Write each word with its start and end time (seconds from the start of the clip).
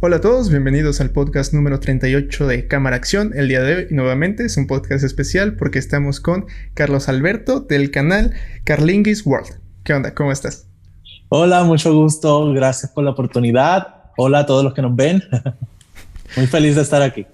Hola 0.00 0.18
a 0.18 0.20
todos, 0.20 0.48
bienvenidos 0.48 1.00
al 1.00 1.10
podcast 1.10 1.52
número 1.52 1.80
38 1.80 2.46
de 2.46 2.68
Cámara 2.68 2.94
Acción. 2.94 3.32
El 3.34 3.48
día 3.48 3.62
de 3.62 3.74
hoy, 3.74 3.86
nuevamente, 3.90 4.44
es 4.44 4.56
un 4.56 4.68
podcast 4.68 5.02
especial 5.02 5.56
porque 5.56 5.80
estamos 5.80 6.20
con 6.20 6.46
Carlos 6.74 7.08
Alberto 7.08 7.58
del 7.58 7.90
canal 7.90 8.32
Carlinguis 8.62 9.26
World. 9.26 9.58
¿Qué 9.82 9.94
onda? 9.94 10.14
¿Cómo 10.14 10.30
estás? 10.30 10.68
Hola, 11.30 11.64
mucho 11.64 11.92
gusto. 11.92 12.52
Gracias 12.52 12.92
por 12.92 13.02
la 13.02 13.10
oportunidad. 13.10 13.88
Hola 14.16 14.38
a 14.38 14.46
todos 14.46 14.62
los 14.62 14.72
que 14.72 14.82
nos 14.82 14.94
ven. 14.94 15.20
Muy 16.36 16.46
feliz 16.46 16.76
de 16.76 16.82
estar 16.82 17.02
aquí. 17.02 17.26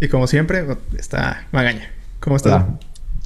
Y 0.00 0.08
como 0.08 0.26
siempre, 0.26 0.66
está 0.98 1.46
Magaña. 1.52 1.92
¿Cómo 2.18 2.34
estás? 2.34 2.54
Hola. 2.54 2.78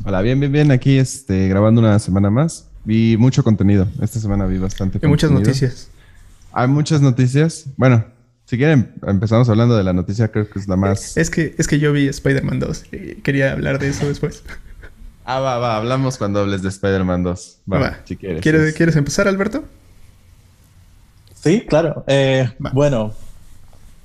Hola, 0.05 0.21
bien, 0.21 0.41
bien, 0.41 0.53
bien. 0.53 0.71
Aquí 0.71 0.98
este, 0.98 1.48
grabando 1.48 1.80
una 1.80 1.98
semana 2.01 2.29
más. 2.29 2.69
Vi 2.85 3.16
mucho 3.16 3.43
contenido. 3.45 3.89
Esta 4.03 4.21
semana 4.21 4.45
vi 4.45 4.59
bastante. 4.59 4.98
Y 5.03 5.07
muchas 5.07 5.30
noticias. 5.30 5.89
Hay 6.53 6.69
muchas 6.69 7.01
noticias. 7.01 7.64
Bueno, 7.79 8.05
si 8.55 8.59
quieren, 8.59 8.93
empezamos 9.05 9.48
hablando 9.48 9.77
de 9.77 9.82
la 9.82 9.93
noticia, 9.93 10.29
creo 10.29 10.48
que 10.48 10.61
es 10.61 10.68
la 10.68 10.76
más. 10.76 11.17
Es 11.17 11.29
que, 11.29 11.57
es 11.58 11.67
que 11.67 11.81
yo 11.81 11.93
vi 11.93 12.07
Spider-Man 12.07 12.61
2 12.61 12.85
y 12.93 13.14
quería 13.17 13.50
hablar 13.50 13.81
de 13.81 13.89
eso 13.89 14.07
después. 14.07 14.45
Ah, 15.25 15.40
va, 15.40 15.58
va, 15.58 15.76
hablamos 15.76 16.18
cuando 16.18 16.39
hables 16.39 16.62
de 16.62 16.68
Spider-Man 16.68 17.25
2. 17.25 17.59
Va, 17.72 17.98
si 18.04 18.14
quieres. 18.14 18.43
¿Quieres, 18.43 18.72
¿Quieres 18.75 18.95
empezar, 18.95 19.26
Alberto? 19.26 19.64
Sí, 21.35 21.62
claro. 21.62 22.04
Eh, 22.07 22.48
bueno, 22.72 23.12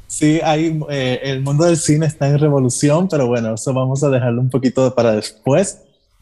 sí, 0.07 0.39
hay, 0.43 0.79
eh, 0.89 1.19
el 1.25 1.41
mundo 1.43 1.65
del 1.65 1.77
cine 1.77 2.07
está 2.07 2.27
en 2.27 2.39
revolución, 2.39 3.07
pero 3.07 3.27
bueno, 3.27 3.53
eso 3.53 3.71
vamos 3.71 4.03
a 4.03 4.09
dejarlo 4.09 4.41
un 4.41 4.49
poquito 4.49 4.95
para 4.95 5.11
después. 5.11 5.77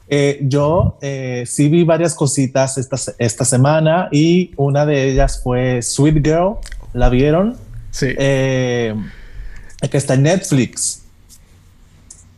Eh, 0.10 0.40
yo 0.42 1.00
sí 1.46 1.70
vi 1.70 1.86
varias 1.86 2.14
cositas 2.14 2.78
esta, 2.78 2.98
esta 3.20 3.46
semana 3.46 4.10
y 4.12 4.52
una 4.58 4.86
de 4.86 5.12
ellas 5.12 5.42
fue 5.42 5.82
Sweet 5.82 6.26
Girl. 6.26 6.56
¿La 6.92 7.08
vieron? 7.08 7.67
Sí. 7.98 8.14
Eh, 8.16 8.94
que 9.90 9.98
está 9.98 10.14
en 10.14 10.22
Netflix. 10.22 11.02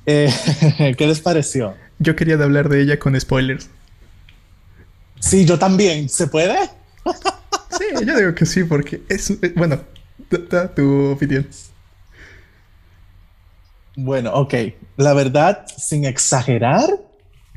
Eh, 0.06 0.32
¿Qué 0.98 1.06
les 1.06 1.20
pareció? 1.20 1.76
Yo 1.98 2.16
quería 2.16 2.36
hablar 2.36 2.70
de 2.70 2.82
ella 2.82 2.98
con 2.98 3.20
spoilers. 3.20 3.70
Sí, 5.20 5.44
yo 5.44 5.60
también. 5.60 6.08
¿Se 6.08 6.28
puede? 6.28 6.56
sí, 7.78 8.06
yo 8.06 8.18
digo 8.18 8.34
que 8.36 8.46
sí, 8.46 8.64
porque 8.64 9.02
es. 9.10 9.32
Eh, 9.32 9.54
bueno, 9.54 9.82
da 10.50 10.74
tu 10.74 11.12
opinión. 11.12 11.46
Bueno, 13.98 14.32
ok. 14.36 14.54
La 14.96 15.14
verdad, 15.14 15.66
sin 15.76 16.06
exagerar, 16.06 16.90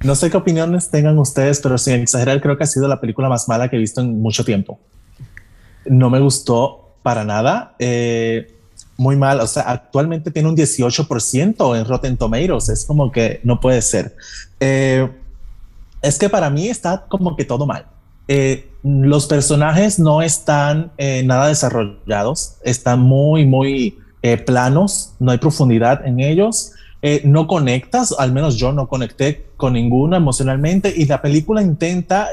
no 0.02 0.16
sé 0.16 0.28
qué 0.28 0.38
opiniones 0.38 0.90
tengan 0.90 1.20
ustedes, 1.20 1.60
pero 1.60 1.78
sin 1.78 2.00
exagerar, 2.00 2.40
creo 2.40 2.58
que 2.58 2.64
ha 2.64 2.66
sido 2.66 2.88
la 2.88 3.00
película 3.00 3.28
más 3.28 3.46
mala 3.46 3.68
que 3.68 3.76
he 3.76 3.78
visto 3.78 4.00
en 4.00 4.20
mucho 4.20 4.44
tiempo. 4.44 4.80
No 5.84 6.10
me 6.10 6.18
gustó 6.18 6.81
para 7.02 7.24
nada. 7.24 7.74
Eh, 7.78 8.54
muy 8.96 9.16
mal, 9.16 9.40
o 9.40 9.46
sea, 9.46 9.62
actualmente 9.62 10.30
tiene 10.30 10.48
un 10.48 10.56
18% 10.56 11.78
en 11.78 11.84
Rotten 11.86 12.16
Tomatoes, 12.16 12.68
es 12.68 12.84
como 12.84 13.10
que 13.10 13.40
no 13.42 13.58
puede 13.58 13.82
ser. 13.82 14.14
Eh, 14.60 15.10
es 16.02 16.18
que 16.18 16.28
para 16.28 16.50
mí 16.50 16.68
está 16.68 17.06
como 17.08 17.36
que 17.36 17.44
todo 17.44 17.66
mal. 17.66 17.86
Eh, 18.28 18.68
los 18.84 19.26
personajes 19.26 19.98
no 19.98 20.22
están 20.22 20.92
nada 21.24 21.48
desarrollados, 21.48 22.56
están 22.64 23.00
muy, 23.00 23.46
muy 23.46 23.98
planos, 24.44 25.14
no 25.18 25.32
hay 25.32 25.38
profundidad 25.38 26.04
en 26.06 26.20
ellos. 26.20 26.72
no 27.24 27.46
conectas, 27.46 28.14
al 28.18 28.32
menos 28.32 28.56
yo 28.56 28.72
no 28.72 28.88
conecté 28.88 29.46
con 29.56 29.72
ninguno 29.72 30.16
emocionalmente 30.16 30.92
y 30.96 31.06
la 31.06 31.22
película 31.22 31.62
intenta 31.62 32.28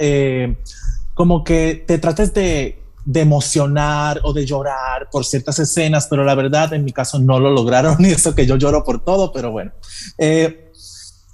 como 1.13 1.43
que 1.43 1.83
te 1.85 1.99
trates 1.99 2.33
de 2.33 2.79
de 3.09 3.21
emocionar 3.21 4.19
o 4.21 4.33
de 4.33 4.45
llorar 4.45 5.09
por 5.11 5.25
ciertas 5.25 5.57
escenas, 5.57 6.05
pero 6.07 6.23
la 6.23 6.35
verdad 6.35 6.71
en 6.73 6.85
mi 6.85 6.91
caso 6.91 7.17
no 7.17 7.39
lo 7.39 7.49
lograron. 7.49 7.97
Y 8.05 8.11
eso 8.11 8.35
que 8.35 8.45
yo 8.45 8.55
lloro 8.55 8.83
por 8.83 9.03
todo, 9.03 9.31
pero 9.33 9.51
bueno. 9.51 9.71
Eh, 10.19 10.71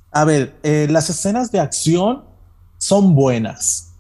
a 0.10 0.24
ver, 0.24 0.56
eh, 0.64 0.88
las 0.90 1.10
escenas 1.10 1.52
de 1.52 1.60
acción 1.60 2.24
son 2.78 3.14
buenas, 3.14 3.92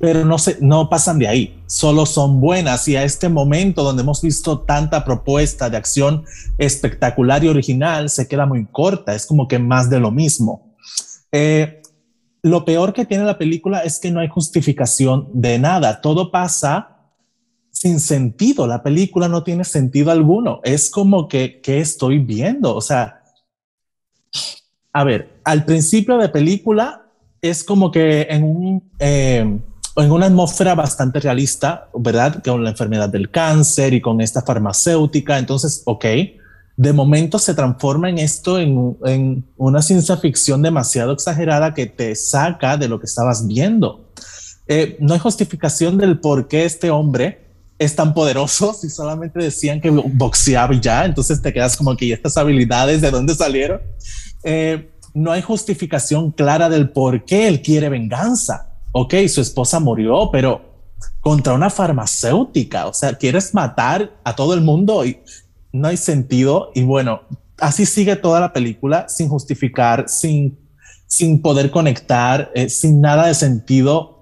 pero 0.00 0.24
no, 0.24 0.38
se, 0.38 0.58
no 0.60 0.88
pasan 0.90 1.20
de 1.20 1.28
ahí, 1.28 1.62
solo 1.66 2.04
son 2.04 2.40
buenas. 2.40 2.88
Y 2.88 2.96
a 2.96 3.04
este 3.04 3.28
momento 3.28 3.84
donde 3.84 4.02
hemos 4.02 4.22
visto 4.22 4.62
tanta 4.62 5.04
propuesta 5.04 5.70
de 5.70 5.76
acción 5.76 6.24
espectacular 6.58 7.44
y 7.44 7.48
original, 7.48 8.10
se 8.10 8.26
queda 8.26 8.44
muy 8.44 8.66
corta, 8.66 9.14
es 9.14 9.24
como 9.24 9.46
que 9.46 9.60
más 9.60 9.88
de 9.88 10.00
lo 10.00 10.10
mismo. 10.10 10.74
Eh, 11.30 11.80
lo 12.42 12.64
peor 12.64 12.92
que 12.92 13.06
tiene 13.06 13.22
la 13.22 13.38
película 13.38 13.84
es 13.84 14.00
que 14.00 14.10
no 14.10 14.18
hay 14.18 14.26
justificación 14.26 15.28
de 15.32 15.60
nada, 15.60 16.00
todo 16.00 16.32
pasa 16.32 16.96
sin 17.80 17.98
sentido. 17.98 18.66
La 18.66 18.82
película 18.82 19.26
no 19.26 19.42
tiene 19.42 19.64
sentido 19.64 20.10
alguno. 20.10 20.60
Es 20.64 20.90
como 20.90 21.28
que, 21.28 21.62
¿qué 21.62 21.80
estoy 21.80 22.18
viendo? 22.18 22.76
O 22.76 22.82
sea, 22.82 23.22
a 24.92 25.02
ver, 25.02 25.40
al 25.44 25.64
principio 25.64 26.18
de 26.18 26.28
película 26.28 27.06
es 27.40 27.64
como 27.64 27.90
que 27.90 28.26
en, 28.28 28.44
un, 28.44 28.90
eh, 28.98 29.58
en 29.96 30.12
una 30.12 30.26
atmósfera 30.26 30.74
bastante 30.74 31.20
realista, 31.20 31.88
¿verdad? 31.94 32.42
Con 32.44 32.62
la 32.62 32.70
enfermedad 32.70 33.08
del 33.08 33.30
cáncer 33.30 33.94
y 33.94 34.02
con 34.02 34.20
esta 34.20 34.42
farmacéutica. 34.42 35.38
Entonces, 35.38 35.80
ok, 35.86 36.04
de 36.76 36.92
momento 36.92 37.38
se 37.38 37.54
transforma 37.54 38.10
en 38.10 38.18
esto, 38.18 38.58
en, 38.58 38.98
en 39.06 39.48
una 39.56 39.80
ciencia 39.80 40.18
ficción 40.18 40.60
demasiado 40.60 41.12
exagerada 41.12 41.72
que 41.72 41.86
te 41.86 42.14
saca 42.14 42.76
de 42.76 42.88
lo 42.88 43.00
que 43.00 43.06
estabas 43.06 43.46
viendo. 43.46 44.12
Eh, 44.66 44.98
no 45.00 45.14
hay 45.14 45.18
justificación 45.18 45.96
del 45.96 46.20
por 46.20 46.46
qué 46.46 46.66
este 46.66 46.90
hombre 46.90 47.49
es 47.80 47.96
tan 47.96 48.12
poderoso 48.12 48.74
si 48.74 48.90
solamente 48.90 49.42
decían 49.42 49.80
que 49.80 49.88
boxeaba 49.88 50.78
ya, 50.78 51.06
entonces 51.06 51.40
te 51.40 51.50
quedas 51.50 51.78
como 51.78 51.96
que 51.96 52.04
¿y 52.04 52.12
estas 52.12 52.36
habilidades 52.36 53.00
de 53.00 53.10
dónde 53.10 53.34
salieron? 53.34 53.80
Eh, 54.44 54.90
no 55.14 55.32
hay 55.32 55.40
justificación 55.40 56.30
clara 56.30 56.68
del 56.68 56.90
por 56.90 57.24
qué 57.24 57.48
él 57.48 57.62
quiere 57.62 57.88
venganza. 57.88 58.74
Ok, 58.92 59.14
su 59.28 59.40
esposa 59.40 59.80
murió, 59.80 60.28
pero 60.30 60.60
contra 61.20 61.54
una 61.54 61.70
farmacéutica, 61.70 62.86
o 62.86 62.92
sea, 62.92 63.14
quieres 63.14 63.54
matar 63.54 64.12
a 64.24 64.36
todo 64.36 64.52
el 64.52 64.60
mundo 64.60 65.06
y 65.06 65.18
no 65.72 65.88
hay 65.88 65.96
sentido. 65.96 66.72
Y 66.74 66.82
bueno, 66.82 67.22
así 67.58 67.86
sigue 67.86 68.14
toda 68.14 68.40
la 68.40 68.52
película 68.52 69.08
sin 69.08 69.30
justificar, 69.30 70.04
sin, 70.06 70.58
sin 71.06 71.40
poder 71.40 71.70
conectar, 71.70 72.52
eh, 72.54 72.68
sin 72.68 73.00
nada 73.00 73.28
de 73.28 73.34
sentido. 73.34 74.20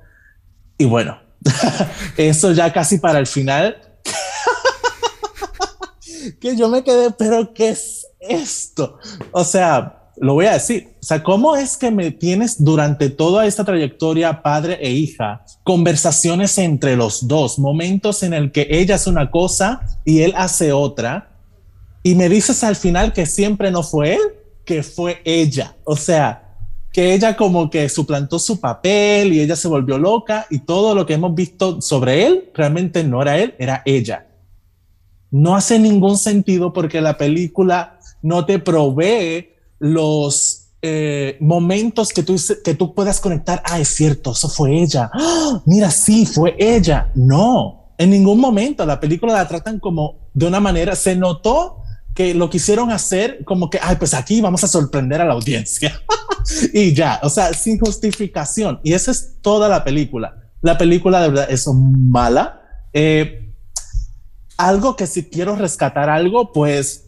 Y 0.79 0.85
bueno, 0.85 1.19
Eso 2.17 2.53
ya 2.53 2.73
casi 2.73 2.99
para 2.99 3.19
el 3.19 3.27
final. 3.27 3.77
que 6.41 6.57
yo 6.57 6.69
me 6.69 6.83
quedé, 6.83 7.11
pero 7.13 7.53
¿qué 7.53 7.71
es 7.71 8.07
esto? 8.21 8.99
O 9.33 9.45
sea, 9.45 9.99
lo 10.21 10.35
voy 10.35 10.47
a 10.47 10.55
decir. 10.55 10.97
O 11.01 11.05
sea, 11.05 11.23
¿cómo 11.23 11.57
es 11.57 11.77
que 11.77 11.91
me 11.91 12.11
tienes 12.11 12.63
durante 12.63 13.11
toda 13.11 13.47
esta 13.47 13.65
trayectoria, 13.65 14.43
padre 14.43 14.79
e 14.81 14.91
hija, 14.91 15.45
conversaciones 15.65 16.59
entre 16.59 16.97
los 16.97 17.29
dos, 17.29 17.59
momentos 17.59 18.23
en 18.23 18.35
el 18.35 18.53
que 18.53 18.67
ella 18.71 18.97
hace 18.97 19.11
una 19.11 19.31
cosa 19.31 19.81
y 20.05 20.23
él 20.23 20.35
hace 20.37 20.73
otra, 20.73 21.31
y 22.03 22.15
me 22.15 22.29
dices 22.29 22.63
al 22.65 22.77
final 22.77 23.13
que 23.13 23.27
siempre 23.27 23.71
no 23.71 23.83
fue 23.83 24.15
él, 24.15 24.21
que 24.65 24.83
fue 24.83 25.21
ella? 25.25 25.77
O 25.85 25.97
sea, 25.97 26.48
que 26.93 27.15
ella 27.15 27.37
como 27.37 27.71
que 27.71 27.89
suplantó 27.89 28.39
su 28.39 28.61
papel 28.61 29.33
y 29.33 29.41
ella 29.41 29.57
se 29.57 29.69
volvió 29.69 29.99
loca 29.99 30.47
y 30.51 30.61
todo 30.61 30.95
lo 30.95 31.07
que 31.07 31.15
hemos 31.15 31.35
visto 31.35 31.81
sobre 31.81 32.27
él 32.27 32.51
realmente 32.55 33.05
no 33.05 33.23
era 33.23 33.39
él, 33.39 33.55
era 33.59 33.83
ella. 33.85 34.27
No 35.31 35.55
hace 35.55 35.79
ningún 35.79 36.17
sentido 36.17 36.73
porque 36.73 37.01
la 37.01 37.19
película 37.19 37.99
no 38.23 38.47
te 38.47 38.59
provee 38.59 39.51
los 39.79 40.69
eh, 40.81 41.37
momentos 41.41 42.11
que 42.11 42.23
tú, 42.23 42.37
que 42.65 42.75
tú 42.75 42.95
puedas 42.95 43.21
conectar. 43.21 43.63
Ah, 43.65 43.79
es 43.79 43.89
cierto, 43.89 44.33
eso 44.33 44.49
fue 44.49 44.81
ella. 44.81 45.11
¡Ah! 45.13 45.61
mira, 45.67 45.91
sí, 45.91 46.25
fue 46.25 46.57
ella. 46.59 47.11
No, 47.15 47.93
en 47.99 48.11
ningún 48.11 48.41
momento 48.41 48.87
la 48.87 48.99
película 48.99 49.35
la 49.35 49.49
tratan 49.49 49.79
como 49.79 50.31
de 50.33 50.47
una 50.47 50.61
manera, 50.61 50.95
se 50.95 51.17
notó 51.17 51.83
que 52.19 52.35
lo 52.35 52.51
quisieron 52.51 52.91
hacer 52.91 53.45
como 53.45 53.71
que, 53.71 53.79
ay, 53.81 53.95
pues 53.95 54.13
aquí 54.13 54.41
vamos 54.41 54.65
a 54.65 54.67
sorprender 54.67 55.21
a 55.21 55.25
la 55.25 55.35
audiencia. 55.35 56.03
y 56.75 56.93
ya, 56.93 57.21
o 57.23 57.31
sea, 57.31 57.55
sin 57.55 57.79
justificación. 57.79 58.81
Y 58.83 58.95
esa 58.95 59.13
es 59.13 59.37
toda 59.41 59.69
la 59.69 59.85
película. 59.85 60.51
La 60.61 60.77
película 60.77 61.21
de 61.23 61.29
verdad 61.29 61.47
es 61.49 61.69
mala. 61.69 62.61
Eh, 62.93 63.55
algo 64.57 64.97
que 64.97 65.07
si 65.07 65.27
quiero 65.31 65.55
rescatar 65.55 66.11
algo, 66.11 66.53
pues 66.53 67.05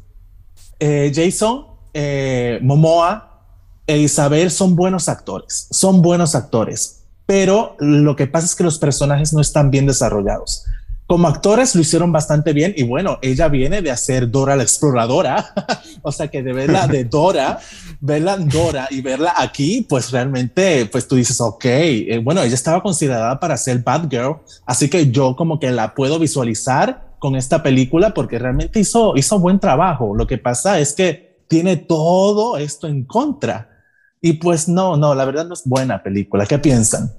eh, 0.79 1.11
Jason, 1.13 1.67
eh, 1.93 2.61
Momoa 2.63 3.49
e 3.89 3.99
Isabel 3.99 4.53
son 4.53 4.77
buenos 4.77 5.09
actores, 5.09 5.67
son 5.73 6.03
buenos 6.03 6.37
actores, 6.37 7.03
pero 7.27 7.75
lo 7.81 8.15
que 8.15 8.29
pasa 8.29 8.47
es 8.47 8.55
que 8.55 8.63
los 8.63 8.79
personajes 8.79 9.33
no 9.33 9.41
están 9.41 9.73
bien 9.73 9.87
desarrollados. 9.87 10.67
Como 11.11 11.27
actores 11.27 11.75
lo 11.75 11.81
hicieron 11.81 12.13
bastante 12.13 12.53
bien 12.53 12.73
y 12.77 12.85
bueno, 12.85 13.19
ella 13.21 13.49
viene 13.49 13.83
de 13.83 13.91
hacer 13.91 14.31
Dora 14.31 14.55
la 14.55 14.63
exploradora, 14.63 15.53
o 16.03 16.13
sea 16.13 16.29
que 16.29 16.41
de 16.41 16.53
verla 16.53 16.87
de 16.87 17.03
Dora, 17.11 17.59
verla 18.01 18.35
en 18.35 18.49
Dora 18.49 18.87
y 18.93 19.01
verla 19.01 19.35
aquí, 19.37 19.85
pues 19.89 20.13
realmente, 20.13 20.87
pues 20.87 21.09
tú 21.09 21.17
dices, 21.17 21.41
ok, 21.41 21.65
eh, 21.65 22.21
bueno, 22.23 22.43
ella 22.43 22.55
estaba 22.55 22.81
considerada 22.81 23.41
para 23.41 23.57
ser 23.57 23.81
Bad 23.81 24.09
Girl, 24.09 24.37
así 24.65 24.89
que 24.89 25.11
yo 25.11 25.35
como 25.35 25.59
que 25.59 25.73
la 25.73 25.97
puedo 25.97 26.21
visualizar 26.21 27.17
con 27.19 27.35
esta 27.35 27.61
película 27.61 28.15
porque 28.15 28.39
realmente 28.39 28.79
hizo, 28.79 29.17
hizo 29.17 29.41
buen 29.41 29.59
trabajo. 29.59 30.15
Lo 30.15 30.29
que 30.29 30.39
pasa 30.39 30.79
es 30.79 30.93
que 30.93 31.41
tiene 31.49 31.77
todo 31.77 32.57
esto 32.57 32.87
en 32.87 33.05
contra. 33.05 33.83
Y 34.21 34.35
pues 34.35 34.69
no, 34.69 34.97
no, 34.97 35.17
la 35.17 35.25
verdad 35.25 35.45
no 35.45 35.55
es 35.55 35.63
buena 35.65 36.05
película. 36.05 36.47
¿Qué 36.47 36.61
piensan? 36.61 37.13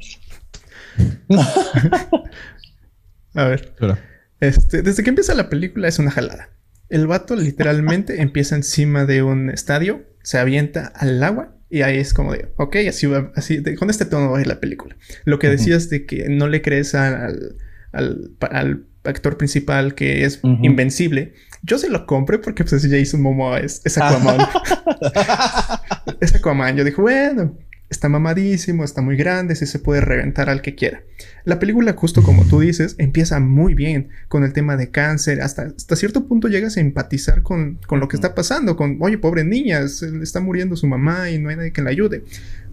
A 3.33 3.45
ver. 3.45 3.73
Este, 4.39 4.81
desde 4.81 5.03
que 5.03 5.09
empieza 5.09 5.33
la 5.35 5.49
película 5.49 5.87
es 5.87 5.99
una 5.99 6.11
jalada. 6.11 6.49
El 6.89 7.07
vato 7.07 7.35
literalmente 7.35 8.21
empieza 8.21 8.55
encima 8.55 9.05
de 9.05 9.23
un 9.23 9.49
estadio, 9.49 10.03
se 10.23 10.37
avienta 10.37 10.87
al 10.87 11.21
agua 11.23 11.55
y 11.69 11.83
ahí 11.83 11.97
es 11.97 12.13
como 12.13 12.33
de, 12.33 12.51
ok, 12.57 12.75
así 12.89 13.07
va, 13.07 13.31
así, 13.35 13.63
con 13.75 13.89
este 13.89 14.05
tono 14.05 14.31
va 14.31 14.39
a 14.39 14.41
ir 14.41 14.47
la 14.47 14.59
película. 14.59 14.95
Lo 15.23 15.39
que 15.39 15.47
decías 15.47 15.89
de 15.89 16.05
que 16.05 16.27
no 16.27 16.49
le 16.49 16.61
crees 16.61 16.95
al, 16.95 17.55
al, 17.93 18.85
actor 19.03 19.35
principal 19.35 19.95
que 19.95 20.25
es 20.25 20.41
invencible, 20.43 21.33
yo 21.63 21.79
se 21.79 21.89
lo 21.89 22.05
compré 22.05 22.37
porque 22.39 22.63
pues 22.63 22.87
Jason 22.87 23.21
Momoa 23.21 23.59
es, 23.59 23.81
es 23.85 23.97
Aquaman. 23.97 24.37
es 26.19 26.35
Aquaman. 26.35 26.75
Yo 26.75 26.83
dije, 26.83 27.01
bueno, 27.01 27.57
está 27.91 28.07
mamadísimo, 28.07 28.85
está 28.85 29.01
muy 29.01 29.17
grande, 29.17 29.53
sí 29.55 29.65
se 29.65 29.77
puede 29.77 29.99
reventar 29.99 30.49
al 30.49 30.61
que 30.61 30.75
quiera. 30.75 31.03
La 31.43 31.59
película, 31.59 31.93
justo 31.93 32.23
como 32.23 32.45
tú 32.45 32.61
dices, 32.61 32.95
empieza 32.97 33.39
muy 33.41 33.73
bien 33.75 34.07
con 34.29 34.45
el 34.45 34.53
tema 34.53 34.77
de 34.77 34.89
cáncer. 34.89 35.41
Hasta, 35.41 35.63
hasta 35.63 35.95
cierto 35.97 36.25
punto 36.25 36.47
llegas 36.47 36.77
a 36.77 36.79
empatizar 36.79 37.43
con, 37.43 37.79
con 37.85 37.99
lo 37.99 38.07
que 38.07 38.15
está 38.15 38.33
pasando, 38.33 38.77
con, 38.77 38.97
oye, 39.01 39.17
pobre 39.17 39.43
niña, 39.43 39.87
se 39.89 40.09
le 40.09 40.23
está 40.23 40.39
muriendo 40.39 40.77
su 40.77 40.87
mamá 40.87 41.29
y 41.29 41.37
no 41.37 41.49
hay 41.49 41.57
nadie 41.57 41.73
que 41.73 41.81
la 41.81 41.89
ayude. 41.89 42.23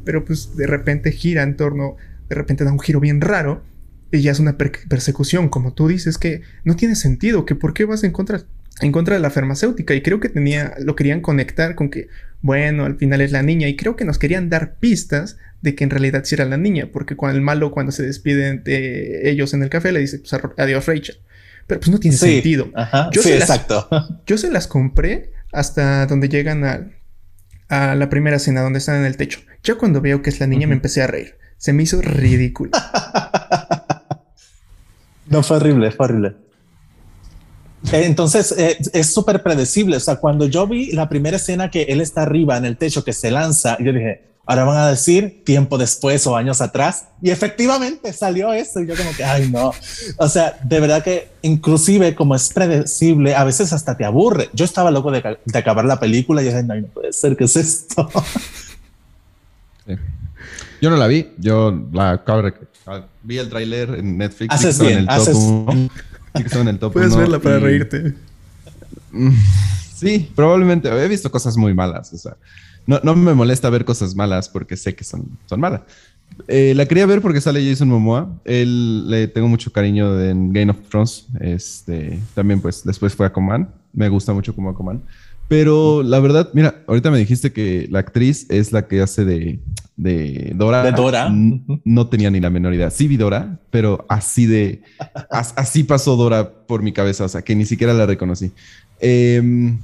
Pero 0.05 0.25
pues 0.25 0.57
de 0.57 0.69
repente 0.69 1.11
gira 1.11 1.43
en 1.43 1.57
torno, 1.57 1.97
de 2.29 2.37
repente 2.37 2.65
da 2.65 2.71
un 2.71 2.81
giro 2.81 3.01
bien 3.01 3.21
raro 3.21 3.65
y 4.13 4.21
ya 4.21 4.31
es 4.31 4.39
una 4.39 4.57
persecución, 4.57 5.49
como 5.49 5.75
tú 5.75 5.89
dices, 5.89 6.17
que 6.17 6.43
no 6.63 6.77
tiene 6.77 6.95
sentido, 6.95 7.45
que 7.45 7.57
por 7.57 7.75
qué 7.75 7.85
vas 7.85 8.05
en 8.05 8.13
contra 8.13 8.45
en 8.81 8.93
contra 8.93 9.17
de 9.17 9.21
la 9.21 9.31
farmacéutica 9.31 9.93
y 9.95 10.03
creo 10.03 10.21
que 10.21 10.29
tenía 10.29 10.75
lo 10.79 10.95
querían 10.95 11.21
conectar 11.21 11.75
con 11.75 11.91
que 11.91 12.07
bueno 12.41 12.85
al 12.85 12.97
final 12.97 13.21
es 13.21 13.33
la 13.33 13.43
niña. 13.43 13.69
Y 13.69 13.77
creo 13.77 13.97
que 13.97 14.05
nos 14.05 14.19
querían 14.19 14.51
dar 14.51 14.77
pistas 14.79 15.37
de 15.63 15.75
que 15.75 15.85
en 15.85 15.91
realidad 15.91 16.25
sí 16.25 16.35
era 16.35 16.45
la 16.45 16.57
niña 16.57 16.91
porque 16.93 17.17
cuando 17.17 17.37
el 17.37 17.43
malo 17.43 17.73
cuando 17.73 17.91
se 17.91 18.05
despiden 18.05 18.63
de 18.63 19.29
ellos 19.29 19.55
en 19.55 19.65
el 19.65 19.71
café 19.71 19.91
le 19.91 19.99
dice 19.99 20.21
pues, 20.21 20.33
adiós 20.57 20.87
Rachel 20.87 21.17
pero 21.67 21.81
pues 21.81 21.91
no 21.91 22.01
tiene 22.01 22.17
sentido. 22.17 22.71
Yo 23.13 23.23
sí, 23.23 23.31
exacto. 23.31 23.89
yo 24.27 24.39
se 24.39 24.51
las 24.51 24.67
compré 24.67 25.33
hasta 25.53 26.07
donde 26.07 26.29
llegan 26.29 26.65
a, 26.65 26.91
a, 27.69 27.95
la 27.95 28.09
primera 28.09 28.37
escena 28.37 28.63
donde 28.63 28.79
están 28.79 28.97
en 28.97 29.05
el 29.05 29.19
techo. 29.19 29.41
Ya 29.63 29.75
cuando 29.75 30.01
veo 30.01 30.23
que 30.23 30.31
es 30.31 30.41
la 30.41 30.47
niña 30.47 30.67
me 30.67 30.75
empecé 30.75 31.03
a 31.03 31.07
reír. 31.07 31.37
Se 31.59 31.75
me 31.75 31.83
hizo 31.83 32.01
ridículo. 32.01 32.71
No 35.31 35.43
fue 35.43 35.59
horrible 35.59 35.91
fue 35.91 36.07
horrible 36.07 36.37
entonces 37.93 38.53
eh, 38.57 38.79
es 38.93 39.13
súper 39.13 39.43
predecible. 39.43 39.97
O 39.97 40.01
sea, 40.01 40.17
cuando 40.17 40.47
yo 40.47 40.67
vi 40.67 40.93
la 40.93 41.09
primera 41.09 41.37
escena 41.37 41.71
que 41.71 41.83
él 41.83 42.01
está 42.01 42.23
arriba 42.23 42.57
en 42.57 42.65
el 42.65 42.77
techo, 42.77 43.05
que 43.05 43.13
se 43.13 43.31
lanza, 43.31 43.77
yo 43.79 43.93
dije, 43.93 44.29
ahora 44.47 44.65
van 44.65 44.79
a 44.79 44.89
decir 44.89 45.43
tiempo 45.45 45.79
después 45.79 46.27
o 46.27 46.37
años 46.37 46.61
atrás. 46.61 47.09
Y 47.23 47.31
efectivamente 47.31 48.13
salió 48.13 48.53
eso. 48.53 48.81
Y 48.81 48.87
yo 48.87 48.97
como 48.97 49.13
que, 49.13 49.25
ay, 49.25 49.51
no. 49.51 49.73
O 50.17 50.29
sea, 50.29 50.59
de 50.63 50.81
verdad 50.81 51.05
que 51.05 51.29
inclusive 51.43 52.15
como 52.15 52.35
es 52.35 52.49
predecible, 52.49 53.35
a 53.35 53.45
veces 53.45 53.73
hasta 53.73 53.97
te 53.97 54.05
aburre. 54.05 54.49
Yo 54.55 54.65
estaba 54.65 54.91
loco 54.91 55.11
de, 55.11 55.39
acabar 55.55 55.85
la 55.85 56.01
película 56.01 56.43
y 56.43 56.47
dije, 56.47 56.63
no, 56.63 56.75
no 56.75 56.87
puede 56.89 57.13
ser, 57.13 57.37
¿qué 57.37 57.45
es 57.45 57.57
esto? 57.57 58.11
Yo 60.81 60.91
no 60.91 60.97
la 60.97 61.09
vi, 61.09 61.33
yo 61.39 61.87
la 61.93 62.23
vi 63.25 63.39
el 63.39 63.49
tráiler 63.49 63.97
en 63.97 64.17
Netflix. 64.17 64.55
Haces 64.55 64.79
bien, 64.79 64.93
en 64.93 64.99
el 64.99 65.09
haces... 65.09 65.37
en 66.35 66.69
el 66.69 66.79
top 66.79 66.93
Puedes 66.93 67.17
verla 67.17 67.39
para 67.39 67.59
reírte. 67.59 68.15
Sí, 69.95 70.31
probablemente. 70.35 70.89
He 70.89 71.09
visto 71.09 71.31
cosas 71.31 71.57
muy 71.57 71.75
malas. 71.75 72.13
O 72.13 72.19
sea, 72.19 72.37
no, 72.87 73.01
no 73.03 73.17
me 73.17 73.35
molesta 73.35 73.69
ver 73.71 73.85
cosas 73.85 74.15
malas 74.15 74.49
porque 74.49 74.77
sé 74.77 74.95
que 74.95 75.05
son, 75.05 75.27
son 75.47 75.61
malas. 75.61 75.83
Eh, 76.47 76.73
la 76.77 76.87
quería 76.87 77.07
ver 77.07 77.21
porque 77.21 77.41
sale 77.41 77.69
Jason 77.69 77.89
Momoa. 77.89 78.31
Él 78.45 79.11
le 79.11 79.29
tengo 79.29 79.49
mucho 79.49 79.73
cariño 79.73 80.21
en 80.21 80.53
Game 80.53 80.71
of 80.71 80.79
Thrones. 80.89 81.27
Este, 81.41 82.21
también, 82.35 82.61
pues, 82.61 82.85
después 82.85 83.15
fue 83.15 83.27
a 83.27 83.33
Coman. 83.33 83.69
Me 83.93 84.09
gusta 84.09 84.33
mucho 84.33 84.55
como 84.55 84.75
Coman. 84.75 85.03
Pero 85.49 86.03
la 86.03 86.21
verdad, 86.21 86.51
mira, 86.53 86.83
ahorita 86.87 87.11
me 87.11 87.19
dijiste 87.19 87.53
que 87.53 87.89
la 87.91 88.01
actriz 88.01 88.47
es 88.51 88.71
la 88.71 88.87
que 88.87 89.01
hace 89.01 89.25
de, 89.25 89.59
de 89.99 90.53
Dora. 90.55 90.83
De 90.83 90.93
Dora. 90.93 91.29
No 91.85 92.07
tenía 92.07 92.31
ni 92.31 92.41
la 92.41 92.49
menor 92.49 92.73
idea. 92.73 92.89
Sí 92.91 93.09
vi 93.09 93.19
Dora, 93.19 93.59
pero 93.71 94.07
así 94.09 94.47
de... 94.47 94.83
así 95.29 95.83
pasó 95.83 96.17
Dora 96.17 96.51
por 96.51 96.83
mi 96.83 96.93
cabeza, 96.93 97.25
o 97.25 97.29
sea, 97.29 97.43
que 97.43 97.55
ni 97.55 97.67
siquiera 97.67 97.93
la 97.93 98.07
reconocí. 98.07 98.53
Em, 99.01 99.79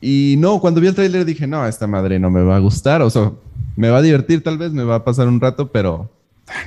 y 0.00 0.36
no, 0.38 0.60
cuando 0.60 0.80
vi 0.80 0.88
el 0.88 0.94
tráiler 0.94 1.24
dije, 1.24 1.46
no, 1.46 1.66
esta 1.66 1.86
madre 1.86 2.18
no 2.20 2.30
me 2.30 2.42
va 2.42 2.56
a 2.56 2.60
gustar, 2.60 3.00
o 3.02 3.10
sea, 3.10 3.32
me 3.74 3.88
va 3.88 3.98
a 3.98 4.02
divertir 4.02 4.42
tal 4.42 4.58
vez, 4.58 4.72
me 4.72 4.84
va 4.84 4.96
a 4.96 5.04
pasar 5.04 5.26
un 5.26 5.40
rato, 5.40 5.72
pero... 5.72 6.10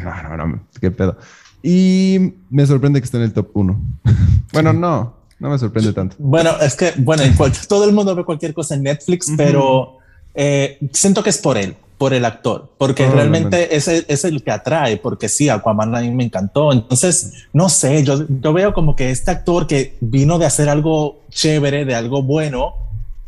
No, 0.03 0.23
no, 0.23 0.47
no, 0.47 0.59
qué 0.81 0.91
pedo. 0.91 1.17
Y 1.61 2.33
me 2.49 2.65
sorprende 2.65 2.99
que 2.99 3.05
esté 3.05 3.17
en 3.17 3.23
el 3.23 3.33
top 3.33 3.49
1. 3.53 3.79
bueno, 4.53 4.73
no, 4.73 5.13
no 5.37 5.49
me 5.51 5.59
sorprende 5.59 5.93
tanto. 5.93 6.15
Bueno, 6.17 6.51
es 6.59 6.75
que, 6.75 6.93
bueno, 6.97 7.23
todo 7.67 7.85
el 7.85 7.93
mundo 7.93 8.15
ve 8.15 8.25
cualquier 8.25 8.55
cosa 8.55 8.73
en 8.73 8.83
Netflix, 8.83 9.31
pero 9.37 9.99
eh, 10.33 10.79
siento 10.91 11.21
que 11.21 11.29
es 11.29 11.37
por 11.37 11.57
él, 11.57 11.75
por 11.99 12.13
el 12.13 12.23
actor, 12.23 12.71
porque 12.77 13.09
realmente 13.09 13.75
es 13.75 13.89
el, 13.89 14.05
es 14.07 14.23
el, 14.23 14.41
que 14.41 14.51
atrae, 14.51 14.95
porque 14.95 15.27
sí, 15.27 15.49
Aquaman 15.49 15.93
a 15.97 15.99
mí 15.99 16.09
me 16.11 16.23
encantó. 16.23 16.71
Entonces, 16.71 17.33
no 17.51 17.67
sé, 17.67 18.05
yo, 18.05 18.25
yo 18.27 18.53
veo 18.53 18.73
como 18.73 18.95
que 18.95 19.11
este 19.11 19.31
actor 19.31 19.67
que 19.67 19.97
vino 19.99 20.39
de 20.39 20.45
hacer 20.45 20.69
algo 20.69 21.19
chévere, 21.29 21.83
de 21.83 21.95
algo 21.95 22.23
bueno, 22.23 22.73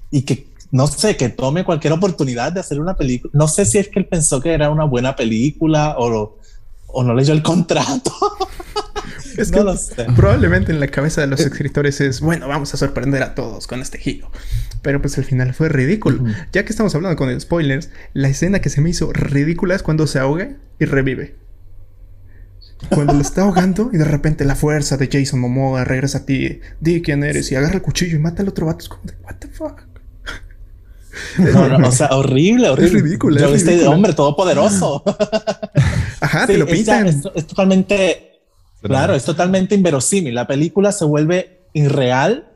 y 0.10 0.22
que 0.22 0.48
no 0.72 0.88
sé, 0.88 1.18
que 1.18 1.28
tome 1.28 1.66
cualquier 1.66 1.92
oportunidad 1.92 2.54
de 2.54 2.62
hacer 2.62 2.80
una 2.80 2.96
película. 2.96 3.32
No 3.36 3.50
sé 3.50 3.66
si 3.66 3.78
es 3.78 3.90
que 3.90 4.00
él 4.00 4.06
pensó 4.06 4.40
que 4.40 4.54
era 4.54 4.70
una 4.70 4.86
buena 4.86 5.18
película 5.18 5.98
o, 6.00 6.38
o 6.94 7.04
no 7.04 7.14
leyó 7.14 7.34
el 7.34 7.44
contrato. 7.44 8.12
Es 9.38 9.52
que 9.52 9.64
probablemente 10.16 10.72
en 10.72 10.80
la 10.80 10.88
cabeza 10.88 11.22
de 11.22 11.28
los 11.28 11.40
escritores 11.40 12.02
es, 12.02 12.20
bueno, 12.20 12.48
vamos 12.48 12.74
a 12.74 12.78
sorprender 12.78 13.24
a 13.24 13.34
todos 13.34 13.66
con 13.66 13.82
este 13.82 13.98
giro. 13.98 14.30
Pero 14.82 15.02
pues 15.02 15.18
al 15.18 15.24
final 15.24 15.54
fue 15.54 15.70
ridículo. 15.70 16.24
Ya 16.52 16.66
que 16.66 16.72
estamos 16.72 16.94
hablando 16.96 17.16
con 17.16 17.40
spoilers, 17.40 17.90
la 18.14 18.28
escena 18.28 18.60
que 18.60 18.70
se 18.70 18.82
me 18.82 18.90
hizo 18.90 19.12
ridícula 19.14 19.76
es 19.76 19.84
cuando 19.84 20.06
se 20.06 20.20
ahoga 20.20 20.58
y 20.80 20.86
revive. 20.86 21.36
Cuando 22.90 23.14
lo 23.14 23.22
está 23.22 23.44
ahogando 23.44 23.92
y 23.94 23.98
de 23.98 24.06
repente 24.06 24.44
la 24.44 24.56
fuerza 24.56 24.98
de 24.98 25.08
Jason 25.12 25.40
Momoa 25.40 25.86
regresa 25.86 26.20
a 26.20 26.26
ti, 26.26 26.60
di 26.80 27.02
quién 27.02 27.24
eres 27.24 27.52
y 27.52 27.56
agarra 27.56 27.76
el 27.76 27.82
cuchillo 27.82 28.18
y 28.18 28.20
mata 28.20 28.42
al 28.42 28.50
otro 28.50 28.66
vato. 28.66 28.80
Es 28.80 28.90
como 28.90 29.04
de, 29.04 29.14
what 29.24 29.36
the 29.36 29.48
fuck. 29.48 29.91
No, 31.38 31.88
o 31.88 31.92
sea, 31.92 32.08
horrible, 32.12 32.70
horrible. 32.70 32.98
Es 33.00 33.04
ridículo. 33.04 33.40
Yo, 33.40 33.54
este 33.54 33.88
hombre 33.88 34.14
todopoderoso. 34.14 35.04
Ajá, 36.22 36.48
te 36.48 36.58
lo 36.58 36.66
pintan. 36.66 37.08
es, 37.08 37.48
totalmente 37.48 38.32
Claro, 38.82 39.14
es 39.14 39.24
totalmente 39.24 39.76
inverosímil. 39.76 40.34
La 40.34 40.48
película 40.48 40.92
se 40.92 41.06
vuelve 41.06 41.62
irreal 41.74 42.48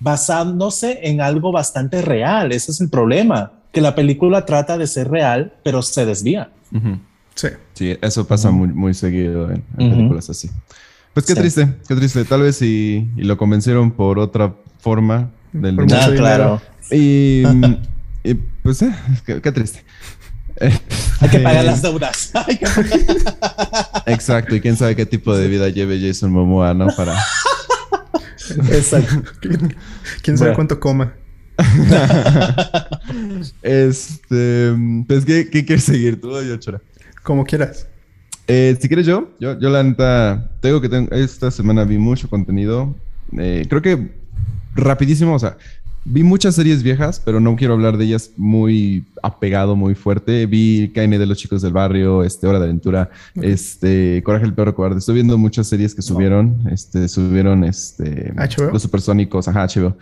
basándose 0.00 1.00
en 1.02 1.20
algo 1.20 1.52
bastante 1.52 2.02
real. 2.02 2.52
Ese 2.52 2.72
es 2.72 2.80
el 2.80 2.90
problema, 2.90 3.52
que 3.72 3.80
la 3.80 3.94
película 3.94 4.44
trata 4.44 4.76
de 4.76 4.86
ser 4.86 5.08
real, 5.08 5.54
pero 5.62 5.82
se 5.82 6.04
desvía. 6.04 6.50
Sí. 7.34 7.48
Sí, 7.74 7.96
eso 8.02 8.26
pasa 8.26 8.50
muy, 8.50 8.68
muy 8.68 8.94
seguido 8.94 9.48
en, 9.50 9.62
películas 9.76 10.28
así. 10.28 10.50
Pues 11.14 11.24
qué 11.24 11.36
triste, 11.36 11.76
qué 11.86 11.94
triste. 11.94 12.24
Tal 12.24 12.42
vez 12.42 12.56
si 12.56 13.08
lo 13.16 13.36
convencieron 13.38 13.92
por 13.92 14.18
otra 14.18 14.54
forma 14.80 15.30
del 15.52 15.78
ah, 15.92 16.10
claro. 16.16 16.60
Y, 16.90 17.44
pues, 18.62 18.82
eh, 18.82 18.94
qué 19.24 19.52
triste. 19.52 19.84
Hay 21.20 21.28
que 21.30 21.38
pagar 21.40 21.64
las 21.64 21.82
deudas. 21.82 22.32
Exacto, 24.06 24.54
y 24.54 24.60
quién 24.60 24.76
sabe 24.76 24.96
qué 24.96 25.06
tipo 25.06 25.36
de 25.36 25.48
vida 25.48 25.68
lleve 25.68 26.00
Jason 26.00 26.30
Momoa, 26.30 26.74
¿no? 26.74 26.88
Para. 26.96 27.18
Exacto. 28.70 29.30
¿Quién 30.22 30.38
sabe 30.38 30.54
cuánto 30.54 30.80
coma? 30.80 31.14
este, 33.62 34.74
pues, 35.06 35.24
¿qué, 35.24 35.48
quieres 35.50 35.84
seguir 35.84 36.20
tú 36.20 36.30
o 36.30 36.42
yo, 36.42 36.56
Chora? 36.56 36.80
Como 37.22 37.44
quieras. 37.44 37.86
Eh, 38.46 38.76
si 38.80 38.88
quieres 38.88 39.06
yo, 39.06 39.30
yo, 39.40 39.58
yo 39.58 39.68
la 39.68 39.82
neta, 39.82 40.50
tengo 40.60 40.80
que 40.80 40.88
tengo, 40.88 41.14
esta 41.14 41.50
semana 41.50 41.84
vi 41.84 41.98
mucho 41.98 42.30
contenido. 42.30 42.96
Eh, 43.36 43.66
creo 43.68 43.82
que 43.82 44.12
rapidísimo, 44.74 45.34
o 45.34 45.38
sea, 45.38 45.58
Vi 46.10 46.22
muchas 46.22 46.54
series 46.54 46.82
viejas, 46.82 47.20
pero 47.22 47.38
no 47.38 47.54
quiero 47.54 47.74
hablar 47.74 47.98
de 47.98 48.06
ellas 48.06 48.30
muy 48.38 49.04
apegado, 49.22 49.76
muy 49.76 49.94
fuerte. 49.94 50.46
Vi 50.46 50.90
KN 50.94 51.10
de 51.10 51.26
los 51.26 51.36
chicos 51.36 51.60
del 51.60 51.74
barrio, 51.74 52.24
este, 52.24 52.46
Hora 52.46 52.58
de 52.58 52.64
Aventura, 52.64 53.10
este, 53.34 54.22
Coraje 54.24 54.46
el 54.46 54.54
perro 54.54 54.74
cobarde. 54.74 55.00
Estoy 55.00 55.16
viendo 55.16 55.36
muchas 55.36 55.66
series 55.66 55.94
que 55.94 56.00
subieron, 56.00 56.66
este, 56.72 57.08
subieron, 57.08 57.62
este, 57.62 58.32
los 58.72 58.80
supersónicos, 58.80 59.48
ajá, 59.48 59.66
HBO. 59.66 59.98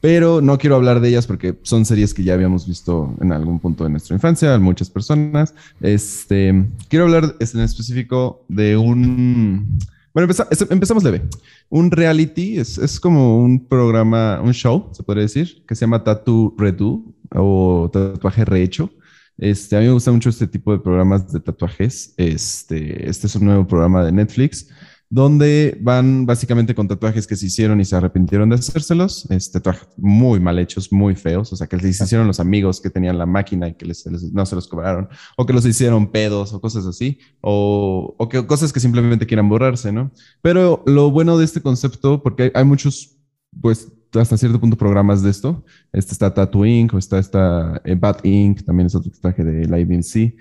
Pero 0.00 0.40
no 0.40 0.56
quiero 0.56 0.76
hablar 0.76 1.00
de 1.00 1.08
ellas 1.08 1.26
porque 1.26 1.58
son 1.62 1.84
series 1.84 2.14
que 2.14 2.22
ya 2.22 2.34
habíamos 2.34 2.68
visto 2.68 3.12
en 3.20 3.32
algún 3.32 3.58
punto 3.58 3.82
de 3.82 3.90
nuestra 3.90 4.14
infancia, 4.14 4.56
muchas 4.60 4.88
personas. 4.88 5.52
Este, 5.80 6.64
quiero 6.88 7.06
hablar 7.06 7.34
en 7.40 7.60
específico 7.60 8.44
de 8.46 8.76
un 8.76 9.80
Bueno, 10.12 10.32
empezamos 10.70 11.04
leve. 11.04 11.22
Un 11.68 11.90
reality 11.90 12.58
es, 12.58 12.98
como 12.98 13.42
un 13.42 13.66
programa, 13.66 14.40
un 14.40 14.52
show, 14.52 14.90
se 14.92 15.04
podría 15.04 15.22
decir, 15.22 15.64
que 15.66 15.74
se 15.74 15.82
llama 15.82 16.02
Tattoo 16.02 16.54
Redo 16.58 17.04
o 17.30 17.88
Tatuaje 17.92 18.44
Rehecho. 18.44 18.90
Este, 19.38 19.76
a 19.76 19.80
mí 19.80 19.86
me 19.86 19.92
gusta 19.92 20.10
mucho 20.10 20.28
este 20.28 20.46
tipo 20.46 20.72
de 20.72 20.80
programas 20.80 21.32
de 21.32 21.40
tatuajes. 21.40 22.12
Este, 22.16 23.08
este 23.08 23.26
es 23.28 23.36
un 23.36 23.44
nuevo 23.44 23.66
programa 23.66 24.04
de 24.04 24.12
Netflix 24.12 24.68
donde 25.12 25.76
van 25.82 26.24
básicamente 26.24 26.72
con 26.72 26.86
tatuajes 26.86 27.26
que 27.26 27.34
se 27.34 27.46
hicieron 27.46 27.80
y 27.80 27.84
se 27.84 27.96
arrepintieron 27.96 28.48
de 28.48 28.54
hacérselos, 28.54 29.28
este, 29.28 29.58
tatuajes 29.58 29.88
muy 29.96 30.38
mal 30.38 30.56
hechos, 30.60 30.92
muy 30.92 31.16
feos, 31.16 31.52
o 31.52 31.56
sea, 31.56 31.66
que 31.66 31.76
les 31.76 32.00
hicieron 32.00 32.28
los 32.28 32.38
amigos 32.38 32.80
que 32.80 32.90
tenían 32.90 33.18
la 33.18 33.26
máquina 33.26 33.66
y 33.66 33.74
que 33.74 33.92
no 34.32 34.46
se 34.46 34.54
los 34.54 34.68
cobraron, 34.68 35.08
o 35.36 35.44
que 35.44 35.52
los 35.52 35.66
hicieron 35.66 36.12
pedos 36.12 36.52
o 36.52 36.60
cosas 36.60 36.86
así, 36.86 37.18
o, 37.40 38.16
que 38.30 38.46
cosas 38.46 38.72
que 38.72 38.78
simplemente 38.78 39.26
quieran 39.26 39.48
borrarse, 39.48 39.90
¿no? 39.90 40.12
Pero 40.42 40.84
lo 40.86 41.10
bueno 41.10 41.36
de 41.36 41.44
este 41.44 41.60
concepto, 41.60 42.22
porque 42.22 42.52
hay, 42.54 42.64
muchos, 42.64 43.18
pues, 43.60 43.92
hasta 44.14 44.36
cierto 44.36 44.60
punto 44.60 44.76
programas 44.76 45.22
de 45.22 45.30
esto, 45.30 45.64
este 45.92 46.12
está 46.12 46.32
Tattoo 46.32 46.64
Inc., 46.64 46.94
o 46.94 46.98
está 46.98 47.18
esta 47.18 47.82
eh, 47.84 47.98
Inc., 48.22 48.62
también 48.62 48.86
es 48.86 48.94
otro 48.94 49.10
tatuaje 49.10 49.42
de 49.42 49.66
la 49.66 49.80
IBNC, 49.80 50.36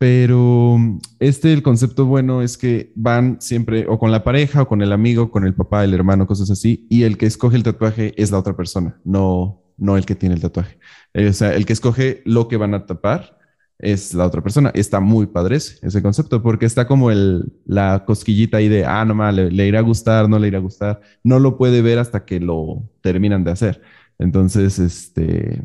pero 0.00 0.78
este, 1.18 1.52
el 1.52 1.62
concepto 1.62 2.06
bueno 2.06 2.40
es 2.40 2.56
que 2.56 2.90
van 2.96 3.38
siempre 3.38 3.84
o 3.86 3.98
con 3.98 4.10
la 4.10 4.24
pareja 4.24 4.62
o 4.62 4.66
con 4.66 4.80
el 4.80 4.92
amigo, 4.92 5.30
con 5.30 5.44
el 5.44 5.54
papá, 5.54 5.84
el 5.84 5.92
hermano, 5.92 6.26
cosas 6.26 6.50
así, 6.50 6.86
y 6.88 7.02
el 7.02 7.18
que 7.18 7.26
escoge 7.26 7.58
el 7.58 7.62
tatuaje 7.62 8.14
es 8.16 8.30
la 8.30 8.38
otra 8.38 8.56
persona, 8.56 8.98
no, 9.04 9.62
no 9.76 9.98
el 9.98 10.06
que 10.06 10.14
tiene 10.14 10.36
el 10.36 10.40
tatuaje. 10.40 10.78
Eh, 11.12 11.28
o 11.28 11.32
sea, 11.34 11.54
el 11.54 11.66
que 11.66 11.74
escoge 11.74 12.22
lo 12.24 12.48
que 12.48 12.56
van 12.56 12.72
a 12.72 12.86
tapar 12.86 13.38
es 13.78 14.14
la 14.14 14.24
otra 14.24 14.42
persona. 14.42 14.70
Está 14.72 15.00
muy 15.00 15.26
padre 15.26 15.56
ese, 15.56 16.00
concepto, 16.00 16.42
porque 16.42 16.64
está 16.64 16.86
como 16.86 17.10
el, 17.10 17.52
la 17.66 18.06
cosquillita 18.06 18.56
ahí 18.56 18.68
de, 18.68 18.86
ah, 18.86 19.04
no 19.04 19.30
le, 19.32 19.50
le 19.50 19.66
irá 19.66 19.80
a 19.80 19.82
gustar, 19.82 20.30
no 20.30 20.38
le 20.38 20.48
irá 20.48 20.56
a 20.56 20.62
gustar. 20.62 21.02
No 21.22 21.38
lo 21.38 21.58
puede 21.58 21.82
ver 21.82 21.98
hasta 21.98 22.24
que 22.24 22.40
lo 22.40 22.88
terminan 23.02 23.44
de 23.44 23.50
hacer. 23.50 23.82
Entonces, 24.18 24.78
este, 24.78 25.62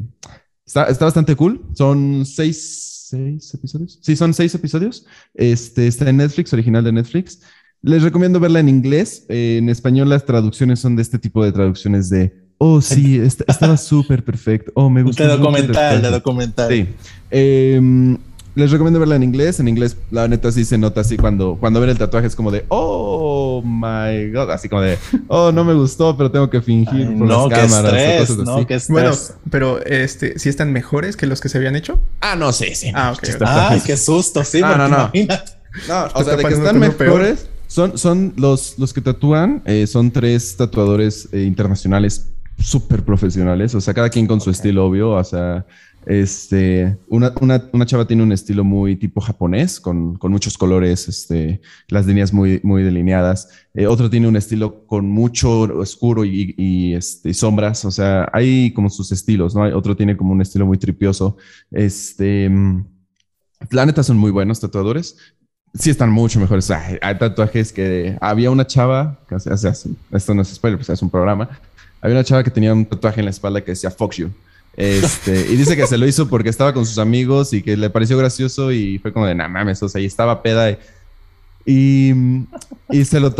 está, 0.66 0.88
está 0.88 1.06
bastante 1.06 1.38
cool. 1.38 1.70
Son 1.74 2.26
seis 2.26 2.95
seis 3.16 3.54
episodios. 3.54 4.00
Sí, 4.02 4.16
son 4.16 4.34
seis 4.34 4.54
episodios. 4.56 5.06
Este 5.34 5.88
está 5.88 6.10
en 6.10 6.18
Netflix, 6.18 6.54
original 6.54 6.84
de 6.84 6.92
Netflix. 6.92 7.42
Les 7.82 8.02
recomiendo 8.04 8.40
verla 8.40 8.60
en 8.60 8.70
inglés. 8.70 9.26
Eh, 9.30 9.58
en 9.60 9.70
español 9.70 10.10
las 10.10 10.26
traducciones 10.26 10.80
son 10.80 10.96
de 10.96 11.02
este 11.02 11.20
tipo 11.20 11.44
de 11.44 11.52
traducciones 11.52 12.10
de, 12.10 12.36
oh 12.58 12.82
sí, 12.82 13.20
estaba 13.48 13.78
súper 13.78 14.24
perfecto. 14.24 14.72
Oh, 14.76 14.90
me 14.90 15.04
gusta. 15.04 15.24
De 15.24 15.38
documental, 15.38 16.02
de 16.02 16.10
documental. 16.10 16.70
Sí. 16.70 16.88
Eh, 17.32 18.18
les 18.56 18.72
recomiendo 18.72 19.00
verla 19.00 19.16
en 19.16 19.24
inglés. 19.24 19.60
En 19.60 19.68
inglés, 19.68 19.98
la 20.12 20.28
neta 20.28 20.52
sí 20.52 20.66
se 20.66 20.78
nota 20.78 21.02
así 21.02 21.18
cuando, 21.18 21.58
cuando 21.60 21.80
ven 21.80 21.90
el 21.90 21.98
tatuaje 21.98 22.28
es 22.28 22.36
como 22.36 22.52
de, 22.52 22.66
oh 22.70 23.62
my 23.64 24.32
god, 24.32 24.50
así 24.52 24.70
como 24.70 24.82
de, 24.82 24.98
oh, 25.28 25.52
no 25.52 25.64
me 25.64 25.74
gustó, 25.74 26.16
pero 26.18 26.32
tengo 26.32 26.50
que 26.50 26.62
fingir 26.62 27.08
por 27.18 27.28
no, 27.28 27.50
las 27.50 27.60
cámaras. 27.60 27.94
Estrés, 27.94 28.38
no, 28.38 28.66
qué 28.66 28.80
bueno, 28.90 29.12
pero 29.50 29.84
este, 29.86 30.40
¿sí 30.40 30.50
están 30.50 30.72
mejores 30.72 31.16
que 31.18 31.28
los 31.28 31.42
que 31.42 31.50
se 31.50 31.58
habían 31.58 31.76
hecho? 31.76 32.00
Ah, 32.22 32.36
no, 32.36 32.52
sí, 32.52 32.74
sí. 32.76 32.92
Ah, 32.96 33.14
ok. 33.16 33.42
Ay, 33.46 33.82
qué 33.86 33.98
susto, 33.98 34.44
sí. 34.44 34.62
Ah, 34.64 34.76
no, 34.78 34.88
no. 34.88 35.12
No, 35.90 36.08
o 36.14 36.24
sea, 36.24 36.36
de 36.38 36.44
que 36.46 36.54
están 36.54 36.80
mejores. 36.80 37.50
Son, 37.68 37.98
son 37.98 38.34
los, 38.38 38.78
los 38.78 38.94
que 38.94 39.02
tatúan, 39.02 39.62
eh, 39.66 39.88
son 39.88 40.12
tres 40.12 40.56
tatuadores 40.56 41.28
eh, 41.34 41.42
internacionales 41.42 42.28
súper 42.58 43.04
profesionales, 43.04 43.76
o 43.76 43.82
sea, 43.82 43.94
cada 43.94 44.10
quien 44.10 44.28
con 44.28 44.40
su 44.40 44.50
estilo 44.50 44.86
obvio, 44.86 45.12
o 45.12 45.24
sea, 45.24 45.66
este, 46.06 46.98
una, 47.08 47.34
una, 47.42 47.70
una, 47.74 47.86
chava 47.86 48.06
tiene 48.06 48.24
un 48.24 48.32
estilo 48.32 48.64
muy 48.64 48.96
tipo 48.96 49.22
japonés, 49.22 49.80
con, 49.80 50.16
con 50.16 50.32
muchos 50.32 50.58
colores, 50.58 51.08
este, 51.08 51.62
las 51.88 52.06
líneas 52.06 52.32
muy, 52.32 52.60
muy 52.64 52.84
delineadas. 52.84 53.50
Eh, 53.74 53.88
otro 53.88 54.10
tiene 54.10 54.28
un 54.28 54.36
estilo 54.36 54.86
con 54.86 55.10
mucho 55.10 55.62
oscuro 55.62 56.24
y, 56.24 56.54
y, 56.58 56.94
este, 56.94 57.34
sombras, 57.34 57.86
o 57.86 57.92
sea, 57.92 58.30
hay 58.34 58.72
como 58.74 58.90
sus 58.90 59.12
estilos, 59.12 59.56
¿no? 59.56 59.64
Otro 59.76 59.96
tiene 59.96 60.16
como 60.16 60.34
un 60.34 60.42
estilo 60.42 60.66
muy 60.66 60.78
tripioso. 60.78 61.38
Este, 61.72 62.50
la 63.72 63.86
neta 63.86 64.04
son 64.04 64.18
muy 64.18 64.32
buenos 64.32 64.60
tatuadores. 64.60 65.18
Sí 65.74 65.90
están 65.90 66.10
mucho 66.10 66.40
mejores. 66.40 66.72
Hay, 66.72 67.18
tatuajes 67.18 67.74
que 67.74 68.18
había 68.22 68.50
una 68.50 68.66
chava, 68.66 69.20
que 69.28 69.36
esto 69.36 70.34
no 70.34 70.42
es 70.42 70.48
spoiler, 70.48 70.78
pues 70.78 70.90
es 70.90 71.02
un 71.02 71.10
programa. 71.10 71.50
Había 72.00 72.16
una 72.16 72.24
chava 72.24 72.44
que 72.44 72.52
tenía 72.52 72.74
un 72.74 72.86
tatuaje 72.86 73.20
en 73.20 73.26
la 73.26 73.32
espalda 73.32 73.62
que 73.62 73.72
decía 73.72 73.94
you. 74.16 74.32
Este, 74.78 75.52
y 75.52 75.56
dice 75.56 75.78
que 75.78 75.88
se 75.88 75.98
lo 75.98 76.06
hizo 76.06 76.28
porque 76.28 76.50
estaba 76.50 76.74
con 76.74 76.86
sus 76.86 76.98
amigos 76.98 77.54
y 77.54 77.62
que 77.62 77.78
le 77.78 77.90
pareció 77.90 78.18
gracioso 78.18 78.72
y 78.72 79.00
fue 79.00 79.14
como 79.14 79.26
de, 79.26 79.34
nah 79.34 79.48
mames, 79.48 79.82
o 79.82 79.90
sea, 79.90 80.02
y 80.02 80.06
estaba 80.06 80.42
peda. 80.42 80.78
Y, 81.66 82.12
y 82.92 83.06
se, 83.06 83.20
lo 83.20 83.34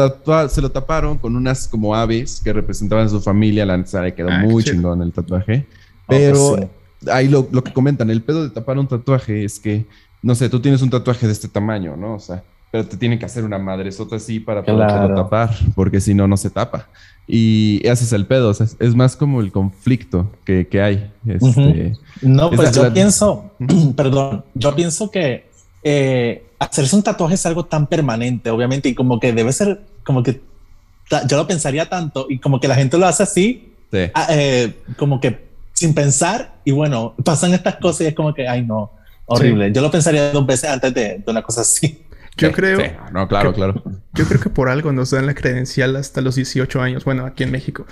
se 0.50 0.62
lo 0.62 0.72
taparon 0.72 1.18
con 1.18 1.36
unas 1.36 1.68
como 1.68 1.94
aves 1.94 2.42
que 2.44 2.54
representaban 2.54 3.06
a 3.06 3.10
su 3.10 3.22
familia. 3.22 3.66
La 3.66 3.78
neta 3.78 4.02
le 4.02 4.14
quedó 4.14 4.30
ah, 4.32 4.40
muy 4.40 4.64
chingón 4.64 5.02
el 5.02 5.12
tatuaje. 5.12 5.66
Oh, 5.68 6.06
Pero 6.08 6.56
pues 6.56 6.70
ahí 7.12 7.28
lo, 7.28 7.48
lo, 7.52 7.64
que 7.64 7.74
comentan, 7.74 8.10
el 8.10 8.22
pedo 8.22 8.44
de 8.44 8.50
tapar 8.50 8.80
un 8.80 8.88
tatuaje 8.88 9.44
es 9.44 9.60
que, 9.60 9.86
no 10.22 10.36
sé, 10.36 10.50
tú 10.50 10.60
tienes 10.60 10.82
un 10.82 10.90
tatuaje 10.90 11.28
de 11.28 11.34
este 11.34 11.48
tamaño, 11.48 11.96
¿no? 11.96 12.16
O 12.16 12.20
sea, 12.20 12.44
pero 12.72 12.86
te 12.86 12.98
tiene 12.98 13.18
que 13.18 13.26
hacer 13.26 13.44
una 13.44 13.58
madresota 13.58 14.18
así 14.18 14.40
para 14.40 14.64
poderlo 14.64 15.16
tapar, 15.16 15.56
porque 15.76 16.02
si 16.02 16.14
no, 16.14 16.28
no 16.28 16.38
se 16.38 16.50
tapa. 16.50 16.88
Y 17.28 17.82
ese 17.84 18.04
es 18.04 18.14
el 18.14 18.28
pedo, 18.28 18.50
o 18.50 18.54
sea, 18.54 18.68
es 18.80 18.96
más 18.96 19.16
como 19.16 19.42
el 19.42 19.52
conflicto 19.52 20.32
que, 20.44 20.68
que 20.68 20.82
hay. 20.82 21.12
Este, 21.26 21.94
no, 22.22 22.52
pues 22.52 22.76
yo 22.76 22.94
pienso, 22.94 23.52
perdón, 23.96 24.44
yo 24.54 24.76
pienso 24.76 25.10
que 25.10 25.50
eh, 25.84 26.46
hacerse 26.60 26.96
un 26.96 27.04
tatuaje 27.04 27.36
es 27.36 27.46
algo 27.46 27.66
tan 27.66 27.88
permanente, 27.88 28.52
obviamente, 28.52 28.90
y 28.90 28.96
como 28.96 29.20
que 29.20 29.34
debe 29.34 29.52
ser, 29.54 29.82
como 30.04 30.22
que 30.22 30.42
yo 31.28 31.38
lo 31.38 31.48
pensaría 31.48 31.90
tanto, 31.90 32.28
y 32.30 32.40
como 32.40 32.60
que 32.60 32.68
la 32.68 32.76
gente 32.76 32.98
lo 32.98 33.08
hace 33.08 33.24
así, 33.24 33.74
ah, 34.14 34.28
eh, 34.30 34.76
como 34.98 35.20
que 35.20 35.46
sin 35.74 35.94
pensar, 35.94 36.56
y 36.64 36.72
bueno, 36.72 37.16
pasan 37.24 37.54
estas 37.54 37.76
cosas 37.78 38.02
y 38.02 38.06
es 38.08 38.16
como 38.16 38.34
que, 38.34 38.48
ay 38.48 38.62
no, 38.64 38.92
horrible. 39.26 39.72
Yo 39.72 39.82
lo 39.82 39.90
pensaría 39.90 40.32
dos 40.32 40.46
veces 40.46 40.70
antes 40.70 40.94
de, 40.94 41.22
de 41.26 41.32
una 41.32 41.42
cosa 41.42 41.62
así. 41.62 42.04
Yo 42.38 42.52
creo. 42.52 42.80
No, 43.12 43.28
claro, 43.28 43.54
claro. 43.54 43.82
Yo 44.14 44.26
creo 44.26 44.42
que 44.42 44.50
por 44.50 44.70
algo 44.70 44.92
nos 44.92 45.12
dan 45.12 45.26
la 45.26 45.34
credencial 45.34 45.96
hasta 45.96 46.22
los 46.22 46.36
18 46.36 46.82
años, 46.82 47.06
bueno, 47.06 47.26
aquí 47.26 47.44
en 47.44 47.52
México. 47.52 47.86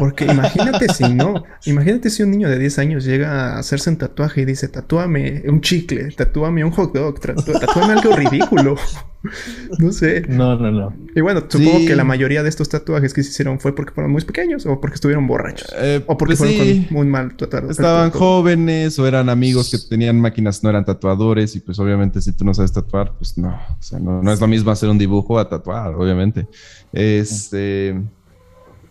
Porque 0.00 0.24
imagínate 0.24 0.88
si 0.94 1.12
no, 1.12 1.44
imagínate 1.66 2.08
si 2.08 2.22
un 2.22 2.30
niño 2.30 2.48
de 2.48 2.58
10 2.58 2.78
años 2.78 3.04
llega 3.04 3.54
a 3.54 3.58
hacerse 3.58 3.90
un 3.90 3.98
tatuaje 3.98 4.40
y 4.40 4.44
dice, 4.46 4.66
tatúame 4.68 5.42
un 5.46 5.60
chicle, 5.60 6.10
tatúame 6.12 6.64
un 6.64 6.70
hot 6.70 6.94
dog, 6.94 7.20
tatúame 7.20 7.92
algo 7.92 8.16
ridículo. 8.16 8.76
no 9.78 9.92
sé. 9.92 10.22
No, 10.26 10.56
no, 10.56 10.70
no. 10.70 10.94
Y 11.14 11.20
bueno, 11.20 11.42
supongo 11.46 11.80
que 11.80 11.94
la 11.94 12.04
mayoría 12.04 12.42
de 12.42 12.48
estos 12.48 12.70
tatuajes 12.70 13.12
que 13.12 13.22
se 13.22 13.28
hicieron 13.28 13.60
fue 13.60 13.74
porque 13.74 13.92
fueron 13.92 14.10
muy 14.10 14.24
pequeños 14.24 14.64
o 14.64 14.80
porque 14.80 14.94
estuvieron 14.94 15.26
borrachos. 15.26 15.68
Eh, 15.76 16.02
o 16.06 16.16
porque 16.16 16.34
pues 16.34 16.54
fueron 16.56 16.84
con 16.84 16.94
muy 16.96 17.06
mal 17.06 17.36
tatuados. 17.36 17.72
Estaban 17.72 18.10
jóvenes 18.10 18.98
o 18.98 19.06
eran 19.06 19.28
amigos 19.28 19.70
que 19.70 19.76
tenían 19.86 20.18
máquinas, 20.18 20.64
no 20.64 20.70
eran 20.70 20.86
tatuadores 20.86 21.54
y 21.56 21.60
pues 21.60 21.78
obviamente 21.78 22.22
si 22.22 22.32
tú 22.32 22.46
no 22.46 22.54
sabes 22.54 22.72
tatuar, 22.72 23.12
pues 23.18 23.36
no. 23.36 23.50
O 23.50 23.82
sea, 23.82 23.98
no, 23.98 24.22
no 24.22 24.32
es 24.32 24.40
lo 24.40 24.46
mismo 24.46 24.70
hacer 24.70 24.88
un 24.88 24.96
dibujo 24.96 25.38
a 25.38 25.46
tatuar, 25.46 25.94
obviamente. 25.94 26.48
Este 26.90 27.94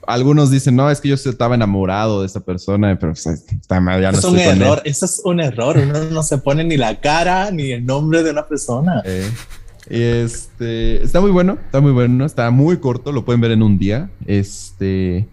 algunos 0.09 0.49
dicen, 0.49 0.75
no, 0.75 0.89
es 0.89 0.99
que 0.99 1.09
yo 1.09 1.15
estaba 1.15 1.55
enamorado 1.55 2.21
de 2.21 2.27
esa 2.27 2.39
persona, 2.39 2.97
pero 2.99 3.13
pues, 3.13 3.27
está 3.27 3.79
mal, 3.79 4.01
ya 4.01 4.11
no 4.11 4.17
es 4.17 4.25
un 4.25 4.39
error, 4.39 4.81
eso 4.83 5.05
es 5.05 5.21
un 5.23 5.39
error, 5.39 5.77
uno 5.77 6.03
no 6.05 6.23
se 6.23 6.39
pone 6.39 6.63
ni 6.63 6.77
la 6.77 6.99
cara 6.99 7.51
ni 7.51 7.71
el 7.71 7.85
nombre 7.85 8.23
de 8.23 8.31
una 8.31 8.47
persona. 8.47 9.03
este, 9.87 11.03
está 11.03 11.21
muy 11.21 11.31
bueno, 11.31 11.57
está 11.63 11.79
muy 11.79 11.91
bueno, 11.91 12.25
está 12.25 12.49
muy 12.49 12.77
corto, 12.77 13.11
lo 13.11 13.23
pueden 13.23 13.39
ver 13.39 13.51
en 13.51 13.61
un 13.61 13.77
día, 13.77 14.09
este, 14.25 15.27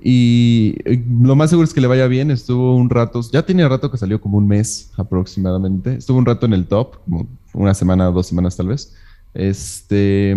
y 0.00 0.76
lo 1.20 1.34
más 1.34 1.50
seguro 1.50 1.64
es 1.64 1.74
que 1.74 1.80
le 1.80 1.86
vaya 1.86 2.06
bien, 2.06 2.30
estuvo 2.30 2.76
un 2.76 2.90
rato, 2.90 3.20
ya 3.32 3.44
tenía 3.44 3.68
rato 3.68 3.90
que 3.90 3.98
salió 3.98 4.20
como 4.20 4.38
un 4.38 4.46
mes 4.46 4.90
aproximadamente, 4.96 5.96
estuvo 5.96 6.18
un 6.18 6.26
rato 6.26 6.46
en 6.46 6.52
el 6.52 6.66
top, 6.66 6.96
como 7.04 7.26
una 7.52 7.74
semana, 7.74 8.06
dos 8.06 8.26
semanas 8.28 8.56
tal 8.56 8.68
vez, 8.68 8.94
este, 9.34 10.36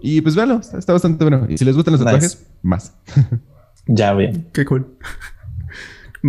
y 0.00 0.20
pues 0.20 0.34
véalo, 0.34 0.60
está, 0.60 0.92
bastante 0.92 1.24
bueno. 1.24 1.46
Y 1.48 1.58
si 1.58 1.64
les 1.64 1.74
gustan 1.74 1.92
los 1.92 2.04
tatuajes, 2.04 2.46
más. 2.62 2.94
ya 3.86 4.12
bien. 4.14 4.48
Qué 4.52 4.64
cool. 4.64 4.96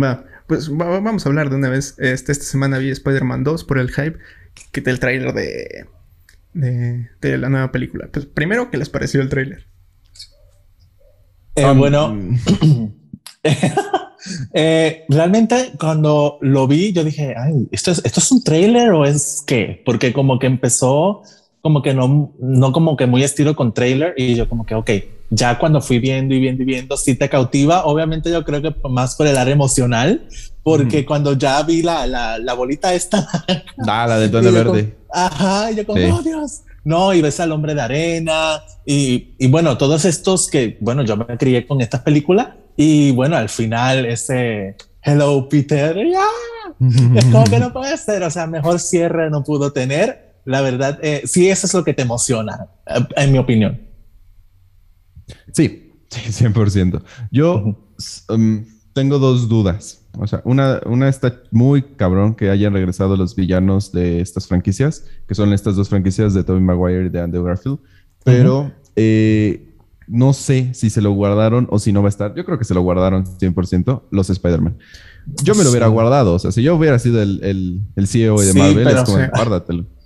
Va, 0.00 0.24
pues 0.46 0.68
vamos 0.70 1.24
a 1.24 1.28
hablar 1.28 1.50
de 1.50 1.56
una 1.56 1.68
vez. 1.68 1.94
Este, 1.98 2.32
esta 2.32 2.44
semana 2.44 2.78
vi 2.78 2.90
Spider-Man 2.90 3.44
2 3.44 3.64
por 3.64 3.78
el 3.78 3.90
hype 3.90 4.18
que 4.72 4.82
el 4.90 4.98
tráiler 4.98 5.32
de, 5.32 5.86
de, 6.54 7.38
la 7.38 7.48
nueva 7.48 7.70
película. 7.72 8.08
Pues 8.12 8.26
primero, 8.26 8.70
¿qué 8.70 8.78
les 8.78 8.88
pareció 8.88 9.20
el 9.20 9.28
tráiler? 9.28 9.66
Eh, 11.54 11.64
um, 11.64 11.78
bueno, 11.78 12.16
eh, 14.52 15.04
realmente 15.08 15.72
cuando 15.78 16.38
lo 16.40 16.66
vi, 16.66 16.92
yo 16.92 17.04
dije, 17.04 17.34
ay, 17.36 17.68
¿esto 17.72 17.90
es, 17.90 18.04
¿esto 18.04 18.20
es 18.20 18.32
un 18.32 18.42
tráiler 18.42 18.90
o 18.90 19.04
es 19.04 19.42
qué? 19.46 19.82
Porque 19.84 20.12
como 20.12 20.38
que 20.38 20.46
empezó 20.46 21.22
como 21.68 21.82
que 21.82 21.92
no, 21.92 22.32
no 22.40 22.72
como 22.72 22.96
que 22.96 23.04
muy 23.04 23.22
estilo 23.22 23.54
con 23.54 23.74
trailer 23.74 24.14
y 24.16 24.34
yo 24.34 24.48
como 24.48 24.64
que, 24.64 24.74
ok, 24.74 24.90
ya 25.28 25.58
cuando 25.58 25.82
fui 25.82 25.98
viendo 25.98 26.34
y 26.34 26.40
viendo 26.40 26.62
y 26.62 26.64
viendo, 26.64 26.96
sí 26.96 27.14
te 27.14 27.28
cautiva, 27.28 27.84
obviamente 27.84 28.30
yo 28.30 28.42
creo 28.42 28.62
que 28.62 28.74
más 28.88 29.16
por 29.16 29.26
el 29.26 29.36
área 29.36 29.52
emocional, 29.52 30.26
porque 30.62 31.04
cuando 31.04 31.34
ya 31.34 31.62
vi 31.62 31.82
la, 31.82 32.06
la, 32.06 32.38
la 32.38 32.54
bolita 32.54 32.94
esta... 32.94 33.28
Ah, 33.86 34.06
la 34.08 34.18
de 34.18 34.30
tono 34.30 34.50
verde. 34.50 34.96
ajá, 35.12 35.70
yo 35.72 35.84
como, 35.84 36.00
oh 36.16 36.22
Dios, 36.22 36.62
no, 36.84 37.12
y 37.12 37.20
ves 37.20 37.38
al 37.38 37.52
hombre 37.52 37.74
de 37.74 37.82
arena 37.82 38.62
y, 38.86 39.34
y 39.38 39.46
bueno, 39.48 39.76
todos 39.76 40.06
estos 40.06 40.48
que, 40.48 40.78
bueno, 40.80 41.02
yo 41.02 41.18
me 41.18 41.36
crié 41.36 41.66
con 41.66 41.82
estas 41.82 42.00
películas 42.00 42.48
y 42.78 43.10
bueno, 43.10 43.36
al 43.36 43.50
final 43.50 44.06
ese 44.06 44.74
Hello 45.02 45.46
Peter, 45.50 45.98
es 45.98 47.24
como 47.26 47.44
que 47.44 47.58
no 47.58 47.74
puede 47.74 47.94
ser, 47.98 48.22
o 48.22 48.30
sea, 48.30 48.46
mejor 48.46 48.80
cierre 48.80 49.28
no 49.28 49.44
pudo 49.44 49.70
tener. 49.70 50.27
La 50.48 50.62
verdad, 50.62 50.98
eh, 51.02 51.24
sí, 51.26 51.50
eso 51.50 51.66
es 51.66 51.74
lo 51.74 51.84
que 51.84 51.92
te 51.92 52.00
emociona, 52.00 52.68
eh, 52.86 53.06
en 53.16 53.32
mi 53.32 53.36
opinión. 53.36 53.82
Sí, 55.52 55.92
sí, 56.08 56.44
100%. 56.46 57.02
Yo 57.30 57.76
um, 58.30 58.64
tengo 58.94 59.18
dos 59.18 59.50
dudas. 59.50 60.06
O 60.16 60.26
sea, 60.26 60.40
una, 60.46 60.80
una 60.86 61.10
está 61.10 61.42
muy 61.50 61.82
cabrón 61.82 62.34
que 62.34 62.48
hayan 62.48 62.72
regresado 62.72 63.14
los 63.14 63.36
villanos 63.36 63.92
de 63.92 64.22
estas 64.22 64.46
franquicias, 64.46 65.04
que 65.26 65.34
son 65.34 65.52
estas 65.52 65.76
dos 65.76 65.90
franquicias 65.90 66.32
de 66.32 66.42
Tobey 66.42 66.62
Maguire 66.62 67.04
y 67.04 67.08
de 67.10 67.20
Andrew 67.20 67.44
Garfield, 67.44 67.80
pero 68.24 68.72
eh, 68.96 69.74
no 70.06 70.32
sé 70.32 70.72
si 70.72 70.88
se 70.88 71.02
lo 71.02 71.12
guardaron 71.12 71.68
o 71.70 71.78
si 71.78 71.92
no 71.92 72.00
va 72.00 72.08
a 72.08 72.16
estar. 72.16 72.34
Yo 72.34 72.46
creo 72.46 72.58
que 72.58 72.64
se 72.64 72.72
lo 72.72 72.80
guardaron 72.80 73.26
100% 73.26 74.04
los 74.10 74.30
Spider-Man. 74.30 74.78
Yo 75.44 75.54
me 75.54 75.62
lo 75.62 75.68
hubiera 75.68 75.88
guardado. 75.88 76.32
O 76.32 76.38
sea, 76.38 76.52
si 76.52 76.62
yo 76.62 76.74
hubiera 76.74 76.98
sido 76.98 77.20
el, 77.20 77.38
el, 77.44 77.82
el 77.96 78.08
CEO 78.08 78.40
de 78.40 78.54
Marvel, 78.54 78.88
es 78.88 79.02
como, 79.02 79.18
guárdatelo. 79.28 79.97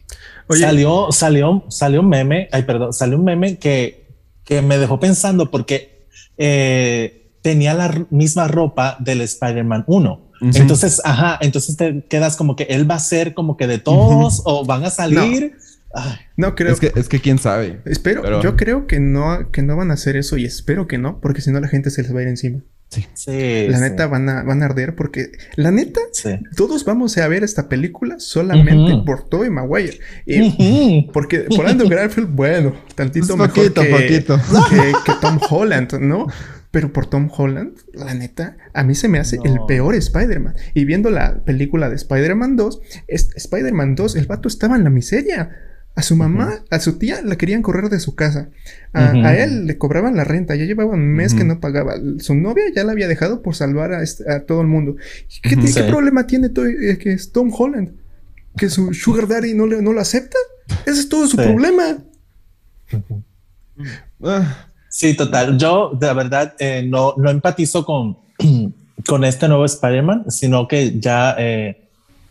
Salió, 0.48 1.12
salió, 1.12 1.64
salió 1.68 2.00
un 2.00 2.08
meme, 2.08 2.48
ay, 2.52 2.62
perdón, 2.62 2.92
salió 2.92 3.18
un 3.18 3.24
meme 3.24 3.58
que, 3.58 4.06
que 4.44 4.62
me 4.62 4.78
dejó 4.78 5.00
pensando 5.00 5.50
porque 5.50 6.06
eh, 6.38 7.30
tenía 7.42 7.74
la 7.74 8.06
misma 8.10 8.48
ropa 8.48 8.96
del 9.00 9.20
Spider-Man 9.20 9.84
1. 9.86 10.32
Entonces, 10.54 11.00
ajá, 11.04 11.38
entonces 11.40 11.76
te 11.76 12.04
quedas 12.08 12.36
como 12.36 12.56
que 12.56 12.64
él 12.64 12.90
va 12.90 12.96
a 12.96 13.00
ser 13.00 13.32
como 13.32 13.56
que 13.56 13.68
de 13.68 13.78
todos 13.78 14.42
o 14.44 14.64
van 14.64 14.84
a 14.84 14.90
salir. 14.90 15.56
No. 16.36 16.54
creo. 16.54 16.72
Es 16.72 16.80
que, 16.80 16.92
es 16.96 17.08
que 17.08 17.20
quién 17.20 17.38
sabe. 17.38 17.80
Espero, 17.84 18.42
yo 18.42 18.56
creo 18.56 18.86
que 18.86 18.98
no, 18.98 19.50
que 19.52 19.62
no 19.62 19.76
van 19.76 19.90
a 19.90 19.94
hacer 19.94 20.16
eso 20.16 20.36
y 20.36 20.44
espero 20.44 20.88
que 20.88 20.98
no, 20.98 21.20
porque 21.20 21.40
si 21.40 21.50
no 21.50 21.60
la 21.60 21.68
gente 21.68 21.90
se 21.90 22.02
les 22.02 22.14
va 22.14 22.20
a 22.20 22.22
ir 22.22 22.28
encima. 22.28 22.60
Sí. 23.14 23.66
la 23.68 23.80
neta 23.80 24.06
van 24.06 24.28
a, 24.28 24.42
van 24.42 24.62
a 24.62 24.66
arder 24.66 24.94
porque 24.94 25.32
la 25.56 25.70
neta, 25.70 26.00
todos 26.56 26.84
vamos 26.84 27.16
a 27.18 27.26
ver 27.28 27.42
esta 27.44 27.68
película 27.68 28.18
solamente 28.18 29.02
por 29.04 29.28
Tobey 29.28 29.50
Maguire. 29.50 29.98
Y 30.26 31.08
Porque 31.12 31.46
por 31.54 31.66
Andrew 31.66 31.88
Garfield, 31.90 32.34
bueno, 32.34 32.74
tantito 32.94 33.36
mejor 33.36 33.72
que, 33.72 34.24
Que, 34.24 35.12
Tom 35.20 35.38
Holland, 35.48 35.92
¿no? 36.00 36.26
Pero 36.70 36.92
por 36.92 37.06
Tom 37.06 37.30
Holland, 37.34 37.76
la 37.92 38.14
neta, 38.14 38.56
a 38.72 38.82
mí 38.82 38.94
se 38.94 39.08
me 39.08 39.18
hace 39.18 39.38
el 39.44 39.58
peor 39.68 39.94
Spider-Man. 39.94 40.54
Y 40.74 40.86
viendo 40.86 41.10
la 41.10 41.44
película 41.44 41.90
de 41.90 41.96
Spider-Man 41.96 42.56
2, 42.56 42.80
Spider-Man 43.08 43.94
2, 43.94 44.16
el 44.16 44.26
vato 44.26 44.48
estaba 44.48 44.76
en 44.76 44.84
la 44.84 44.90
miseria. 44.90 45.50
A 45.94 46.02
su 46.02 46.16
mamá, 46.16 46.64
a 46.70 46.80
su 46.80 46.98
tía 46.98 47.20
la 47.22 47.36
querían 47.36 47.60
correr 47.60 47.90
de 47.90 48.00
su 48.00 48.14
casa. 48.14 48.48
A, 48.94 49.36
él 49.36 49.66
le 49.66 49.76
cobraban 49.76 50.16
la 50.16 50.24
renta. 50.24 50.54
Ya 50.54 50.64
llevaba 50.64 50.92
un 50.92 51.06
mes 51.06 51.34
que 51.34 51.44
no 51.44 51.60
pagaba. 51.60 51.96
Su 52.18 52.34
novia 52.34 52.64
ya 52.74 52.84
la 52.84 52.92
había 52.92 53.08
dejado 53.08 53.42
por 53.42 53.54
salvar 53.54 53.92
a, 53.92 54.02
este, 54.02 54.24
todo 54.40 54.62
el 54.62 54.68
mundo. 54.68 54.96
¿Qué, 55.42 55.56
problema 55.84 56.26
tiene 56.26 56.46
eh, 56.46 56.96
que 56.96 57.12
es 57.12 57.32
Tom 57.32 57.52
Holland? 57.56 57.92
¿Que 58.56 58.70
su 58.70 58.94
Sugar 58.94 59.28
Daddy 59.28 59.54
no, 59.54 59.66
le, 59.66 59.82
no 59.82 59.92
lo 59.92 60.00
acepta? 60.00 60.38
Ese 60.86 61.00
es 61.00 61.08
todo 61.10 61.26
su 61.26 61.36
problema. 61.36 61.98
Ah. 64.22 64.68
Sí, 64.92 65.14
total. 65.14 65.58
Yo, 65.58 65.92
de 65.98 66.12
verdad, 66.12 66.54
eh, 66.58 66.84
no, 66.86 67.14
no 67.16 67.30
empatizo 67.30 67.84
con, 67.84 68.18
con 69.06 69.24
este 69.24 69.48
nuevo 69.48 69.64
Spider-Man, 69.64 70.30
sino 70.30 70.68
que 70.68 71.00
ya. 71.00 71.34
Eh, 71.38 71.78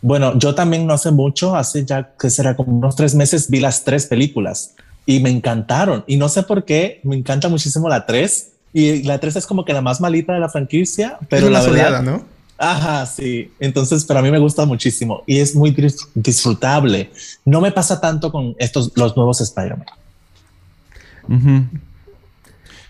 bueno, 0.02 0.36
yo 0.36 0.54
también 0.54 0.86
no 0.86 0.94
hace 0.94 1.12
mucho, 1.12 1.54
hace 1.54 1.84
ya 1.84 2.10
que 2.18 2.28
será 2.28 2.56
como 2.56 2.76
unos 2.76 2.96
tres 2.96 3.14
meses, 3.14 3.48
vi 3.48 3.60
las 3.60 3.84
tres 3.84 4.06
películas 4.06 4.74
y 5.06 5.20
me 5.20 5.30
encantaron. 5.30 6.04
Y 6.08 6.16
no 6.16 6.28
sé 6.28 6.42
por 6.42 6.64
qué, 6.64 7.00
me 7.04 7.16
encanta 7.16 7.48
muchísimo 7.48 7.88
la 7.88 8.04
tres. 8.04 8.50
Y 8.72 9.04
la 9.04 9.20
tres 9.20 9.36
es 9.36 9.46
como 9.46 9.64
que 9.64 9.72
la 9.72 9.80
más 9.80 10.00
malita 10.00 10.32
de 10.32 10.40
la 10.40 10.48
franquicia, 10.48 11.18
pero 11.28 11.50
la 11.50 11.62
verdad, 11.62 12.02
¿no? 12.02 12.24
Ajá, 12.58 13.06
sí. 13.06 13.52
Entonces, 13.60 14.04
para 14.04 14.22
mí 14.22 14.30
me 14.30 14.38
gusta 14.38 14.64
muchísimo 14.64 15.22
y 15.26 15.38
es 15.38 15.54
muy 15.54 15.74
disfrutable. 16.14 17.10
No 17.44 17.60
me 17.60 17.70
pasa 17.70 18.00
tanto 18.00 18.32
con 18.32 18.56
estos, 18.58 18.92
los 18.96 19.16
nuevos 19.16 19.40
Spider-Man. 19.40 19.86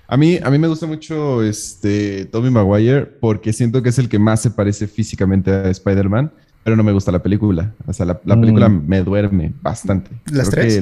A 0.06 0.16
mí, 0.16 0.38
a 0.42 0.50
mí 0.50 0.58
me 0.58 0.68
gusta 0.68 0.86
mucho 0.86 1.42
este 1.42 2.26
Tommy 2.26 2.50
Maguire 2.50 3.06
porque 3.06 3.52
siento 3.52 3.82
que 3.82 3.88
es 3.88 3.98
el 3.98 4.08
que 4.08 4.18
más 4.18 4.40
se 4.40 4.50
parece 4.50 4.86
físicamente 4.86 5.50
a 5.50 5.68
Spider-Man 5.70 6.32
pero 6.64 6.76
no 6.76 6.82
me 6.82 6.92
gusta 6.92 7.12
la 7.12 7.22
película. 7.22 7.74
O 7.86 7.92
sea, 7.92 8.06
la, 8.06 8.18
película 8.18 8.68
mm. 8.68 8.84
me 8.86 9.02
duerme 9.02 9.52
bastante. 9.60 10.10
¿Las 10.30 10.50
tres? 10.50 10.80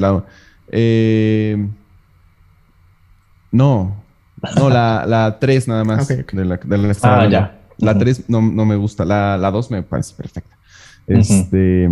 Eh, 0.72 1.68
no, 3.52 4.04
no, 4.56 4.70
la, 4.70 5.04
la 5.06 5.38
tres 5.38 5.66
nada 5.68 5.84
más. 5.84 6.08
De 6.08 6.24
la, 6.44 6.56
de 6.56 6.78
la, 6.78 6.96
ah, 7.02 7.28
ya. 7.28 7.60
La 7.78 7.98
tres 7.98 8.24
no, 8.28 8.42
no, 8.42 8.64
me 8.64 8.76
gusta. 8.76 9.04
La, 9.04 9.36
la 9.36 9.50
dos 9.50 9.70
me 9.70 9.82
parece 9.82 10.14
perfecta. 10.14 10.56
Este. 11.06 11.88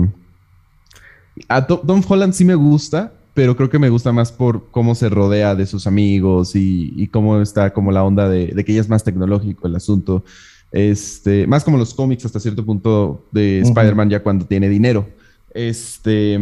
A 1.48 1.66
Tom, 1.66 2.03
Holland 2.07 2.35
sí 2.35 2.44
me 2.44 2.55
gusta, 2.55 3.12
pero 3.33 3.57
creo 3.57 3.70
que 3.70 3.79
me 3.79 3.88
gusta 3.88 4.12
más 4.12 4.33
por 4.33 4.70
cómo 4.70 4.94
se 4.94 5.09
rodea 5.09 5.55
de 5.55 5.66
sus 5.66 5.87
amigos 5.87 6.57
y, 6.57 6.92
y 6.96 7.09
cómo 7.09 7.40
está 7.40 7.72
como 7.72 7.92
la 7.92 8.05
onda 8.05 8.29
de, 8.29 8.48
de, 8.48 8.64
que 8.64 8.72
ella 8.72 8.81
es 8.81 8.88
más 8.88 9.05
tecnológico 9.05 9.66
el 9.66 9.77
asunto. 9.77 10.24
Este, 10.70 11.46
más 11.46 11.64
como 11.64 11.78
los 11.78 11.94
cómics 11.94 12.24
hasta 12.26 12.40
cierto 12.40 12.64
punto 12.64 13.26
de 13.33 13.61
Spider-Man 13.61 14.11
ya 14.11 14.22
cuando 14.22 14.46
tiene 14.46 14.68
dinero. 14.68 15.09
Este, 15.54 16.38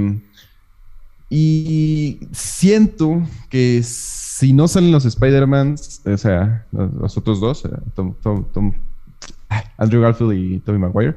y 1.30 2.20
siento 2.32 3.22
que 3.48 3.82
si 3.84 4.52
no 4.52 4.68
salen 4.68 4.92
los 4.92 5.04
Spider-Man, 5.04 5.76
o 6.04 6.16
sea, 6.16 6.66
los, 6.72 7.16
otros 7.16 7.40
dos, 7.40 7.62
Andrew 9.78 10.02
Garfield 10.02 10.32
y 10.32 10.58
Tobey 10.58 10.80
Maguire, 10.80 11.14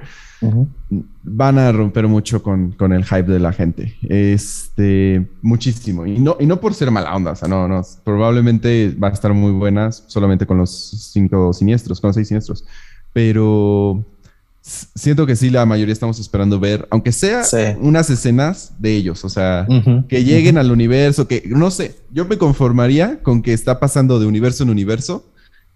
van 1.23 1.57
a 1.57 1.71
romper 1.71 2.07
mucho 2.07 2.43
con, 2.43 2.71
con, 2.73 2.93
el 2.93 3.03
hype 3.03 3.23
de 3.23 3.39
la 3.39 3.51
gente. 3.51 3.95
Este, 4.03 5.27
muchísimo. 5.41 6.05
Y 6.05 6.19
no, 6.19 6.37
y 6.39 6.45
no 6.45 6.59
por 6.59 6.73
ser 6.75 6.91
mala 6.91 7.15
onda, 7.15 7.31
o 7.31 7.35
sea, 7.35 7.47
no, 7.47 7.67
no. 7.67 7.81
Probablemente 8.03 8.95
va 9.01 9.09
a 9.09 9.11
estar 9.11 9.33
muy 9.33 9.51
buena 9.51 9.91
solamente 9.91 10.45
con 10.45 10.57
los 10.57 11.11
cinco 11.11 11.53
siniestros, 11.53 11.99
con 11.99 12.09
los 12.09 12.15
seis 12.15 12.27
siniestros 12.27 12.65
pero 13.13 14.05
siento 14.51 15.25
que 15.25 15.35
sí, 15.35 15.49
la 15.49 15.65
mayoría 15.65 15.93
estamos 15.93 16.19
esperando 16.19 16.59
ver, 16.59 16.87
aunque 16.91 17.11
sea 17.11 17.43
unas 17.79 18.09
escenas 18.09 18.73
de 18.79 18.95
ellos, 18.95 19.23
o 19.25 19.29
sea, 19.29 19.67
que 20.07 20.23
lleguen 20.23 20.57
al 20.57 20.71
universo, 20.71 21.27
que 21.27 21.43
no 21.47 21.71
sé, 21.71 21.95
yo 22.11 22.25
me 22.25 22.37
conformaría 22.37 23.19
con 23.21 23.41
que 23.41 23.53
está 23.53 23.79
pasando 23.79 24.19
de 24.19 24.25
universo 24.25 24.63
en 24.63 24.69
universo. 24.69 25.31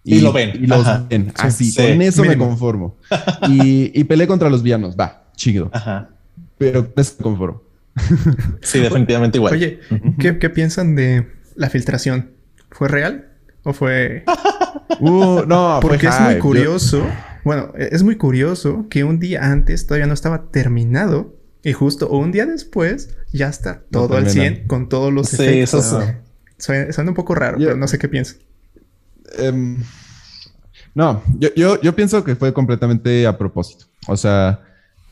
Y, 0.05 0.19
lo 0.19 0.33
ven. 0.33 0.51
Y 0.61 0.67
los 0.67 0.85
ven. 1.07 1.31
Así, 1.37 1.73
con 1.73 2.01
eso 2.01 2.25
me 2.25 2.37
conformo. 2.37 2.97
y, 3.47 3.97
y 3.97 4.03
peleé 4.03 4.27
contra 4.27 4.49
los 4.49 4.61
villanos, 4.61 4.97
va, 4.99 5.23
chido. 5.35 5.71
Pero 6.57 6.91
con 6.91 7.01
eso 7.01 7.15
me 7.19 7.23
conformo. 7.23 7.63
sí, 8.61 8.79
definitivamente 8.79 9.37
igual. 9.37 9.53
Oye, 9.53 9.79
¿qué, 10.19 10.39
¿qué 10.39 10.49
piensan 10.49 10.95
de 10.95 11.27
la 11.55 11.69
filtración? 11.69 12.31
¿Fue 12.71 12.87
real? 12.87 13.29
¿O 13.63 13.73
fue.? 13.73 14.23
Uh, 14.99 15.43
no, 15.45 15.79
Porque 15.81 16.07
es 16.07 16.19
muy 16.19 16.39
curioso. 16.39 17.03
Bueno, 17.43 17.73
es 17.75 18.03
muy 18.03 18.15
curioso 18.15 18.85
que 18.89 19.03
un 19.03 19.19
día 19.19 19.51
antes 19.51 19.85
todavía 19.85 20.07
no 20.07 20.13
estaba 20.13 20.49
terminado. 20.51 21.35
Y 21.63 21.71
justo 21.71 22.09
un 22.09 22.31
día 22.31 22.45
después 22.45 23.15
ya 23.31 23.47
está 23.47 23.83
todo 23.89 24.17
al 24.17 24.29
100 24.29 24.67
con 24.67 24.89
todos 24.89 25.13
los 25.13 25.29
sí, 25.29 25.35
efectos. 25.41 25.85
Eso 25.85 26.13
Suena, 26.57 27.09
un 27.09 27.15
poco 27.15 27.35
raro, 27.35 27.57
pero 27.57 27.75
no 27.75 27.87
sé 27.87 27.97
qué 27.97 28.07
pienso. 28.07 28.35
Em, 29.37 29.77
no, 30.93 31.23
yo, 31.39 31.49
yo, 31.55 31.81
yo 31.81 31.95
pienso 31.95 32.23
que 32.23 32.35
fue 32.35 32.53
completamente 32.53 33.25
a 33.25 33.37
propósito. 33.37 33.85
O 34.07 34.15
sea, 34.15 34.61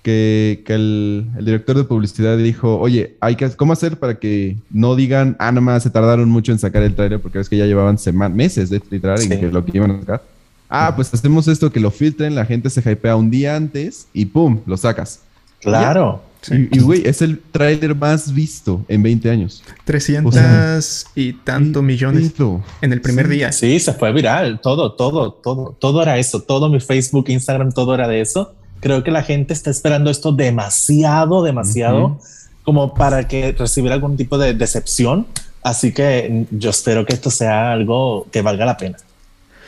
que, 0.04 0.64
el, 0.68 1.28
director 1.40 1.78
de 1.78 1.84
publicidad 1.84 2.38
dijo, 2.38 2.80
oye, 2.80 3.16
hay 3.20 3.36
que, 3.36 3.50
¿cómo 3.52 3.74
hacer 3.74 3.98
para 3.98 4.16
que 4.16 4.58
no 4.70 4.96
digan, 4.96 5.36
ah, 5.40 5.52
nomás 5.52 5.84
se 5.84 5.90
tardaron 5.90 6.30
mucho 6.30 6.52
en 6.52 6.60
sacar 6.60 6.84
el 6.84 6.96
trailer 6.96 7.20
porque 7.20 7.40
es 7.40 7.50
que 7.50 7.58
ya 7.58 7.66
llevaban 7.66 7.98
semanas, 7.98 8.36
meses 8.36 8.70
de 8.70 8.82
literal 8.90 9.22
en 9.22 9.30
que 9.30 9.48
lo 9.48 9.64
que 9.64 9.78
iban 9.78 9.92
a 9.92 10.00
sacar? 10.00 10.24
Ah, 10.70 10.94
pues 10.96 11.14
hacemos 11.14 11.48
esto, 11.48 11.72
que 11.72 11.80
lo 11.80 11.92
filtren, 11.92 12.34
la 12.34 12.46
gente 12.46 12.70
se 12.70 12.80
hypea 12.80 13.16
un 13.16 13.30
día 13.30 13.56
antes 13.56 14.08
y 14.14 14.26
¡pum! 14.26 14.62
lo 14.66 14.78
sacas. 14.78 15.20
Claro. 15.60 16.24
Y, 16.50 16.80
güey, 16.80 17.08
es 17.08 17.22
el 17.22 17.40
tráiler 17.40 17.94
más 17.94 18.34
visto 18.34 18.84
en 18.88 19.04
20 19.04 19.30
años. 19.30 19.64
300 19.86 21.06
y 21.14 21.34
tanto 21.34 21.84
millones 21.84 22.34
en 22.82 22.94
el 22.94 23.00
primer 23.00 23.28
día. 23.28 23.52
Sí, 23.52 23.80
se 23.80 23.94
fue 23.94 24.12
viral. 24.12 24.60
Todo, 24.60 24.94
todo, 24.94 25.34
todo, 25.34 25.76
todo 25.78 26.02
era 26.02 26.18
eso. 26.18 26.42
Todo 26.42 26.68
mi 26.68 26.80
Facebook, 26.80 27.26
Instagram, 27.30 27.72
todo 27.72 27.94
era 27.94 28.08
de 28.08 28.22
eso 28.22 28.56
creo 28.82 29.04
que 29.04 29.12
la 29.12 29.24
gente 29.24 29.54
está 29.54 29.70
esperando 29.70 30.10
esto 30.10 30.34
demasiado, 30.34 31.44
demasiado, 31.44 32.20
como 32.64 32.94
para 32.94 33.28
que 33.28 33.54
recibiera 33.58 33.96
algún 33.96 34.18
tipo 34.18 34.38
de 34.38 34.54
decepción. 34.54 35.28
Así 35.64 35.94
que 35.94 36.46
yo 36.52 36.72
espero 36.72 37.06
que 37.06 37.14
esto 37.14 37.32
sea 37.32 37.72
algo 37.72 38.28
que 38.32 38.42
valga 38.42 38.66
la 38.66 38.78
pena. 38.78 38.98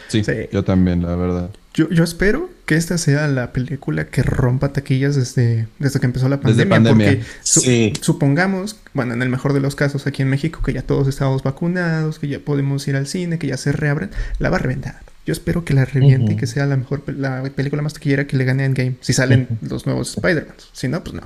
Sí, 0.09 0.21
yo 0.51 0.63
también, 0.63 1.03
la 1.03 1.15
verdad. 1.15 1.49
Yo, 1.73 1.89
yo 1.89 2.03
espero 2.03 2.49
que 2.65 2.75
esta 2.75 2.97
sea 2.97 3.27
la 3.27 3.51
película 3.51 4.07
que 4.07 4.21
rompa 4.21 4.69
taquillas 4.69 5.15
desde, 5.15 5.67
desde 5.79 5.99
que 5.99 6.05
empezó 6.05 6.29
la 6.29 6.39
pandemia. 6.39 7.19
Porque 7.53 7.93
supongamos, 8.01 8.77
bueno, 8.93 9.13
en 9.13 9.21
el 9.21 9.29
mejor 9.29 9.53
de 9.53 9.59
los 9.59 9.75
casos 9.75 10.05
aquí 10.07 10.21
en 10.21 10.29
México, 10.29 10.61
que 10.63 10.73
ya 10.73 10.81
todos 10.81 11.07
estamos 11.07 11.43
vacunados, 11.43 12.19
que 12.19 12.27
ya 12.27 12.39
podemos 12.39 12.87
ir 12.87 12.95
al 12.95 13.07
cine, 13.07 13.39
que 13.39 13.47
ya 13.47 13.57
se 13.57 13.71
reabren, 13.71 14.11
la 14.39 14.49
va 14.49 14.57
a 14.57 14.59
reventar. 14.59 15.12
Yo 15.25 15.31
espero 15.31 15.63
que 15.63 15.73
la 15.73 15.85
reviente 15.85 16.33
y 16.33 16.35
que 16.35 16.47
sea 16.47 16.65
la 16.65 16.75
mejor, 16.75 17.03
la 17.07 17.43
película 17.55 17.81
más 17.81 17.93
taquillera 17.93 18.27
que 18.27 18.35
le 18.35 18.43
gane 18.43 18.65
Endgame. 18.65 18.95
Si 18.99 19.13
salen 19.13 19.47
los 19.61 19.85
nuevos 19.85 20.15
Spider-Man. 20.17 20.55
Si 20.73 20.87
no, 20.87 21.01
pues 21.01 21.13
no. 21.13 21.21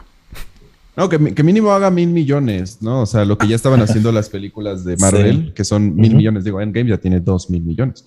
No, 0.96 1.10
que, 1.10 1.44
mínimo 1.44 1.72
haga 1.72 1.92
mil 1.92 2.10
millones, 2.10 2.80
¿no? 2.82 3.02
O 3.02 3.06
sea, 3.06 3.24
lo 3.24 3.38
que 3.38 3.48
ya 3.48 3.56
estaban 3.56 3.82
haciendo 3.82 4.12
las 4.12 4.30
películas 4.30 4.84
de 4.84 4.98
Marvel, 4.98 5.54
que 5.54 5.64
son 5.64 5.96
mil 5.96 6.16
millones. 6.16 6.44
Digo, 6.44 6.60
Endgame 6.60 6.90
ya 6.90 6.98
tiene 6.98 7.20
dos 7.20 7.50
mil 7.50 7.64
millones. 7.64 8.04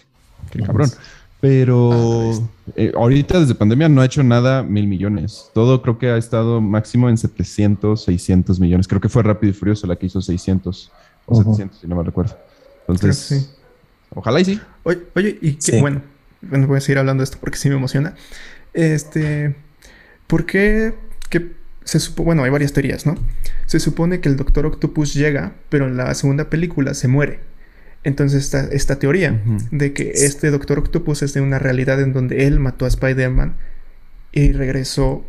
Qué 0.50 0.60
cabrón. 0.60 0.90
Pero 1.40 2.32
ah, 2.32 2.72
eh, 2.76 2.92
ahorita 2.94 3.40
desde 3.40 3.54
pandemia 3.54 3.88
no 3.88 4.02
ha 4.02 4.04
hecho 4.04 4.22
nada 4.22 4.62
mil 4.62 4.86
millones. 4.86 5.50
Todo 5.54 5.80
creo 5.80 5.98
que 5.98 6.10
ha 6.10 6.16
estado 6.16 6.60
máximo 6.60 7.08
en 7.08 7.16
700, 7.16 8.04
600 8.04 8.60
millones. 8.60 8.86
Creo 8.86 9.00
que 9.00 9.08
fue 9.08 9.22
Rápido 9.22 9.50
y 9.50 9.54
Furioso 9.54 9.86
la 9.86 9.96
que 9.96 10.06
hizo 10.06 10.20
600 10.20 10.90
o 11.26 11.34
700, 11.36 11.78
si 11.78 11.86
no 11.86 11.96
me 11.96 12.02
recuerdo. 12.02 12.36
Entonces, 12.86 13.56
ojalá 14.14 14.40
y 14.40 14.44
sí. 14.44 14.60
Oye, 14.82 15.38
y 15.40 15.54
qué 15.54 15.80
bueno, 15.80 16.02
bueno, 16.42 16.66
voy 16.66 16.78
a 16.78 16.80
seguir 16.80 16.98
hablando 16.98 17.22
de 17.22 17.24
esto 17.24 17.38
porque 17.40 17.58
sí 17.58 17.68
me 17.68 17.76
emociona. 17.76 18.14
Este, 18.72 19.54
¿por 20.26 20.46
qué? 20.46 20.94
Que 21.28 21.52
se 21.84 21.98
supo, 21.98 22.24
bueno, 22.24 22.44
hay 22.44 22.50
varias 22.50 22.72
teorías, 22.72 23.06
¿no? 23.06 23.16
Se 23.66 23.80
supone 23.80 24.20
que 24.20 24.28
el 24.28 24.36
Doctor 24.36 24.66
Octopus 24.66 25.14
llega, 25.14 25.54
pero 25.68 25.86
en 25.86 25.96
la 25.96 26.14
segunda 26.14 26.50
película 26.50 26.94
se 26.94 27.08
muere. 27.08 27.40
Entonces 28.02 28.44
está 28.44 28.64
esta 28.72 28.98
teoría 28.98 29.42
de 29.70 29.92
que 29.92 30.12
este 30.14 30.50
Doctor 30.50 30.78
Octopus 30.78 31.22
es 31.22 31.34
de 31.34 31.42
una 31.42 31.58
realidad 31.58 32.00
en 32.00 32.14
donde 32.14 32.46
él 32.46 32.58
mató 32.58 32.86
a 32.86 32.88
Spider-Man 32.88 33.56
y 34.32 34.52
regresó 34.52 35.24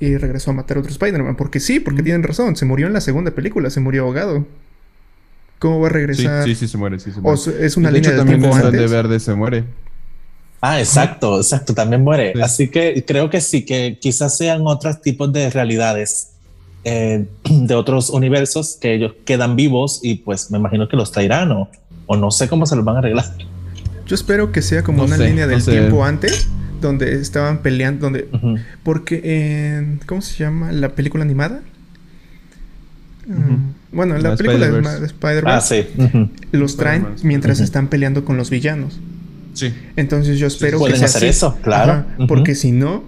y 0.00 0.16
regresó 0.16 0.50
a 0.50 0.54
matar 0.54 0.76
a 0.76 0.80
otro 0.80 0.90
Spider-Man. 0.90 1.36
Porque 1.36 1.60
sí, 1.60 1.78
porque 1.78 2.02
tienen 2.02 2.24
razón, 2.24 2.56
se 2.56 2.64
murió 2.64 2.88
en 2.88 2.92
la 2.92 3.00
segunda 3.00 3.30
película, 3.32 3.70
se 3.70 3.80
murió 3.80 4.04
ahogado. 4.04 4.46
¿Cómo 5.58 5.80
va 5.80 5.88
a 5.88 5.90
regresar? 5.90 6.44
Sí, 6.44 6.54
sí, 6.54 6.68
se 6.68 6.78
muere, 6.78 6.98
sí 7.00 7.10
se 7.10 7.20
muere. 7.20 7.40
O 7.40 7.50
es 7.50 7.76
una 7.76 7.90
línea 7.90 8.12
de 8.12 8.24
tiempo 8.24 8.54
antes. 8.54 8.90
Verde 8.90 9.18
se 9.20 9.34
muere. 9.34 9.64
Ah, 10.60 10.80
exacto, 10.80 11.36
exacto, 11.38 11.74
también 11.74 12.02
muere. 12.02 12.32
Así 12.42 12.68
que 12.68 13.04
creo 13.06 13.30
que 13.30 13.40
sí, 13.40 13.64
que 13.64 13.98
quizás 14.00 14.36
sean 14.36 14.66
otros 14.66 15.00
tipos 15.00 15.32
de 15.32 15.50
realidades 15.50 16.30
eh, 16.84 17.26
de 17.44 17.74
otros 17.74 18.10
universos 18.10 18.76
que 18.80 18.94
ellos 18.94 19.12
quedan 19.24 19.56
vivos 19.56 20.00
y 20.02 20.16
pues 20.16 20.50
me 20.50 20.58
imagino 20.58 20.88
que 20.88 20.96
los 20.96 21.12
traerán 21.12 21.52
o, 21.52 21.70
o 22.06 22.16
no 22.16 22.30
sé 22.30 22.48
cómo 22.48 22.66
se 22.66 22.76
los 22.76 22.84
van 22.84 22.96
a 22.96 22.98
arreglar. 23.00 23.26
Yo 24.06 24.14
espero 24.14 24.52
que 24.52 24.62
sea 24.62 24.82
como 24.82 25.04
una 25.04 25.18
línea 25.18 25.46
del 25.46 25.62
tiempo 25.62 26.02
antes, 26.02 26.48
donde 26.80 27.20
estaban 27.20 27.58
peleando, 27.58 28.06
donde... 28.06 28.28
Porque 28.82 29.20
en... 29.76 30.00
¿Cómo 30.06 30.22
se 30.22 30.42
llama? 30.42 30.72
La 30.72 30.94
película 30.94 31.22
animada. 31.24 31.60
Bueno, 33.90 34.16
en 34.16 34.22
la, 34.22 34.36
película 34.36 34.68
de 34.68 35.06
Spider-Man. 35.06 35.54
Ah, 35.54 35.60
sí. 35.60 35.86
Los 36.52 36.76
traen 36.76 37.06
mientras 37.22 37.60
están 37.60 37.88
peleando 37.88 38.24
con 38.24 38.36
los 38.36 38.50
villanos. 38.50 38.98
Sí. 39.54 39.72
Entonces 39.96 40.38
yo 40.38 40.46
espero 40.46 40.82
que 40.84 40.96
sea 40.96 41.06
hacer 41.06 41.24
eso, 41.24 41.56
claro. 41.62 42.04
Porque 42.26 42.54
si 42.54 42.72
no, 42.72 43.04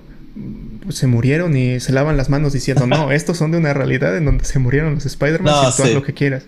pues, 0.83 0.97
se 0.97 1.07
murieron 1.07 1.57
y 1.57 1.79
se 1.79 1.93
lavan 1.93 2.17
las 2.17 2.31
manos 2.31 2.53
diciendo, 2.53 2.87
no, 2.87 3.13
estos 3.13 3.37
son 3.37 3.53
de 3.53 3.59
una 3.59 3.73
realidad 3.75 4.17
en 4.17 4.25
donde 4.25 4.45
se 4.45 4.59
murieron 4.59 4.95
los 4.95 5.07
Spider-Man 5.07 5.55
no, 5.79 5.87
y 5.87 5.95
lo 5.95 6.03
que 6.03 6.15
quieras. 6.15 6.45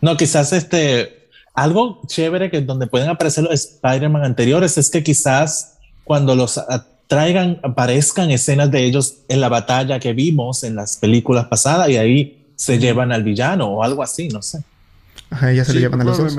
No, 0.00 0.16
quizás 0.16 0.52
este, 0.52 1.28
algo 1.54 2.00
chévere 2.06 2.50
que 2.50 2.60
donde 2.60 2.86
pueden 2.86 3.08
aparecer 3.08 3.44
los 3.44 3.52
Spider-Man 3.52 4.24
anteriores 4.24 4.78
es 4.78 4.90
que 4.90 5.02
quizás 5.02 5.74
cuando 6.04 6.34
los 6.34 6.60
traigan, 7.06 7.60
aparezcan 7.62 8.30
escenas 8.30 8.70
de 8.70 8.84
ellos 8.84 9.18
en 9.28 9.40
la 9.40 9.48
batalla 9.48 9.98
que 9.98 10.12
vimos 10.12 10.64
en 10.64 10.76
las 10.76 10.96
películas 10.96 11.46
pasadas 11.46 11.88
y 11.88 11.96
ahí 11.96 12.45
se 12.56 12.78
llevan 12.78 13.12
al 13.12 13.22
villano 13.22 13.66
o 13.66 13.84
algo 13.84 14.02
así, 14.02 14.28
no 14.28 14.42
sé. 14.42 14.64
Ajá, 15.30 15.52
ya 15.52 15.64
se 15.64 15.74
le 15.74 15.80
llevan 15.80 16.00
a 16.00 16.04
los 16.04 16.18
dos. 16.18 16.36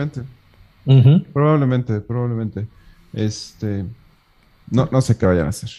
Probablemente, 1.34 2.00
probablemente. 2.02 2.68
Este. 3.14 3.86
No, 4.70 4.90
no 4.92 5.02
sé 5.02 5.18
qué 5.18 5.26
vayan 5.26 5.46
a 5.46 5.50
hacer. 5.50 5.70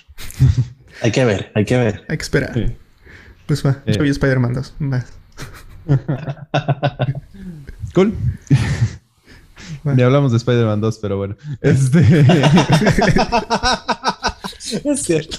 hay 1.03 1.11
que 1.11 1.25
ver, 1.25 1.53
hay 1.55 1.65
que 1.65 1.77
ver. 1.77 2.05
Hay 2.09 2.17
que 2.17 2.23
esperar. 2.23 2.77
Pues 3.47 3.65
va, 3.65 3.83
yo 3.87 4.03
vi 4.03 4.11
Spider-Man 4.11 4.55
2. 4.55 4.75
Va. 4.83 5.05
cool. 7.95 8.15
Ni 9.85 10.03
hablamos 10.03 10.33
de 10.33 10.39
Spider-Man 10.39 10.81
2, 10.81 10.99
pero 11.01 11.17
bueno. 11.17 11.37
Este. 11.61 12.27
es 14.85 15.03
cierto. 15.03 15.39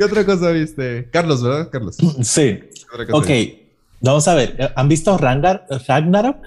¿Qué 0.00 0.04
otra 0.04 0.24
cosa 0.24 0.48
viste? 0.48 1.10
Carlos, 1.12 1.42
¿verdad? 1.42 1.68
Carlos. 1.70 1.98
Sí. 2.22 2.58
Ok. 3.12 3.28
Vamos 4.00 4.26
a 4.28 4.34
ver. 4.34 4.72
¿Han 4.74 4.88
visto 4.88 5.18
Ragnarok? 5.18 6.38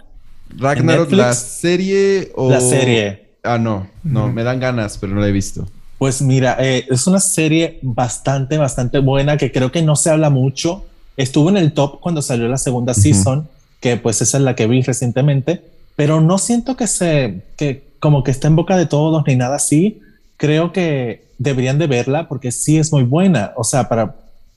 Ragnarok, 0.58 1.12
la 1.12 1.36
serie 1.36 2.32
o. 2.34 2.50
La 2.50 2.60
serie. 2.60 3.36
Ah, 3.44 3.60
no, 3.60 3.88
no, 4.02 4.32
me 4.32 4.44
dan 4.44 4.60
ganas, 4.60 4.98
pero 4.98 5.14
no 5.14 5.22
la 5.22 5.28
he 5.28 5.32
visto. 5.32 5.68
Pues 6.00 6.20
mira, 6.24 6.58
eh, 6.60 6.88
es 6.90 7.06
una 7.06 7.20
serie 7.20 7.78
bastante, 7.84 8.58
bastante 8.58 8.98
buena 8.98 9.38
que 9.38 9.52
creo 9.52 9.72
que 9.72 9.84
no 9.84 9.96
se 9.96 10.10
habla 10.10 10.32
mucho. 10.32 10.86
Estuvo 11.16 11.50
en 11.50 11.58
el 11.58 11.74
top 11.74 12.00
cuando 12.00 12.24
salió 12.24 12.48
la 12.48 12.58
segunda 12.58 12.96
season, 12.96 13.48
que 13.80 13.98
pues 13.98 14.20
esa 14.24 14.38
es 14.38 14.44
la 14.44 14.56
que 14.56 14.66
vi 14.66 14.82
recientemente, 14.82 15.64
pero 15.96 16.22
no 16.22 16.40
siento 16.40 16.76
que 16.76 16.88
se, 16.88 17.44
que 17.56 17.84
como 18.00 18.24
que 18.24 18.32
está 18.32 18.48
en 18.48 18.56
boca 18.56 18.78
de 18.78 18.88
todos 18.88 19.24
ni 19.28 19.36
nada 19.36 19.58
así. 19.58 20.02
Creo 20.38 20.72
que 20.72 21.28
deberían 21.38 21.78
de 21.78 21.88
verla 21.88 22.28
porque 22.28 22.52
sí 22.52 22.78
es 22.78 22.92
muy 22.92 23.04
buena. 23.04 23.54
O 23.56 23.64
sea, 23.64 23.90
para 23.90 24.16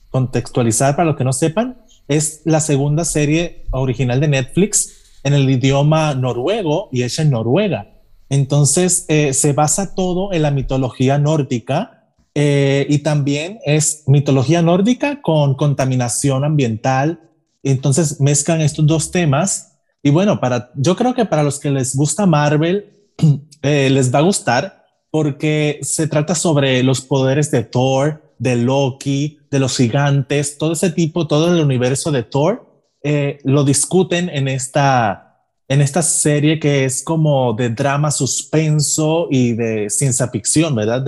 contextualizar, 0.09 0.95
para 0.95 1.07
los 1.07 1.17
que 1.17 1.23
no 1.23 1.33
sepan, 1.33 1.77
es 2.07 2.41
la 2.45 2.59
segunda 2.59 3.05
serie 3.05 3.65
original 3.71 4.19
de 4.19 4.27
Netflix 4.27 4.93
en 5.23 5.33
el 5.33 5.49
idioma 5.49 6.13
noruego 6.15 6.89
y 6.91 7.03
hecha 7.03 7.21
en 7.21 7.31
Noruega. 7.31 7.87
Entonces, 8.29 9.05
eh, 9.07 9.33
se 9.33 9.53
basa 9.53 9.95
todo 9.95 10.33
en 10.33 10.41
la 10.41 10.51
mitología 10.51 11.17
nórdica 11.17 12.05
eh, 12.35 12.85
y 12.89 12.99
también 12.99 13.59
es 13.65 14.03
mitología 14.07 14.61
nórdica 14.61 15.21
con 15.21 15.55
contaminación 15.55 16.43
ambiental. 16.43 17.19
Entonces, 17.63 18.21
mezclan 18.21 18.61
estos 18.61 18.85
dos 18.85 19.11
temas. 19.11 19.77
Y 20.03 20.09
bueno, 20.09 20.39
para, 20.39 20.71
yo 20.75 20.95
creo 20.95 21.13
que 21.13 21.25
para 21.25 21.43
los 21.43 21.59
que 21.59 21.71
les 21.71 21.95
gusta 21.95 22.25
Marvel, 22.25 22.85
eh, 23.61 23.89
les 23.89 24.13
va 24.13 24.19
a 24.19 24.23
gustar 24.23 24.76
porque 25.17 25.79
se 25.81 26.07
trata 26.07 26.35
sobre 26.35 26.83
los 26.83 27.01
poderes 27.01 27.49
de 27.49 27.63
Thor, 27.63 28.21
de 28.37 28.55
Loki, 28.55 29.39
de 29.49 29.57
los 29.57 29.75
gigantes, 29.75 30.59
todo 30.59 30.73
ese 30.73 30.91
tipo, 30.91 31.25
todo 31.25 31.51
el 31.51 31.59
universo 31.59 32.11
de 32.11 32.21
Thor 32.21 32.69
eh, 33.01 33.39
lo 33.43 33.63
discuten 33.63 34.29
en 34.29 34.47
esta, 34.47 35.41
en 35.67 35.81
esta 35.81 36.03
serie 36.03 36.59
que 36.59 36.85
es 36.85 37.01
como 37.01 37.53
de 37.53 37.69
drama 37.69 38.11
suspenso 38.11 39.27
y 39.31 39.53
de 39.53 39.89
ciencia 39.89 40.27
ficción, 40.27 40.75
¿verdad? 40.75 41.03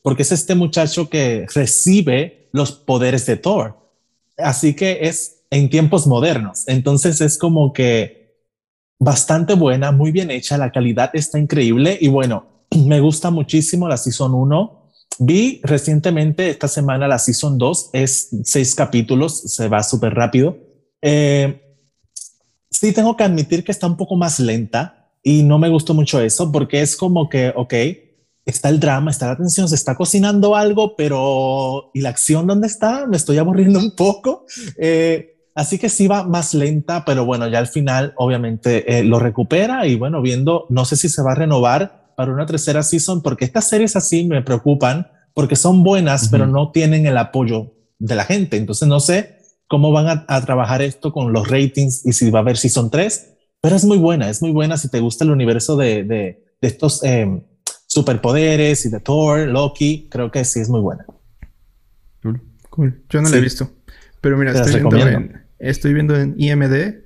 Porque 0.00 0.22
es 0.22 0.32
este 0.32 0.54
muchacho 0.54 1.10
que 1.10 1.46
recibe 1.54 2.48
los 2.52 2.72
poderes 2.72 3.26
de 3.26 3.36
Thor. 3.36 3.76
Así 4.38 4.72
que 4.72 5.00
es 5.02 5.42
en 5.50 5.68
tiempos 5.68 6.06
modernos. 6.06 6.66
Entonces 6.66 7.20
es 7.20 7.36
como 7.36 7.74
que 7.74 8.38
bastante 8.98 9.52
buena, 9.52 9.92
muy 9.92 10.12
bien 10.12 10.30
hecha, 10.30 10.56
la 10.56 10.72
calidad 10.72 11.10
está 11.12 11.38
increíble 11.38 11.98
y 12.00 12.08
bueno, 12.08 12.49
me 12.76 13.00
gusta 13.00 13.30
muchísimo 13.30 13.88
la 13.88 13.96
Season 13.96 14.34
1. 14.34 14.76
Vi 15.18 15.60
recientemente 15.64 16.50
esta 16.50 16.68
semana 16.68 17.08
la 17.08 17.18
Season 17.18 17.58
2, 17.58 17.90
es 17.92 18.28
seis 18.44 18.74
capítulos, 18.74 19.40
se 19.52 19.68
va 19.68 19.82
súper 19.82 20.14
rápido 20.14 20.70
eh, 21.02 21.60
sí, 22.70 22.92
tengo 22.92 23.16
que 23.16 23.24
admitir 23.24 23.64
que 23.64 23.72
está 23.72 23.86
un 23.86 23.96
poco 23.96 24.16
más 24.16 24.40
lenta 24.40 25.12
y 25.22 25.42
no 25.42 25.58
me 25.58 25.68
gustó 25.68 25.94
mucho 25.94 26.20
eso 26.20 26.50
porque 26.50 26.80
es 26.82 26.96
como 26.96 27.28
que, 27.28 27.52
ok, 27.54 27.74
está 28.44 28.68
el 28.68 28.80
drama, 28.80 29.10
está 29.10 29.28
la 29.28 29.36
tensión, 29.36 29.68
se 29.68 29.74
está 29.74 29.94
cocinando 29.94 30.56
algo, 30.56 30.96
pero 30.96 31.90
¿y 31.94 32.00
la 32.00 32.08
acción 32.10 32.46
dónde 32.46 32.66
está? 32.66 33.06
Me 33.06 33.16
estoy 33.16 33.38
aburriendo 33.38 33.78
un 33.78 33.94
poco. 33.94 34.46
Eh, 34.78 35.36
así 35.54 35.78
que 35.78 35.88
sí 35.88 36.06
va 36.08 36.24
más 36.24 36.54
lenta, 36.54 37.04
pero 37.04 37.24
bueno, 37.24 37.48
ya 37.48 37.58
al 37.58 37.68
final 37.68 38.14
obviamente 38.16 38.98
eh, 38.98 39.04
lo 39.04 39.18
recupera 39.18 39.86
y 39.86 39.94
bueno, 39.96 40.22
viendo, 40.22 40.66
no 40.70 40.84
sé 40.84 40.96
si 40.96 41.08
se 41.08 41.22
va 41.22 41.32
a 41.32 41.36
renovar 41.36 42.09
para 42.16 42.32
una 42.32 42.46
tercera 42.46 42.82
season 42.82 43.22
porque 43.22 43.44
estas 43.44 43.68
series 43.68 43.96
así 43.96 44.24
me 44.24 44.42
preocupan 44.42 45.06
porque 45.34 45.56
son 45.56 45.82
buenas, 45.82 46.28
pero 46.28 46.46
no 46.46 46.70
tienen 46.70 47.06
el 47.06 47.16
apoyo 47.16 47.72
de 47.98 48.14
la 48.14 48.24
gente. 48.24 48.56
Entonces 48.56 48.88
no 48.88 49.00
sé 49.00 49.38
cómo 49.68 49.92
van 49.92 50.24
a, 50.26 50.40
trabajar 50.44 50.82
esto 50.82 51.12
con 51.12 51.32
los 51.32 51.48
ratings 51.48 52.04
y 52.04 52.12
si 52.12 52.30
va 52.30 52.40
a 52.40 52.42
haber 52.42 52.56
Season 52.56 52.90
3, 52.90 53.34
pero 53.60 53.76
es 53.76 53.84
muy 53.84 53.98
buena, 53.98 54.28
es 54.28 54.42
muy 54.42 54.50
buena 54.50 54.76
si 54.76 54.88
te 54.90 54.98
gusta 54.98 55.24
el 55.24 55.30
universo 55.30 55.76
de, 55.76 56.02
de, 56.02 56.44
estos 56.60 57.04
eh, 57.04 57.40
superpoderes 57.86 58.84
y 58.84 58.90
de 58.90 58.98
Thor, 59.00 59.46
Loki, 59.46 60.08
creo 60.10 60.30
que 60.30 60.44
sí 60.44 60.60
es 60.60 60.68
muy 60.68 60.80
buena. 60.80 61.06
Cool. 62.22 62.42
cool. 62.68 63.04
Yo 63.08 63.22
no 63.22 63.28
la 63.28 63.36
he 63.36 63.40
visto, 63.40 63.70
pero 64.20 64.36
mira, 64.36 64.52
estoy 64.52 64.80
viendo, 64.80 64.96
en, 64.96 65.44
estoy 65.60 65.94
viendo, 65.94 66.16
en, 66.16 66.34
IMD, 66.36 67.04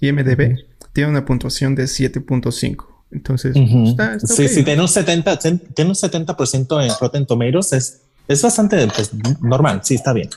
IMDB, 0.00 0.56
tiene 0.92 1.10
una 1.10 1.24
puntuación 1.24 1.74
de 1.74 1.84
7.5. 1.84 2.93
Entonces, 3.14 3.54
está, 3.56 4.18
sí, 4.18 4.48
sí, 4.48 4.64
tiene 4.64 4.82
un 4.82 4.88
70, 4.88 5.38
tiene 5.38 5.90
un 5.90 5.94
70% 5.94 6.84
en 6.84 6.90
Rotten 7.00 7.26
Tomatoes, 7.26 7.72
es, 7.72 8.00
es 8.26 8.42
bastante 8.42 8.88
pues, 8.88 9.12
normal, 9.40 9.80
sí, 9.84 9.94
está 9.94 10.12
bien. 10.12 10.28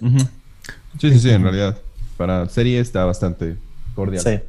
Sí, 1.00 1.12
sí, 1.12 1.20
sí, 1.20 1.30
en 1.32 1.42
realidad, 1.42 1.76
para 2.18 2.48
serie 2.48 2.80
está 2.80 3.04
bastante 3.04 3.58
cordial. 3.96 4.24
Sí. 4.24 4.40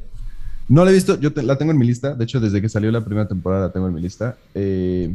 No 0.67 0.85
la 0.85 0.91
he 0.91 0.93
visto, 0.93 1.19
yo 1.19 1.31
la 1.35 1.57
tengo 1.57 1.71
en 1.71 1.79
mi 1.79 1.87
lista, 1.87 2.13
de 2.13 2.23
hecho, 2.23 2.39
desde 2.39 2.61
que 2.61 2.69
salió 2.69 2.91
la 2.91 3.03
primera 3.03 3.27
temporada 3.27 3.67
la 3.67 3.73
tengo 3.73 3.87
en 3.87 3.95
mi 3.95 4.01
lista. 4.01 4.37
Eh, 4.53 5.11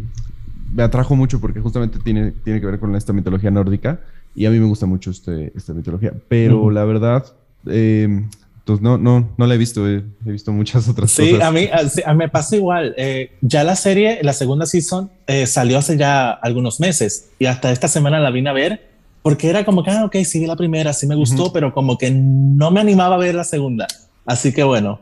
me 0.73 0.83
atrajo 0.83 1.15
mucho 1.15 1.41
porque 1.41 1.61
justamente 1.61 2.01
tiene, 2.01 2.33
tiene 2.33 2.61
que 2.61 2.67
ver 2.67 2.81
con 2.81 2.97
esta 2.97 3.13
mitología 3.13 3.53
nórdica 3.53 4.01
y 4.35 4.47
a 4.47 4.51
mí 4.51 4.59
me 4.59 4.67
gusta 4.67 4.87
mucho 4.87 5.13
este, 5.13 5.53
esta 5.55 5.73
mitología, 5.73 6.13
pero 6.27 6.73
la 6.73 6.85
verdad, 6.85 7.25
eh, 7.67 8.27
pues 8.65 8.81
no, 8.81 8.97
no, 8.97 9.35
no 9.37 9.47
la 9.47 9.55
he 9.55 9.59
visto, 9.59 9.89
he, 9.89 10.03
visto 10.25 10.53
muchas 10.53 10.89
otras 10.89 11.11
sí, 11.11 11.33
cosas. 11.33 11.47
A 11.47 11.53
mí, 11.53 11.69
a, 11.73 12.13
mí 12.13 12.19
me 12.19 12.29
pasa 12.29 12.57
igual. 12.57 12.95
Eh, 12.97 13.33
ya 13.43 13.65
la 13.65 13.77
serie, 13.77 14.21
la 14.23 14.33
segunda 14.33 14.67
season, 14.67 15.11
eh, 15.27 15.47
salió 15.47 15.79
hace 15.79 15.97
ya 15.97 16.31
algunos 16.31 16.81
meses 16.81 17.31
y 17.39 17.47
hasta 17.47 17.71
esta 17.73 17.89
semana 17.89 18.21
la 18.21 18.31
vine 18.31 18.51
a 18.51 18.53
ver 18.53 18.95
porque 19.25 19.49
era 19.49 19.65
como 19.65 19.83
que, 19.83 19.91
ah, 19.91 20.05
ok, 20.05 20.17
sí 20.23 20.47
la 20.47 20.55
primera, 20.55 20.93
sí 20.93 21.07
me 21.07 21.15
gustó, 21.15 21.51
pero 21.51 21.73
como 21.73 21.97
que 21.97 22.11
no 22.11 22.71
me 22.71 22.81
animaba 22.81 23.15
a 23.15 23.19
ver 23.19 23.35
la 23.35 23.45
segunda. 23.45 23.87
Así 24.27 24.53
que 24.53 24.63
bueno, 24.63 25.01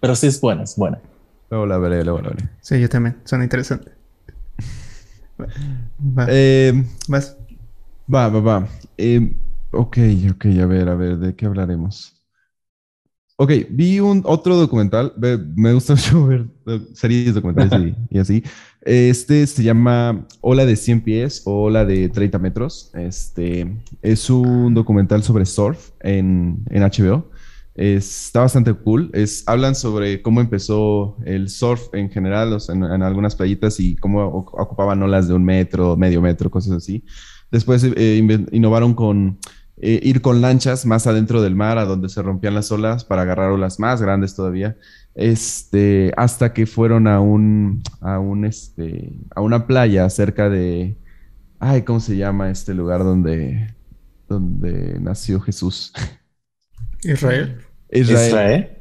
pero 0.00 0.16
sí 0.16 0.26
es 0.26 0.40
buena, 0.40 0.62
es 0.62 0.74
buena. 0.74 0.98
Luego 1.50 1.66
la 1.66 1.76
veré, 1.76 2.02
luego 2.02 2.22
la 2.22 2.30
veré. 2.30 2.48
Sí, 2.62 2.80
yo 2.80 2.88
también, 2.88 3.18
son 3.24 3.42
interesantes. 3.42 3.92
Va. 5.38 6.26
Eh, 6.30 6.82
¿Vas? 7.08 7.36
Va, 8.12 8.30
va, 8.30 8.40
va. 8.40 8.68
Eh, 8.96 9.34
ok, 9.70 9.98
ok, 10.32 10.46
a 10.62 10.66
ver, 10.66 10.88
a 10.88 10.94
ver, 10.94 11.18
¿de 11.18 11.34
qué 11.34 11.44
hablaremos? 11.44 12.17
Ok, 13.40 13.52
vi 13.70 14.00
un 14.00 14.22
otro 14.24 14.56
documental. 14.56 15.12
Me 15.54 15.72
gusta 15.72 15.94
mucho 15.94 16.26
ver 16.26 16.46
series 16.92 17.34
documentales 17.34 17.94
y, 18.10 18.18
así. 18.18 18.42
Este 18.82 19.46
se 19.46 19.62
llama 19.62 20.26
Ola 20.40 20.66
de 20.66 20.74
100 20.74 21.02
pies 21.02 21.42
o 21.44 21.66
Ola 21.66 21.84
de 21.84 22.08
30 22.08 22.36
metros. 22.40 22.90
Este 22.94 23.76
es 24.02 24.28
un 24.28 24.74
documental 24.74 25.22
sobre 25.22 25.46
surf 25.46 25.90
en, 26.00 26.64
en 26.68 26.82
HBO. 26.82 27.30
está 27.76 28.40
bastante 28.40 28.72
cool. 28.72 29.08
Es, 29.12 29.44
hablan 29.46 29.76
sobre 29.76 30.20
cómo 30.20 30.40
empezó 30.40 31.16
el 31.24 31.48
surf 31.48 31.94
en 31.94 32.10
general 32.10 32.58
en, 32.68 32.82
algunas 33.04 33.36
playitas 33.36 33.78
y 33.78 33.94
cómo 33.94 34.26
ocupaban 34.26 35.00
olas 35.00 35.28
de 35.28 35.34
un 35.34 35.44
metro, 35.44 35.96
medio 35.96 36.20
metro, 36.20 36.50
cosas 36.50 36.72
así. 36.72 37.04
Después 37.52 37.84
eh, 37.84 38.46
innovaron 38.50 38.94
con 38.94 39.38
eh, 39.80 40.00
ir 40.02 40.20
con 40.22 40.40
lanchas 40.40 40.86
más 40.86 41.06
adentro 41.06 41.40
del 41.40 41.54
mar, 41.54 41.78
a 41.78 41.84
donde 41.84 42.08
se 42.08 42.22
rompían 42.22 42.54
las 42.54 42.72
olas, 42.72 43.04
para 43.04 43.22
agarrar 43.22 43.50
olas 43.50 43.78
más 43.78 44.02
grandes 44.02 44.34
todavía, 44.34 44.76
este, 45.14 46.12
hasta 46.16 46.52
que 46.52 46.66
fueron 46.66 47.06
a 47.06 47.20
un, 47.20 47.82
a 48.00 48.18
un, 48.18 48.44
este, 48.44 49.12
a 49.34 49.40
una 49.40 49.66
playa 49.66 50.08
cerca 50.10 50.48
de, 50.48 50.96
ay, 51.60 51.82
¿cómo 51.82 52.00
se 52.00 52.16
llama 52.16 52.50
este 52.50 52.74
lugar 52.74 53.04
donde, 53.04 53.74
donde 54.28 54.98
nació 55.00 55.40
Jesús? 55.40 55.92
Israel. 57.02 57.58
Israel. 57.90 58.78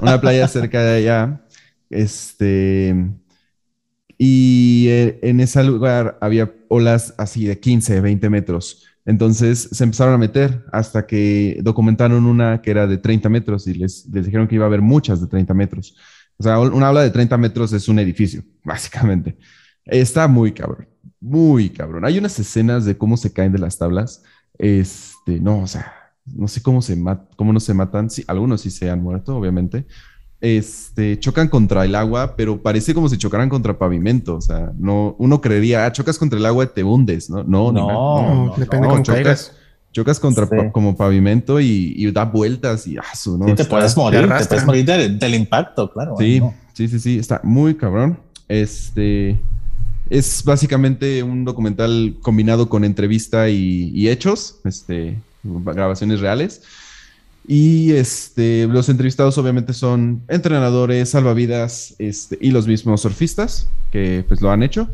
Una 0.00 0.20
playa 0.20 0.46
cerca 0.46 0.82
de 0.82 0.98
allá, 0.98 1.40
este, 1.88 2.94
y 4.18 4.86
eh, 4.88 5.18
en 5.22 5.40
ese 5.40 5.64
lugar 5.64 6.16
había 6.20 6.54
olas 6.68 7.14
así 7.18 7.44
de 7.44 7.58
15, 7.58 8.00
20 8.00 8.30
metros. 8.30 8.86
Entonces 9.04 9.68
se 9.72 9.84
empezaron 9.84 10.14
a 10.14 10.18
meter 10.18 10.64
hasta 10.72 11.06
que 11.06 11.58
documentaron 11.62 12.24
una 12.24 12.62
que 12.62 12.70
era 12.70 12.86
de 12.86 12.98
30 12.98 13.28
metros 13.28 13.66
y 13.66 13.74
les, 13.74 14.10
dijeron 14.10 14.46
que 14.46 14.54
iba 14.54 14.64
a 14.64 14.68
haber 14.68 14.80
muchas 14.80 15.20
de 15.20 15.26
30 15.26 15.52
metros. 15.54 15.96
O 16.36 16.42
sea, 16.42 16.58
una 16.58 16.88
aula 16.88 17.02
de 17.02 17.10
30 17.10 17.36
metros 17.36 17.72
es 17.72 17.88
un 17.88 17.98
edificio, 17.98 18.42
básicamente. 18.64 19.36
Está 19.84 20.28
muy 20.28 20.52
cabrón, 20.52 20.88
muy 21.20 21.70
cabrón. 21.70 22.04
Hay 22.04 22.18
unas 22.18 22.38
escenas 22.38 22.84
de 22.84 22.96
cómo 22.96 23.16
se 23.16 23.32
caen 23.32 23.52
de 23.52 23.58
las 23.58 23.78
tablas. 23.78 24.22
Este, 24.58 25.40
no, 25.40 25.60
o 25.60 25.66
sea, 25.66 25.92
no 26.24 26.46
sé 26.46 26.62
cómo 26.62 26.82
se 26.82 26.96
cómo 27.36 27.52
no 27.52 27.60
se 27.60 27.74
matan. 27.74 28.08
Sí, 28.08 28.24
algunos 28.28 28.60
sí 28.60 28.70
se 28.70 28.88
han 28.90 29.02
muerto, 29.02 29.36
obviamente, 29.36 29.86
este, 30.42 31.20
chocan 31.20 31.48
contra 31.48 31.84
el 31.84 31.94
agua, 31.94 32.34
pero 32.36 32.60
parece 32.60 32.92
como 32.92 33.08
si 33.08 33.16
chocaran 33.16 33.48
contra 33.48 33.78
pavimento. 33.78 34.34
O 34.34 34.40
sea, 34.40 34.72
no, 34.76 35.14
uno 35.18 35.40
creería, 35.40 35.86
ah, 35.86 35.92
chocas 35.92 36.18
contra 36.18 36.38
el 36.38 36.44
agua 36.44 36.64
y 36.64 36.66
te 36.66 36.82
hundes, 36.82 37.30
¿no? 37.30 37.44
No, 37.44 37.70
no, 37.72 37.86
no, 37.86 38.54
depende 38.56 38.88
cómo 38.88 39.02
chocas, 39.04 39.52
chocas 39.92 40.18
contra 40.18 40.48
como 40.72 40.96
pavimento 40.96 41.60
y, 41.60 42.10
da 42.10 42.24
vueltas 42.24 42.88
y 42.88 42.98
ah, 42.98 43.04
¿no? 43.38 43.46
Sí, 43.46 43.54
te 43.54 43.64
puedes 43.64 43.96
morir, 43.96 44.28
te 44.36 44.44
puedes 44.46 44.66
morir 44.66 44.84
del, 44.84 45.34
impacto, 45.34 45.90
claro. 45.92 46.16
Sí, 46.18 46.42
sí, 46.74 46.88
sí, 46.88 46.98
sí, 46.98 47.18
está 47.20 47.40
muy 47.44 47.76
cabrón. 47.76 48.18
Este 48.48 49.38
es 50.10 50.42
básicamente 50.44 51.22
un 51.22 51.44
documental 51.44 52.16
combinado 52.20 52.68
con 52.68 52.84
entrevista 52.84 53.48
y, 53.48 53.92
y 53.94 54.08
hechos, 54.08 54.56
este, 54.64 55.18
grabaciones 55.44 56.18
reales. 56.18 56.62
Y 57.46 57.92
este, 57.92 58.66
los 58.68 58.88
entrevistados 58.88 59.36
obviamente 59.38 59.72
son 59.72 60.22
entrenadores, 60.28 61.10
salvavidas 61.10 61.94
este, 61.98 62.38
y 62.40 62.50
los 62.52 62.66
mismos 62.66 63.00
surfistas 63.00 63.68
que 63.90 64.24
pues 64.28 64.40
lo 64.40 64.50
han 64.50 64.62
hecho. 64.62 64.88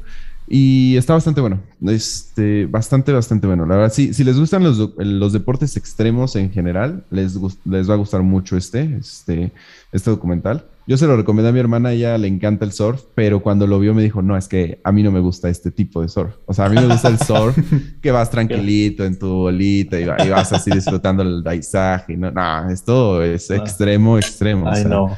Y 0.50 0.96
está 0.96 1.12
bastante 1.12 1.42
bueno, 1.42 1.60
este, 1.86 2.64
bastante, 2.64 3.12
bastante 3.12 3.46
bueno. 3.46 3.66
La 3.66 3.76
verdad, 3.76 3.92
si, 3.92 4.14
si 4.14 4.24
les 4.24 4.38
gustan 4.38 4.64
los, 4.64 4.94
los 4.96 5.32
deportes 5.34 5.76
extremos 5.76 6.36
en 6.36 6.50
general, 6.50 7.04
les, 7.10 7.38
les 7.66 7.88
va 7.88 7.94
a 7.94 7.98
gustar 7.98 8.22
mucho 8.22 8.56
este, 8.56 8.96
este, 8.98 9.52
este 9.92 10.10
documental. 10.10 10.64
Yo 10.88 10.96
se 10.96 11.06
lo 11.06 11.18
recomendé 11.18 11.50
a 11.50 11.52
mi 11.52 11.58
hermana, 11.58 11.92
ella 11.92 12.16
le 12.16 12.28
encanta 12.28 12.64
el 12.64 12.72
surf, 12.72 13.02
pero 13.14 13.42
cuando 13.42 13.66
lo 13.66 13.78
vio 13.78 13.92
me 13.92 14.02
dijo, 14.02 14.22
no, 14.22 14.38
es 14.38 14.48
que 14.48 14.80
a 14.84 14.90
mí 14.90 15.02
no 15.02 15.12
me 15.12 15.20
gusta 15.20 15.50
este 15.50 15.70
tipo 15.70 16.00
de 16.00 16.08
surf. 16.08 16.36
O 16.46 16.54
sea, 16.54 16.64
a 16.64 16.70
mí 16.70 16.76
me 16.76 16.86
gusta 16.86 17.08
el 17.08 17.18
surf 17.18 17.58
que 18.00 18.10
vas 18.10 18.30
tranquilito 18.30 19.04
en 19.04 19.18
tu 19.18 19.28
bolita 19.28 20.00
y, 20.00 20.06
vas 20.06 20.50
así 20.54 20.70
disfrutando 20.70 21.22
el 21.22 21.42
paisaje. 21.42 22.16
No, 22.16 22.30
no 22.30 22.70
esto 22.70 23.22
es 23.22 23.50
extremo, 23.50 24.16
extremo. 24.16 24.66
Ay, 24.66 24.86
no. 24.86 25.14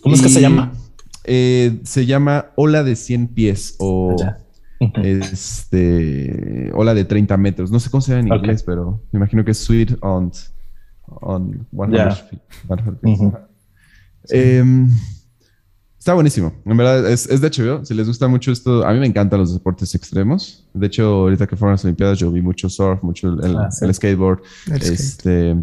¿Cómo 0.00 0.14
es 0.14 0.22
que 0.22 0.30
se 0.30 0.40
llama? 0.40 0.72
Eh, 1.24 1.80
se 1.82 2.06
llama 2.06 2.46
Ola 2.56 2.82
de 2.82 2.96
100 2.96 3.28
pies 3.28 3.76
o 3.78 4.16
este 5.02 6.70
Ola 6.72 6.94
de 6.94 7.04
30 7.04 7.36
metros. 7.36 7.70
No 7.70 7.78
sé 7.78 7.90
cómo 7.90 8.00
se 8.00 8.12
llama 8.12 8.26
en 8.26 8.40
inglés, 8.40 8.62
pero 8.62 9.02
me 9.12 9.18
imagino 9.18 9.44
que 9.44 9.50
es 9.50 9.58
Sweet 9.58 9.98
on, 10.00 10.32
on 11.20 11.66
100, 13.02 13.49
Em, 14.28 14.88
está 15.98 16.14
buenísimo. 16.14 16.52
En 16.64 16.76
verdad, 16.76 17.10
es, 17.10 17.28
de 17.28 17.50
HBO. 17.50 17.84
Si 17.84 17.94
les 17.94 18.06
gusta 18.06 18.28
mucho 18.28 18.52
esto, 18.52 18.86
a 18.86 18.92
mí 18.92 19.00
me 19.00 19.06
encantan 19.06 19.40
los 19.40 19.52
deportes 19.52 19.94
extremos. 19.94 20.66
De 20.74 20.86
hecho, 20.86 21.04
ahorita 21.04 21.46
que 21.46 21.56
fueron 21.56 21.72
las 21.74 21.84
Olimpiadas, 21.84 22.18
yo 22.18 22.30
vi 22.30 22.42
mucho 22.42 22.68
surf, 22.68 23.02
mucho 23.02 23.28
el, 23.28 23.56
ah, 23.56 23.70
skateboard. 23.70 24.42
este, 24.80 25.56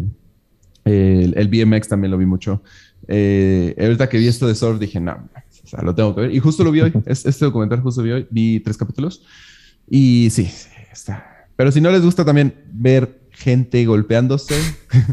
el, 0.84 1.48
BMX 1.48 1.88
también 1.88 2.10
lo 2.10 2.18
vi 2.18 2.26
mucho. 2.26 2.62
Eh, 3.06 3.74
ahorita 3.80 4.08
que 4.08 4.18
vi 4.18 4.26
esto 4.26 4.46
de 4.46 4.54
surf, 4.54 4.78
dije, 4.78 5.00
no, 5.00 5.12
o 5.64 5.68
sea, 5.68 5.82
lo 5.82 5.94
tengo 5.94 6.14
que 6.14 6.22
ver. 6.22 6.34
Y 6.34 6.38
justo 6.38 6.64
lo 6.64 6.70
vi 6.70 6.80
hoy. 6.80 6.92
este 7.06 7.44
documental 7.44 7.80
justo 7.80 8.02
vi 8.02 8.12
hoy. 8.12 8.26
Vi 8.30 8.60
tres 8.60 8.76
capítulos. 8.76 9.22
Y 9.88 10.28
sí, 10.30 10.50
está. 10.92 11.48
Pero 11.56 11.72
si 11.72 11.80
no 11.80 11.90
les 11.90 12.02
gusta 12.02 12.24
también 12.24 12.54
ver 12.72 13.28
gente 13.30 13.84
golpeándose, 13.84 14.54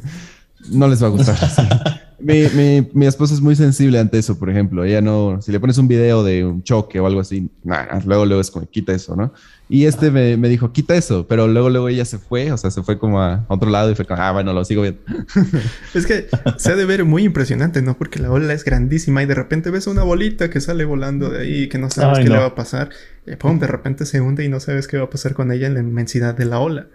no 0.71 0.87
les 0.87 1.01
va 1.01 1.07
a 1.07 1.09
gustar. 1.09 1.37
Mi, 2.19 2.47
mi, 2.55 2.89
mi, 2.93 3.05
esposa 3.05 3.33
es 3.33 3.41
muy 3.41 3.55
sensible 3.55 3.99
ante 3.99 4.17
eso, 4.17 4.39
por 4.39 4.49
ejemplo. 4.49 4.83
Ella 4.85 5.01
no, 5.01 5.41
si 5.41 5.51
le 5.51 5.59
pones 5.59 5.77
un 5.77 5.87
video 5.87 6.23
de 6.23 6.45
un 6.45 6.63
choque 6.63 6.99
o 6.99 7.07
algo 7.07 7.19
así, 7.19 7.49
nada, 7.63 8.01
luego, 8.05 8.25
luego 8.25 8.41
es 8.41 8.51
como, 8.51 8.65
quita 8.69 8.93
eso, 8.93 9.15
¿no? 9.15 9.33
Y 9.67 9.85
este 9.85 10.11
me, 10.11 10.37
me, 10.37 10.47
dijo, 10.47 10.71
quita 10.71 10.95
eso, 10.95 11.27
pero 11.27 11.47
luego, 11.47 11.69
luego 11.69 11.89
ella 11.89 12.05
se 12.05 12.17
fue, 12.17 12.51
o 12.51 12.57
sea, 12.57 12.71
se 12.71 12.83
fue 12.83 12.99
como 12.99 13.21
a 13.21 13.45
otro 13.47 13.69
lado 13.69 13.91
y 13.91 13.95
fue 13.95 14.05
como, 14.05 14.21
ah, 14.21 14.31
bueno, 14.31 14.53
lo 14.53 14.63
sigo 14.63 14.83
viendo. 14.83 15.01
Es 15.93 16.05
que 16.05 16.27
se 16.57 16.71
ha 16.71 16.75
de 16.75 16.85
ver 16.85 17.03
muy 17.03 17.23
impresionante, 17.23 17.81
¿no? 17.81 17.97
Porque 17.97 18.19
la 18.19 18.31
ola 18.31 18.53
es 18.53 18.63
grandísima 18.63 19.23
y 19.23 19.25
de 19.25 19.35
repente 19.35 19.71
ves 19.71 19.87
una 19.87 20.03
bolita 20.03 20.49
que 20.49 20.61
sale 20.61 20.85
volando 20.85 21.29
de 21.29 21.41
ahí 21.41 21.69
que 21.69 21.77
no 21.77 21.89
sabes 21.89 22.19
qué 22.19 22.29
le 22.29 22.37
va 22.37 22.45
a 22.45 22.55
pasar. 22.55 22.89
Y 23.25 23.35
pum, 23.35 23.59
de 23.59 23.67
repente 23.67 24.05
se 24.05 24.21
hunde 24.21 24.45
y 24.45 24.49
no 24.49 24.59
sabes 24.59 24.87
qué 24.87 24.97
va 24.97 25.05
a 25.05 25.09
pasar 25.09 25.33
con 25.33 25.51
ella 25.51 25.67
en 25.67 25.73
la 25.73 25.79
inmensidad 25.79 26.35
de 26.35 26.45
la 26.45 26.59
ola. 26.59 26.87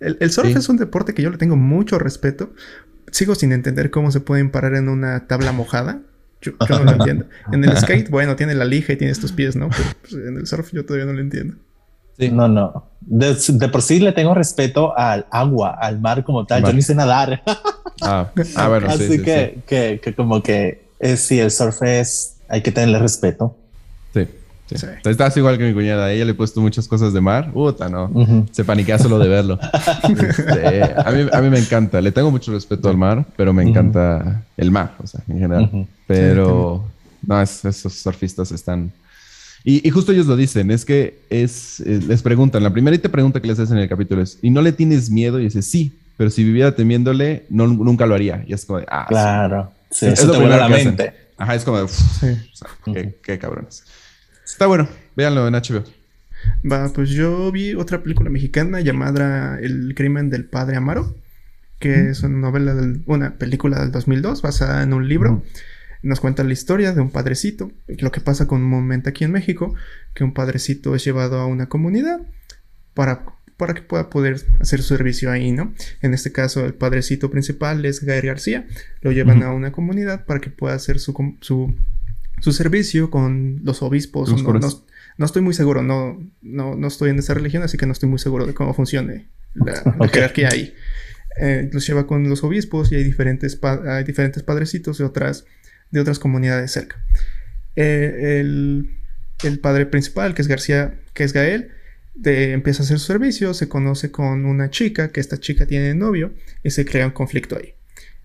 El, 0.00 0.18
el 0.20 0.30
surf 0.30 0.54
es 0.54 0.68
un 0.68 0.76
deporte 0.76 1.14
que 1.14 1.22
yo 1.22 1.30
le 1.30 1.38
tengo 1.38 1.56
mucho 1.56 1.98
respeto 1.98 2.52
sigo 3.10 3.34
sin 3.34 3.52
entender 3.52 3.90
cómo 3.90 4.10
se 4.10 4.20
pueden 4.20 4.50
parar 4.50 4.74
en 4.74 4.88
una 4.88 5.26
tabla 5.26 5.52
mojada. 5.52 6.00
Yo, 6.40 6.52
no 6.68 6.84
lo 6.84 6.90
entiendo. 6.98 7.26
En 7.52 7.64
el 7.64 7.76
skate, 7.76 8.10
bueno, 8.10 8.36
tiene 8.36 8.54
la 8.54 8.64
lija 8.64 8.92
y 8.92 8.96
tienes 8.96 9.20
tus 9.20 9.32
pies, 9.32 9.56
¿no? 9.56 9.70
Pero 9.70 9.84
pues, 10.02 10.12
en 10.14 10.36
el 10.36 10.46
surf 10.46 10.72
yo 10.72 10.84
todavía 10.84 11.06
no 11.06 11.12
lo 11.12 11.20
entiendo. 11.20 11.56
Sí. 12.18 12.30
No, 12.30 12.48
no. 12.48 12.90
De, 13.00 13.34
por 13.68 13.82
sí 13.82 14.00
le 14.00 14.12
tengo 14.12 14.34
respeto 14.34 14.96
al 14.96 15.26
agua, 15.30 15.76
al 15.78 16.00
mar 16.00 16.24
como 16.24 16.46
tal. 16.46 16.64
Yo 16.64 16.72
ni 16.72 16.82
sé 16.82 16.94
nadar. 16.94 17.42
Ah, 18.00 18.30
ah 18.56 18.68
bueno, 18.68 18.88
Así 18.88 19.08
sí, 19.08 19.22
que, 19.22 19.60
que, 19.66 20.00
que, 20.02 20.14
como 20.14 20.42
que 20.42 20.86
es, 20.98 21.20
sí, 21.20 21.38
el 21.38 21.50
surf 21.50 21.82
es, 21.82 22.36
hay 22.48 22.62
que 22.62 22.72
tenerle 22.72 22.98
respeto. 22.98 23.56
Sí. 24.14 24.26
Estás 24.70 25.36
igual 25.36 25.58
que 25.58 25.64
mi 25.64 25.74
cuñada. 25.74 26.06
A 26.06 26.12
ella 26.12 26.24
le 26.24 26.32
he 26.32 26.34
puesto 26.34 26.60
muchas 26.60 26.88
cosas 26.88 27.12
de 27.12 27.20
mar. 27.20 27.52
Puta, 27.52 27.88
no. 27.88 28.10
Se 28.50 28.64
paniquea 28.64 28.98
solo 28.98 29.18
de 29.18 29.28
verlo. 29.28 29.58
Este, 30.06 30.82
a, 30.82 31.10
mí, 31.10 31.26
a, 31.32 31.40
mí, 31.40 31.50
me 31.50 31.58
encanta. 31.58 32.00
Le 32.00 32.12
tengo 32.12 32.30
mucho 32.30 32.52
respeto 32.52 32.88
al 32.88 32.96
mar, 32.96 33.24
pero 33.36 33.52
me 33.52 33.62
encanta 33.62 34.42
el 34.56 34.70
mar, 34.70 34.94
o 35.02 35.06
sea, 35.06 35.20
en 35.28 35.38
general. 35.38 35.86
Pero, 36.06 36.84
no, 37.26 37.42
esos 37.42 37.92
surfistas 37.92 38.52
están, 38.52 38.92
Y, 39.64 39.88
justo 39.90 40.12
ellos 40.12 40.26
lo 40.26 40.36
dicen, 40.36 40.70
es 40.70 40.84
que 40.84 41.20
es, 41.30 41.80
eh, 41.80 42.00
les 42.06 42.22
preguntan, 42.22 42.62
la 42.62 42.70
primera 42.70 42.96
pregunta 43.10 43.40
que 43.40 43.48
les 43.48 43.58
hacen 43.58 43.76
en 43.76 43.84
el 43.84 43.88
capítulo 43.88 44.22
es, 44.22 44.38
¿y 44.42 44.50
no 44.50 44.62
le 44.62 44.72
tienes 44.72 45.10
miedo? 45.10 45.40
Y 45.40 45.44
dice, 45.44 45.62
sí, 45.62 45.98
pero 46.16 46.30
si 46.30 46.44
viviera 46.44 46.74
temiéndole, 46.74 47.44
no, 47.50 47.66
nunca 47.66 48.06
lo 48.06 48.14
haría. 48.14 48.44
Y 48.46 48.54
es 48.54 48.64
como 48.64 48.78
de, 48.78 48.86
ah, 48.88 49.06
claro. 49.08 49.72
Sí, 49.90 50.06
es, 50.06 50.24
lo 50.24 50.46
la 50.46 50.68
mente. 50.68 51.12
Ajá, 51.36 51.54
es 51.54 51.64
como 51.64 51.78
de, 51.78 53.14
qué, 53.22 53.38
cabrones. 53.38 53.84
Está 54.46 54.66
bueno, 54.66 54.88
véanlo 55.16 55.48
en 55.48 55.54
HBO. 55.54 55.82
Va, 56.70 56.88
pues 56.92 57.10
yo 57.10 57.50
vi 57.50 57.74
otra 57.74 58.02
película 58.02 58.30
mexicana 58.30 58.80
llamada 58.80 59.58
El 59.58 59.92
crimen 59.96 60.30
del 60.30 60.44
padre 60.44 60.76
Amaro, 60.76 61.16
que 61.80 62.10
es 62.10 62.22
una 62.22 62.38
novela, 62.38 62.76
una 63.06 63.38
película 63.38 63.80
del 63.80 63.90
2002 63.90 64.42
basada 64.42 64.84
en 64.84 64.92
un 64.92 65.08
libro. 65.08 65.42
Nos 66.02 66.20
cuenta 66.20 66.44
la 66.44 66.52
historia 66.52 66.92
de 66.92 67.00
un 67.00 67.10
padrecito, 67.10 67.72
lo 67.88 68.12
que 68.12 68.20
pasa 68.20 68.46
con 68.46 68.62
un 68.62 68.70
momento 68.70 69.10
aquí 69.10 69.24
en 69.24 69.32
México, 69.32 69.74
que 70.14 70.22
un 70.22 70.32
padrecito 70.32 70.94
es 70.94 71.04
llevado 71.04 71.40
a 71.40 71.46
una 71.46 71.68
comunidad 71.68 72.20
para, 72.94 73.24
para 73.56 73.74
que 73.74 73.82
pueda 73.82 74.10
poder 74.10 74.40
hacer 74.60 74.80
su 74.80 74.94
servicio 74.94 75.32
ahí, 75.32 75.50
¿no? 75.50 75.74
En 76.02 76.14
este 76.14 76.30
caso, 76.30 76.64
el 76.64 76.74
padrecito 76.74 77.32
principal 77.32 77.84
es 77.84 78.04
Gael 78.04 78.26
García, 78.26 78.64
lo 79.00 79.10
llevan 79.10 79.42
a 79.42 79.52
una 79.52 79.72
comunidad 79.72 80.24
para 80.24 80.40
que 80.40 80.50
pueda 80.50 80.76
hacer 80.76 81.00
su, 81.00 81.36
su, 81.40 81.74
servicio 82.40 83.10
con 83.10 83.60
los 83.64 83.82
obispos. 83.82 84.30
no, 85.18 85.24
estoy 85.24 85.42
muy 85.42 85.54
seguro, 85.54 85.82
no, 85.82 86.18
no, 86.42 86.86
estoy 86.86 87.10
en 87.10 87.18
esa 87.18 87.34
religión, 87.34 87.62
así 87.62 87.76
que 87.76 87.86
no 87.86 87.92
estoy 87.92 88.08
muy 88.08 88.18
seguro 88.18 88.46
de 88.46 88.54
cómo 88.54 88.74
funcione 88.74 89.28
la, 89.54 90.08
jerarquía 90.12 90.48
ahí. 90.52 90.74
Eh, 91.40 91.68
los 91.72 91.86
lleva 91.86 92.06
con 92.06 92.28
los 92.28 92.44
obispos 92.44 92.92
y 92.92 92.94
hay 92.94 93.04
diferentes, 93.04 93.58
hay 93.62 94.04
diferentes 94.04 94.42
padrecitos 94.42 94.98
de 94.98 95.04
otras 95.04 95.44
de 95.90 96.00
otras 96.00 96.18
comunidades 96.18 96.72
cerca. 96.72 96.96
Eh, 97.76 98.40
el, 98.40 99.58
padre 99.60 99.86
principal, 99.86 100.34
que 100.34 100.42
es 100.42 100.48
García, 100.48 101.00
que 101.14 101.24
es 101.24 101.32
Gael, 101.32 101.70
empieza 102.24 102.82
a 102.82 102.84
hacer 102.84 102.98
su 102.98 103.06
servicio, 103.06 103.54
se 103.54 103.68
conoce 103.68 104.10
con 104.10 104.46
una 104.46 104.70
chica, 104.70 105.12
que 105.12 105.20
esta 105.20 105.38
chica 105.38 105.66
tiene 105.66 105.94
novio, 105.94 106.32
y 106.62 106.70
se 106.70 106.84
crea 106.84 107.06
un 107.06 107.12
conflicto 107.12 107.56
ahí. 107.56 107.75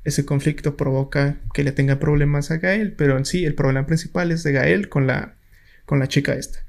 Ese 0.04 0.26
conflicto 0.26 0.78
provoca 0.78 1.38
que 1.54 1.64
le 1.64 1.72
tenga 1.72 2.00
problemas 2.00 2.50
a 2.52 2.58
Gael, 2.58 2.94
pero 2.94 3.18
en 3.18 3.26
sí 3.26 3.46
el 3.46 3.54
problema 3.54 3.86
principal 3.86 4.32
es 4.32 4.44
de 4.44 4.52
Gael 4.52 4.90
con 4.90 5.06
la, 5.06 5.36
con 5.86 6.00
la 6.00 6.08
chica 6.08 6.34
esta. 6.34 6.60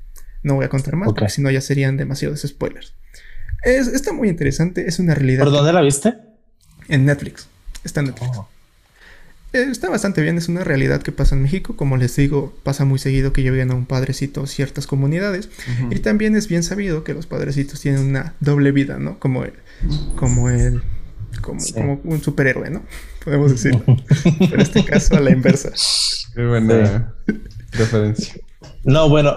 No 0.43 0.55
voy 0.55 0.65
a 0.65 0.69
contar 0.69 0.97
más 0.97 1.09
porque 1.09 1.29
si 1.31 1.41
no 1.41 1.51
ya 1.51 1.61
serían 1.61 1.97
demasiados 1.97 2.43
spoilers. 2.43 2.95
Es, 3.63 3.87
está 3.87 4.13
muy 4.13 4.29
interesante, 4.29 4.87
es 4.87 4.99
una 4.99 5.15
realidad. 5.15 5.45
¿Por 5.45 5.53
dónde 5.53 5.73
la 5.73 5.83
viste? 5.83 6.15
En 6.89 7.05
Netflix. 7.05 7.47
Está 7.85 8.01
en 8.01 8.07
Netflix. 8.07 8.37
Oh. 8.37 8.49
Eh, 9.53 9.69
está 9.71 9.91
bastante 9.91 10.23
bien, 10.23 10.39
es 10.39 10.49
una 10.49 10.65
realidad 10.65 11.03
que 11.03 11.13
pasa 11.13 11.35
en 11.35 11.43
México. 11.43 11.77
Como 11.77 11.97
les 11.97 12.17
digo, 12.17 12.57
pasa 12.63 12.85
muy 12.85 12.99
seguido 12.99 13.33
que 13.33 13.43
lleven 13.43 13.71
a 13.71 13.75
un 13.75 13.87
padrecito 13.87 14.47
ciertas 14.47 14.87
comunidades. 14.87 15.51
Y 15.91 15.99
también 16.01 16.37
es 16.37 16.49
bien 16.49 16.63
sabido 16.63 17.05
que 17.05 17.15
los 17.15 17.27
padrecitos 17.27 17.81
tienen 17.81 18.01
una 18.01 18.35
doble 18.41 18.73
vida, 18.73 18.99
¿no? 18.99 19.19
Como 19.19 19.45
el, 19.45 19.53
como 20.17 20.49
el, 20.49 20.83
como, 21.41 21.61
un 22.05 22.21
superhéroe, 22.21 22.71
¿no? 22.71 22.83
Podemos 23.25 23.51
decirlo. 23.51 23.83
Pero 24.39 24.55
en 24.55 24.61
este 24.61 24.85
caso 24.85 25.17
a 25.17 25.21
la 25.21 25.31
inversa. 25.31 25.71
Qué 26.35 26.47
buena 26.47 27.15
referencia. 27.73 28.35
No, 28.85 29.09
bueno. 29.09 29.35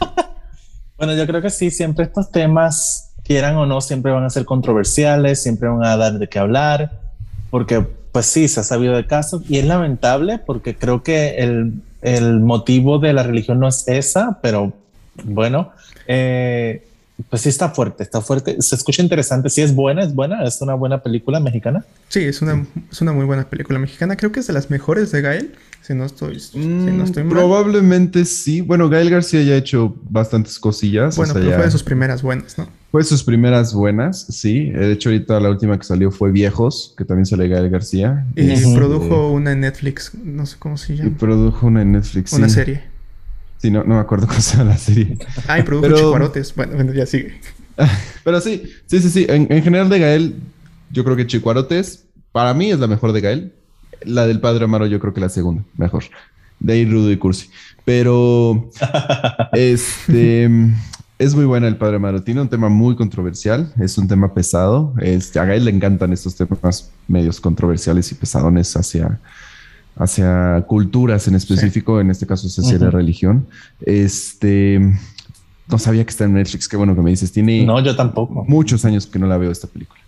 bueno, 0.98 1.14
yo 1.14 1.26
creo 1.26 1.42
que 1.42 1.50
sí, 1.50 1.70
siempre 1.70 2.04
estos 2.04 2.30
temas, 2.30 3.14
quieran 3.24 3.56
o 3.56 3.66
no, 3.66 3.80
siempre 3.80 4.12
van 4.12 4.24
a 4.24 4.30
ser 4.30 4.44
controversiales, 4.44 5.42
siempre 5.42 5.68
van 5.68 5.84
a 5.84 5.96
dar 5.96 6.18
de 6.18 6.28
qué 6.28 6.38
hablar, 6.38 7.00
porque 7.50 7.86
pues 8.12 8.26
sí, 8.26 8.48
se 8.48 8.60
ha 8.60 8.64
sabido 8.64 8.96
de 8.96 9.06
casos 9.06 9.42
y 9.48 9.58
es 9.58 9.64
lamentable 9.64 10.38
porque 10.38 10.74
creo 10.74 11.02
que 11.02 11.36
el, 11.36 11.74
el 12.02 12.40
motivo 12.40 12.98
de 12.98 13.12
la 13.12 13.22
religión 13.22 13.60
no 13.60 13.68
es 13.68 13.86
esa, 13.86 14.40
pero 14.42 14.72
bueno, 15.24 15.72
eh, 16.06 16.86
pues 17.28 17.42
sí 17.42 17.48
está 17.48 17.70
fuerte, 17.70 18.02
está 18.02 18.20
fuerte. 18.20 18.60
Se 18.60 18.74
escucha 18.74 19.02
interesante. 19.02 19.50
Sí 19.50 19.62
es 19.62 19.74
buena, 19.74 20.02
es 20.02 20.14
buena, 20.14 20.44
es 20.44 20.60
una 20.60 20.74
buena 20.74 21.02
película 21.02 21.40
mexicana. 21.40 21.84
Sí, 22.08 22.20
es 22.20 22.40
una, 22.42 22.66
es 22.90 23.00
una 23.00 23.12
muy 23.12 23.24
buena 23.24 23.48
película 23.48 23.78
mexicana. 23.78 24.16
Creo 24.16 24.32
que 24.32 24.40
es 24.40 24.46
de 24.46 24.52
las 24.52 24.70
mejores 24.70 25.12
de 25.12 25.20
Gael. 25.20 25.54
Si 25.82 25.94
no 25.94 26.04
estoy, 26.04 26.38
si 26.38 26.58
no 26.58 27.04
estoy 27.04 27.24
mal. 27.24 27.32
Probablemente 27.32 28.26
sí. 28.26 28.60
Bueno, 28.60 28.90
Gael 28.90 29.08
García 29.08 29.42
ya 29.42 29.54
ha 29.54 29.56
hecho 29.56 29.96
bastantes 30.10 30.58
cosillas. 30.58 31.16
Bueno, 31.16 31.32
pero 31.32 31.52
fue 31.52 31.64
de 31.64 31.70
sus 31.70 31.82
primeras 31.82 32.22
buenas, 32.22 32.58
¿no? 32.58 32.68
Fue 32.90 33.02
sus 33.02 33.24
primeras 33.24 33.72
buenas, 33.72 34.26
sí. 34.28 34.70
De 34.70 34.92
hecho, 34.92 35.08
ahorita 35.08 35.40
la 35.40 35.48
última 35.48 35.78
que 35.78 35.84
salió 35.84 36.10
fue 36.10 36.32
Viejos, 36.32 36.94
que 36.98 37.04
también 37.04 37.24
sale 37.24 37.48
Gael 37.48 37.70
García. 37.70 38.26
Y 38.36 38.74
produjo 38.74 39.30
una 39.32 39.52
en 39.52 39.60
Netflix, 39.60 40.12
no 40.22 40.44
sé 40.44 40.56
cómo 40.58 40.76
se 40.76 40.96
llama. 40.96 41.08
Y 41.08 41.12
produjo 41.12 41.66
una 41.66 41.82
en 41.82 41.92
Netflix. 41.92 42.34
Una 42.34 42.48
serie. 42.50 42.89
Sí, 43.60 43.70
no, 43.70 43.84
no 43.84 43.96
me 43.96 44.00
acuerdo 44.00 44.26
cómo 44.28 44.40
se 44.40 44.56
llama 44.56 44.70
la 44.70 44.78
serie. 44.78 45.18
Ah, 45.46 45.58
y 45.58 45.62
produjo 45.62 45.94
Chicuarotes. 45.94 46.54
Bueno, 46.54 46.92
ya 46.92 47.06
sigue. 47.06 47.40
Pero 48.24 48.40
sí, 48.40 48.62
sí, 48.86 49.00
sí, 49.00 49.10
sí. 49.10 49.26
En, 49.28 49.48
general 49.62 49.88
de 49.88 49.98
Gael, 49.98 50.34
yo 50.90 51.04
creo 51.04 51.16
que 51.16 51.26
Chicuarotes, 51.26 52.04
para 52.32 52.54
mí 52.54 52.70
es 52.70 52.78
la 52.78 52.86
mejor 52.86 53.12
de 53.12 53.20
Gael. 53.20 53.52
La 54.02 54.26
del 54.26 54.40
Padre 54.40 54.64
Amaro, 54.64 54.86
yo 54.86 54.98
creo 54.98 55.12
que 55.12 55.20
la 55.20 55.28
segunda, 55.28 55.62
mejor. 55.76 56.04
De 56.58 56.72
ahí 56.72 56.86
Rudo 56.86 57.10
y 57.10 57.18
Cursi. 57.18 57.50
Pero, 57.84 58.70
este 59.52 60.48
es 61.18 61.34
muy 61.34 61.44
buena 61.44 61.68
el 61.68 61.76
Padre 61.76 61.96
Amaro. 61.96 62.22
Tiene 62.22 62.40
un 62.40 62.48
tema 62.48 62.70
muy 62.70 62.96
controversial, 62.96 63.74
es 63.78 63.98
un 63.98 64.08
tema 64.08 64.32
pesado. 64.32 64.94
Es, 65.00 65.36
a 65.36 65.44
Gael 65.44 65.66
le 65.66 65.70
encantan 65.70 66.14
estos 66.14 66.34
temas 66.34 66.90
medios 67.08 67.40
controversiales 67.42 68.10
y 68.10 68.14
pesadones 68.14 68.74
hacia, 68.74 69.20
hacia 70.00 70.64
culturas 70.66 71.28
en 71.28 71.34
específico, 71.34 72.00
en 72.00 72.10
este 72.10 72.26
caso 72.26 72.46
es 72.46 72.58
hacia 72.58 72.78
la 72.78 72.90
religión. 72.90 73.46
Este, 73.82 74.80
no 75.68 75.78
sabía 75.78 76.04
que 76.04 76.10
está 76.10 76.24
en 76.24 76.32
Netflix, 76.32 76.68
qué 76.68 76.76
bueno 76.76 76.96
que 76.96 77.02
me 77.02 77.10
dices. 77.10 77.30
Tiene 77.32 77.64
no, 77.64 77.80
yo 77.84 77.94
tampoco. 77.94 78.44
muchos 78.48 78.84
años 78.86 79.06
que 79.06 79.18
no 79.18 79.26
la 79.26 79.36
veo 79.36 79.50
esta 79.50 79.68
película. 79.68 80.00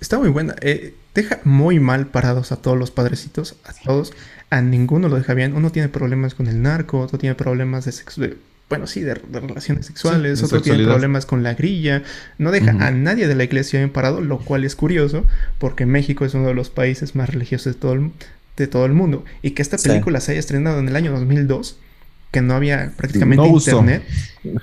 Está 0.00 0.18
muy 0.18 0.30
buena. 0.30 0.56
Eh, 0.62 0.94
deja 1.14 1.40
muy 1.44 1.78
mal 1.78 2.06
parados 2.06 2.52
a 2.52 2.56
todos 2.56 2.78
los 2.78 2.90
padrecitos, 2.90 3.56
a 3.64 3.72
todos. 3.84 4.14
A 4.48 4.62
ninguno 4.62 5.08
lo 5.08 5.16
deja 5.16 5.34
bien. 5.34 5.54
Uno 5.54 5.70
tiene 5.70 5.90
problemas 5.90 6.34
con 6.34 6.46
el 6.46 6.62
narco, 6.62 7.00
otro 7.00 7.18
tiene 7.18 7.34
problemas 7.34 7.84
de 7.84 7.92
sexo, 7.92 8.22
bueno, 8.70 8.86
sí, 8.86 9.00
de, 9.00 9.14
relaciones 9.14 9.86
sexuales, 9.86 10.42
otro 10.42 10.60
tiene 10.60 10.84
problemas 10.84 11.24
con 11.24 11.42
la 11.42 11.54
grilla, 11.54 12.02
no 12.36 12.50
deja 12.50 12.72
a 12.72 12.90
nadie 12.90 13.26
de 13.26 13.34
la 13.34 13.44
iglesia 13.44 13.78
bien 13.78 13.90
parado, 13.90 14.20
lo 14.20 14.40
cual 14.40 14.62
es 14.62 14.76
curioso, 14.76 15.24
porque 15.56 15.86
México 15.86 16.26
es 16.26 16.34
uno 16.34 16.48
de 16.48 16.54
los 16.54 16.68
países 16.68 17.14
más 17.14 17.30
religiosos 17.30 17.72
de 17.72 17.80
todo 17.80 17.94
el, 17.94 18.10
de 18.64 18.68
todo 18.68 18.86
el 18.86 18.92
mundo, 18.92 19.24
y 19.42 19.52
que 19.52 19.62
esta 19.62 19.76
película 19.78 20.20
se 20.20 20.32
haya 20.32 20.40
estrenado 20.40 20.78
en 20.78 20.88
el 20.88 20.96
año 20.96 21.12
2002, 21.12 21.78
que 22.30 22.42
no 22.42 22.54
había 22.54 22.92
prácticamente 22.96 23.46
internet. 23.46 24.02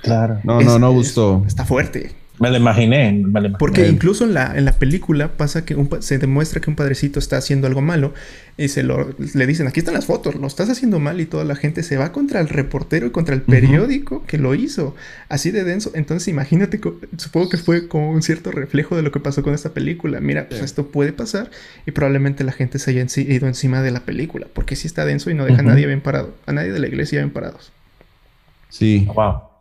Claro. 0.02 0.40
No, 0.44 0.60
no, 0.60 0.78
no 0.78 0.92
gustó. 0.92 1.44
está 1.46 1.64
fuerte. 1.64 2.12
Me 2.38 2.50
lo 2.50 2.56
imaginé, 2.56 3.24
Porque 3.58 3.88
incluso 3.88 4.24
en 4.24 4.34
la, 4.34 4.56
en 4.56 4.66
la 4.66 4.72
película 4.72 5.28
pasa 5.36 5.64
que 5.64 5.76
se 6.00 6.18
demuestra 6.18 6.60
que 6.60 6.68
un 6.68 6.76
padrecito 6.76 7.18
está 7.18 7.38
haciendo 7.38 7.66
algo 7.66 7.80
malo 7.80 8.12
y 8.58 8.68
se 8.68 8.82
lo 8.82 9.14
le 9.34 9.46
dicen, 9.46 9.66
aquí 9.66 9.80
están 9.80 9.94
las 9.94 10.04
fotos, 10.04 10.34
lo 10.34 10.46
estás 10.46 10.68
haciendo 10.68 11.00
mal 11.00 11.20
y 11.20 11.26
toda 11.26 11.44
la 11.44 11.56
gente 11.56 11.82
se 11.82 11.96
va 11.96 12.12
contra 12.12 12.40
el 12.40 12.48
reportero 12.48 13.06
y 13.06 13.10
contra 13.10 13.34
el 13.34 13.42
periódico 13.42 14.24
que 14.26 14.36
lo 14.36 14.54
hizo. 14.54 14.94
Así 15.28 15.50
de 15.50 15.64
denso. 15.64 15.92
Entonces 15.94 16.28
imagínate, 16.28 16.78
supongo 17.16 17.48
que 17.48 17.56
fue 17.56 17.88
como 17.88 18.10
un 18.10 18.22
cierto 18.22 18.50
reflejo 18.50 18.96
de 18.96 19.02
lo 19.02 19.12
que 19.12 19.20
pasó 19.20 19.42
con 19.42 19.54
esta 19.54 19.70
película. 19.72 20.20
Mira, 20.20 20.48
pues 20.48 20.60
esto 20.60 20.88
puede 20.88 21.12
pasar 21.12 21.50
y 21.86 21.92
probablemente 21.92 22.44
la 22.44 22.52
gente 22.52 22.78
se 22.78 22.90
haya 22.90 23.06
ido 23.16 23.46
encima 23.46 23.80
de 23.80 23.90
la 23.90 24.00
película 24.00 24.46
porque 24.52 24.76
sí 24.76 24.86
está 24.86 25.06
denso 25.06 25.30
y 25.30 25.34
no 25.34 25.46
deja 25.46 25.60
a 25.60 25.64
nadie 25.64 25.86
bien 25.86 26.02
parado, 26.02 26.34
a 26.44 26.52
nadie 26.52 26.72
de 26.72 26.80
la 26.80 26.86
iglesia 26.86 27.20
bien 27.20 27.30
parados. 27.30 27.72
Sí. 28.68 29.08
Wow. 29.14 29.55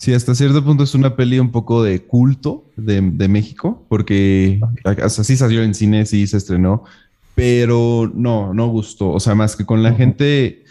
Sí, 0.00 0.14
hasta 0.14 0.34
cierto 0.34 0.64
punto 0.64 0.84
es 0.84 0.94
una 0.94 1.14
peli 1.14 1.38
un 1.38 1.50
poco 1.50 1.82
de 1.82 2.00
culto 2.00 2.64
de, 2.74 3.02
México, 3.28 3.84
porque 3.90 4.58
así 4.82 5.36
salió 5.36 5.62
en 5.62 5.74
cine, 5.74 6.06
sí 6.06 6.26
se 6.26 6.38
estrenó, 6.38 6.84
pero 7.34 8.10
no, 8.14 8.54
no 8.54 8.68
gustó. 8.68 9.10
O 9.10 9.20
sea, 9.20 9.34
más 9.34 9.56
que 9.56 9.66
con 9.66 9.82
la 9.82 9.92
gente, 9.92 10.64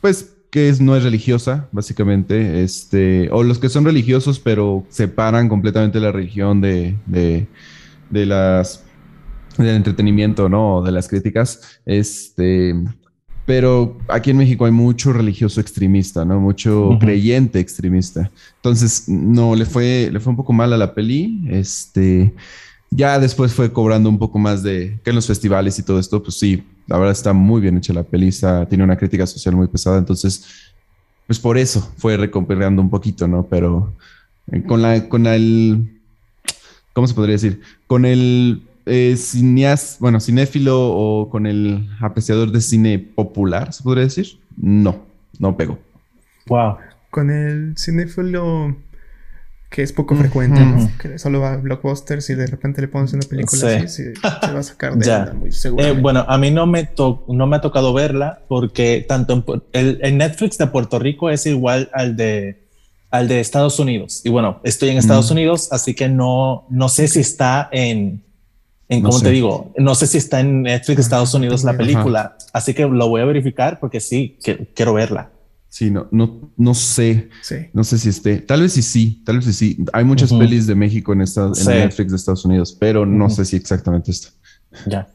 pues 0.00 0.36
que 0.50 0.68
es, 0.68 0.80
no 0.80 0.94
es 0.94 1.02
religiosa, 1.02 1.68
básicamente, 1.72 2.62
este, 2.62 3.28
o 3.32 3.42
los 3.42 3.58
que 3.58 3.68
son 3.68 3.84
religiosos, 3.84 4.38
pero 4.38 4.86
separan 4.88 5.48
completamente 5.48 5.98
la 5.98 6.12
religión 6.12 6.60
de, 6.60 6.96
de, 7.06 7.48
de 8.10 8.24
las 8.24 8.84
del 9.58 9.74
entretenimiento, 9.74 10.48
¿no? 10.48 10.80
De 10.80 10.92
las 10.92 11.08
críticas. 11.08 11.80
Este, 11.84 12.72
pero 13.46 13.98
aquí 14.08 14.30
en 14.30 14.38
México 14.38 14.64
hay 14.64 14.72
mucho 14.72 15.12
religioso 15.12 15.60
extremista, 15.60 16.24
¿no? 16.24 16.40
Mucho 16.40 16.96
creyente 16.98 17.60
extremista. 17.60 18.30
Entonces, 18.56 19.04
no, 19.08 19.54
le 19.54 19.66
fue, 19.66 20.08
le 20.10 20.20
fue 20.20 20.30
un 20.30 20.36
poco 20.36 20.52
mal 20.52 20.72
a 20.72 20.78
la 20.78 20.94
peli. 20.94 21.46
Este, 21.50 22.32
ya 22.90 23.18
después 23.18 23.52
fue 23.52 23.72
cobrando 23.72 24.08
un 24.08 24.18
poco 24.18 24.38
más 24.38 24.62
de 24.62 24.98
que 25.04 25.10
en 25.10 25.16
los 25.16 25.26
festivales 25.26 25.78
y 25.78 25.82
todo 25.82 25.98
esto, 25.98 26.22
pues 26.22 26.38
sí, 26.38 26.64
la 26.86 26.96
verdad 26.96 27.12
está 27.12 27.34
muy 27.34 27.60
bien 27.60 27.76
hecha 27.76 27.92
la 27.92 28.02
peli, 28.02 28.30
tiene 28.68 28.84
una 28.84 28.96
crítica 28.96 29.26
social 29.26 29.54
muy 29.54 29.66
pesada. 29.68 29.98
Entonces, 29.98 30.72
pues 31.26 31.38
por 31.38 31.58
eso 31.58 31.92
fue 31.98 32.16
recuperando 32.16 32.80
un 32.80 32.88
poquito, 32.88 33.28
¿no? 33.28 33.46
Pero 33.46 33.92
eh, 34.52 34.62
con 34.62 34.80
la, 34.80 35.06
con 35.08 35.26
el, 35.26 36.00
¿cómo 36.94 37.06
se 37.06 37.14
podría 37.14 37.34
decir? 37.34 37.60
Con 37.86 38.06
el 38.06 38.62
eh, 38.86 39.16
bueno, 40.00 40.20
cinéfilo 40.20 40.90
o 40.90 41.30
con 41.30 41.46
el 41.46 41.88
apreciador 42.00 42.52
de 42.52 42.60
cine 42.60 42.98
popular, 42.98 43.72
se 43.72 43.82
podría 43.82 44.04
decir, 44.04 44.38
no, 44.56 45.04
no 45.38 45.56
pegó. 45.56 45.78
Wow. 46.46 46.76
Con 47.10 47.30
el 47.30 47.74
cinéfilo 47.78 48.76
que 49.74 49.82
es 49.82 49.92
poco 49.92 50.14
frecuente, 50.14 50.60
¿no? 50.60 50.88
Que 51.00 51.18
solo 51.18 51.40
va 51.40 51.54
a 51.54 51.56
blockbusters 51.56 52.30
y 52.30 52.34
de 52.34 52.46
repente 52.46 52.80
le 52.80 52.86
pones 52.86 53.12
una 53.12 53.26
película 53.28 53.76
así, 53.76 53.88
se, 53.88 54.14
va 54.22 54.60
a 54.60 54.62
sacar 54.62 54.96
de 54.96 55.04
ya. 55.06 55.32
muy 55.34 55.50
seguro. 55.50 55.84
Eh, 55.84 55.92
bueno, 55.92 56.24
a 56.28 56.38
mí 56.38 56.52
no 56.52 56.64
me, 56.64 56.90
no 57.26 57.46
me 57.48 57.56
ha 57.56 57.60
tocado 57.60 57.92
verla 57.92 58.40
porque 58.46 59.04
tanto 59.08 59.44
el, 59.72 59.98
el, 60.00 60.16
Netflix 60.16 60.58
de 60.58 60.68
Puerto 60.68 61.00
Rico 61.00 61.28
es 61.28 61.46
igual 61.46 61.90
al 61.92 62.16
de 62.16 62.62
al 63.10 63.26
de 63.26 63.40
Estados 63.40 63.80
Unidos. 63.80 64.20
Y 64.24 64.30
bueno, 64.30 64.60
estoy 64.62 64.90
en 64.90 64.98
Estados 64.98 65.30
Unidos, 65.32 65.68
así 65.72 65.94
que 65.94 66.08
no, 66.08 66.66
no 66.70 66.88
sé 66.88 67.08
si 67.08 67.20
está 67.20 67.68
en, 67.72 68.22
en 68.88 69.02
¿cómo 69.02 69.20
te 69.20 69.30
digo? 69.30 69.72
No 69.78 69.94
sé 69.94 70.06
si 70.06 70.18
está 70.18 70.40
en 70.40 70.62
Netflix 70.62 71.00
Estados 71.00 71.34
Unidos 71.34 71.64
la 71.64 71.76
película. 71.76 72.36
Así 72.52 72.74
que 72.74 72.86
lo 72.86 73.08
voy 73.08 73.22
a 73.22 73.24
verificar 73.24 73.80
porque 73.80 74.00
sí, 74.00 74.38
que, 74.42 74.68
quiero 74.74 74.94
verla. 74.94 75.30
Sí, 75.68 75.90
no, 75.90 76.06
no, 76.12 76.52
no 76.56 76.74
sé. 76.74 77.30
No 77.72 77.82
sé 77.82 77.98
si 77.98 78.08
esté. 78.08 78.36
Tal 78.36 78.60
vez 78.60 78.72
sí, 78.72 78.82
sí. 78.82 79.22
Tal 79.24 79.36
vez 79.36 79.46
sí, 79.46 79.52
sí. 79.52 79.84
Hay 79.92 80.04
muchas 80.04 80.32
pelis 80.32 80.66
de 80.66 80.74
México 80.74 81.12
en, 81.12 81.22
esta, 81.22 81.46
en 81.46 81.66
Netflix 81.66 82.10
de 82.10 82.16
Estados 82.16 82.44
Unidos, 82.44 82.76
pero 82.78 83.04
no 83.06 83.28
sé 83.30 83.44
si 83.44 83.56
exactamente 83.56 84.10
está. 84.10 84.30
Ya. 84.86 85.08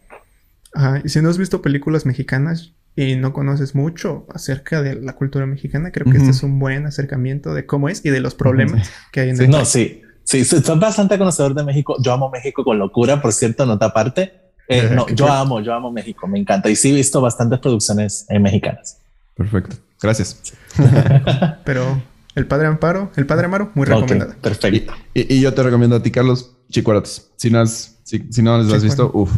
y 1.03 1.09
si 1.09 1.21
no 1.21 1.29
has 1.29 1.37
visto 1.37 1.61
películas 1.61 2.05
mexicanas 2.05 2.73
y 2.95 3.15
no 3.15 3.31
conoces 3.31 3.75
mucho 3.75 4.27
acerca 4.33 4.81
de 4.81 4.95
la 4.95 5.13
cultura 5.13 5.45
mexicana, 5.45 5.91
creo 5.91 6.11
que 6.11 6.17
este 6.17 6.31
es 6.31 6.43
un 6.43 6.59
buen 6.59 6.85
acercamiento 6.85 7.53
de 7.53 7.65
cómo 7.65 7.87
es 7.87 8.03
y 8.03 8.09
de 8.09 8.19
los 8.19 8.35
problemas 8.35 8.89
que 9.11 9.21
hay 9.21 9.29
en 9.29 9.41
el 9.41 9.49
No, 9.49 9.63
sí. 9.63 10.01
Sí, 10.29 10.45
soy 10.45 10.61
bastante 10.77 11.17
conocedor 11.17 11.55
de 11.55 11.63
México. 11.63 11.95
Yo 12.03 12.13
amo 12.13 12.29
México 12.29 12.63
con 12.63 12.77
locura, 12.77 13.19
por 13.19 13.33
cierto, 13.33 13.65
nota 13.65 13.87
aparte. 13.87 14.31
Eh, 14.67 14.91
no, 14.93 15.07
yo 15.09 15.27
amo, 15.27 15.59
yo 15.59 15.73
amo 15.73 15.91
México, 15.91 16.27
me 16.27 16.37
encanta. 16.37 16.69
Y 16.69 16.75
sí 16.75 16.91
he 16.91 16.93
visto 16.93 17.19
bastantes 17.19 17.57
producciones 17.57 18.27
eh, 18.29 18.37
mexicanas. 18.37 18.99
Perfecto. 19.35 19.77
Gracias. 19.99 20.39
Pero 21.65 21.99
el 22.35 22.45
padre 22.45 22.67
Amparo, 22.67 23.11
el 23.15 23.25
padre 23.25 23.47
Amaro, 23.47 23.71
muy 23.73 23.87
recomendado. 23.87 24.35
perfecto. 24.39 24.93
Y, 25.15 25.41
yo 25.41 25.51
te 25.51 25.63
recomiendo 25.63 25.95
a 25.95 26.03
ti, 26.03 26.11
Carlos, 26.11 26.51
Chicuarates. 26.69 27.27
Si 27.35 27.49
no, 27.49 27.65
si, 27.65 28.19
no 28.43 28.61
les 28.61 28.71
has 28.71 28.83
visto, 28.83 29.09
uff. 29.11 29.35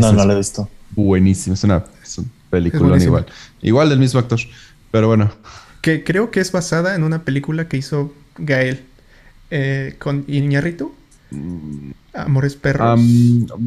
No, 0.00 0.12
no 0.12 0.24
lo 0.24 0.32
he 0.32 0.36
visto. 0.36 0.68
Buenísimo. 0.96 1.54
Es 1.54 1.62
una, 1.62 1.84
película 2.50 3.00
igual. 3.00 3.26
Igual 3.62 3.88
del 3.88 4.00
mismo 4.00 4.18
actor. 4.18 4.40
Pero 4.90 5.06
bueno. 5.06 5.30
Que 5.80 6.02
creo 6.02 6.32
que 6.32 6.40
es 6.40 6.50
basada 6.50 6.96
en 6.96 7.04
una 7.04 7.22
película 7.22 7.68
que 7.68 7.76
hizo 7.76 8.12
Gael 8.36 8.84
eh, 9.56 9.94
con 10.00 10.24
Iñarrito. 10.26 10.92
Mm. 11.30 11.92
Amores 12.12 12.56
Perros. 12.56 13.00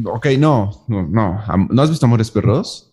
ok, 0.04 0.26
no, 0.38 0.84
no, 0.86 1.02
no. 1.02 1.42
¿No 1.70 1.82
has 1.82 1.88
visto 1.88 2.04
Amores 2.04 2.30
Perros? 2.30 2.90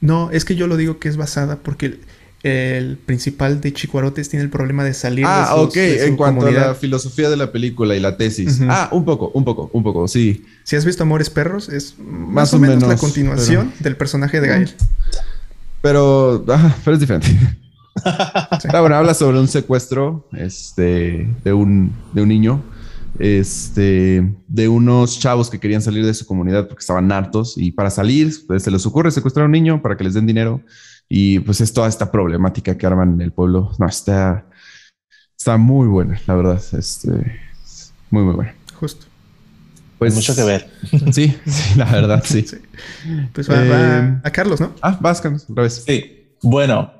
No, 0.00 0.30
es 0.30 0.46
que 0.46 0.56
yo 0.56 0.66
lo 0.66 0.78
digo 0.78 0.98
que 0.98 1.10
es 1.10 1.18
basada 1.18 1.56
porque 1.56 2.00
el 2.42 2.96
principal 2.96 3.60
de 3.60 3.74
Chicuarotes 3.74 4.30
tiene 4.30 4.42
el 4.42 4.50
problema 4.50 4.84
de 4.84 4.94
salir 4.94 5.26
ah, 5.28 5.54
de 5.54 5.62
ok, 5.62 5.76
en 5.76 6.16
cuanto 6.16 6.46
a 6.46 6.50
la 6.50 6.74
filosofía 6.74 7.28
de 7.28 7.36
la 7.36 7.52
película 7.52 7.94
y 7.94 8.00
la 8.00 8.16
tesis. 8.16 8.58
Ah, 8.68 8.88
un 8.92 9.04
poco, 9.04 9.30
un 9.34 9.44
poco, 9.44 9.70
un 9.74 9.82
poco, 9.82 10.08
sí. 10.08 10.46
Si 10.62 10.76
has 10.76 10.86
visto 10.86 11.02
Amores 11.02 11.28
Perros, 11.28 11.68
es 11.68 11.94
más, 11.98 12.54
o, 12.54 12.58
menos, 12.58 12.82
la 12.82 12.96
continuación 12.96 13.70
del 13.80 13.96
personaje 13.96 14.40
de 14.40 14.48
Gael. 14.48 14.74
Pero, 15.82 16.42
pero 16.84 16.94
es 16.94 17.00
diferente. 17.00 17.28
Ah, 18.72 18.80
bueno, 18.80 18.96
habla 18.96 19.14
sobre 19.14 19.38
un 19.38 19.48
secuestro 19.48 20.28
este, 20.32 21.28
de, 21.44 21.52
un, 21.52 21.92
de 22.12 22.22
un 22.22 22.28
niño, 22.28 22.62
este, 23.18 24.34
de 24.48 24.68
unos 24.68 25.18
chavos 25.18 25.50
que 25.50 25.60
querían 25.60 25.82
salir 25.82 26.04
de 26.04 26.14
su 26.14 26.26
comunidad 26.26 26.66
porque 26.68 26.80
estaban 26.80 27.10
hartos 27.12 27.54
y 27.56 27.72
para 27.72 27.90
salir 27.90 28.32
pues, 28.46 28.62
se 28.62 28.70
les 28.70 28.84
ocurre 28.86 29.10
secuestrar 29.10 29.44
a 29.44 29.46
un 29.46 29.52
niño 29.52 29.82
para 29.82 29.96
que 29.96 30.04
les 30.04 30.14
den 30.14 30.26
dinero 30.26 30.60
y 31.08 31.38
pues 31.40 31.60
es 31.60 31.72
toda 31.72 31.88
esta 31.88 32.10
problemática 32.10 32.76
que 32.76 32.86
arman 32.86 33.14
en 33.14 33.20
el 33.20 33.32
pueblo. 33.32 33.70
No, 33.78 33.86
está, 33.86 34.46
está 35.36 35.56
muy 35.56 35.86
buena, 35.86 36.20
la 36.26 36.34
verdad. 36.34 36.62
Este, 36.72 37.10
muy, 38.10 38.24
muy 38.24 38.34
buena. 38.34 38.54
Justo. 38.74 39.06
Pues 39.98 40.14
mucho 40.14 40.34
que 40.34 40.42
ver. 40.42 40.70
Sí, 41.12 41.36
la 41.76 41.84
verdad, 41.86 42.22
sí. 42.24 42.44
Pues 43.32 43.48
va, 43.48 43.54
eh, 43.56 44.20
a 44.22 44.30
Carlos, 44.30 44.60
¿no? 44.60 44.72
Ah, 44.82 44.98
vas, 45.00 45.20
Carlos, 45.20 45.46
otra 45.48 45.62
vez. 45.62 45.84
Sí. 45.86 46.26
Bueno, 46.42 46.92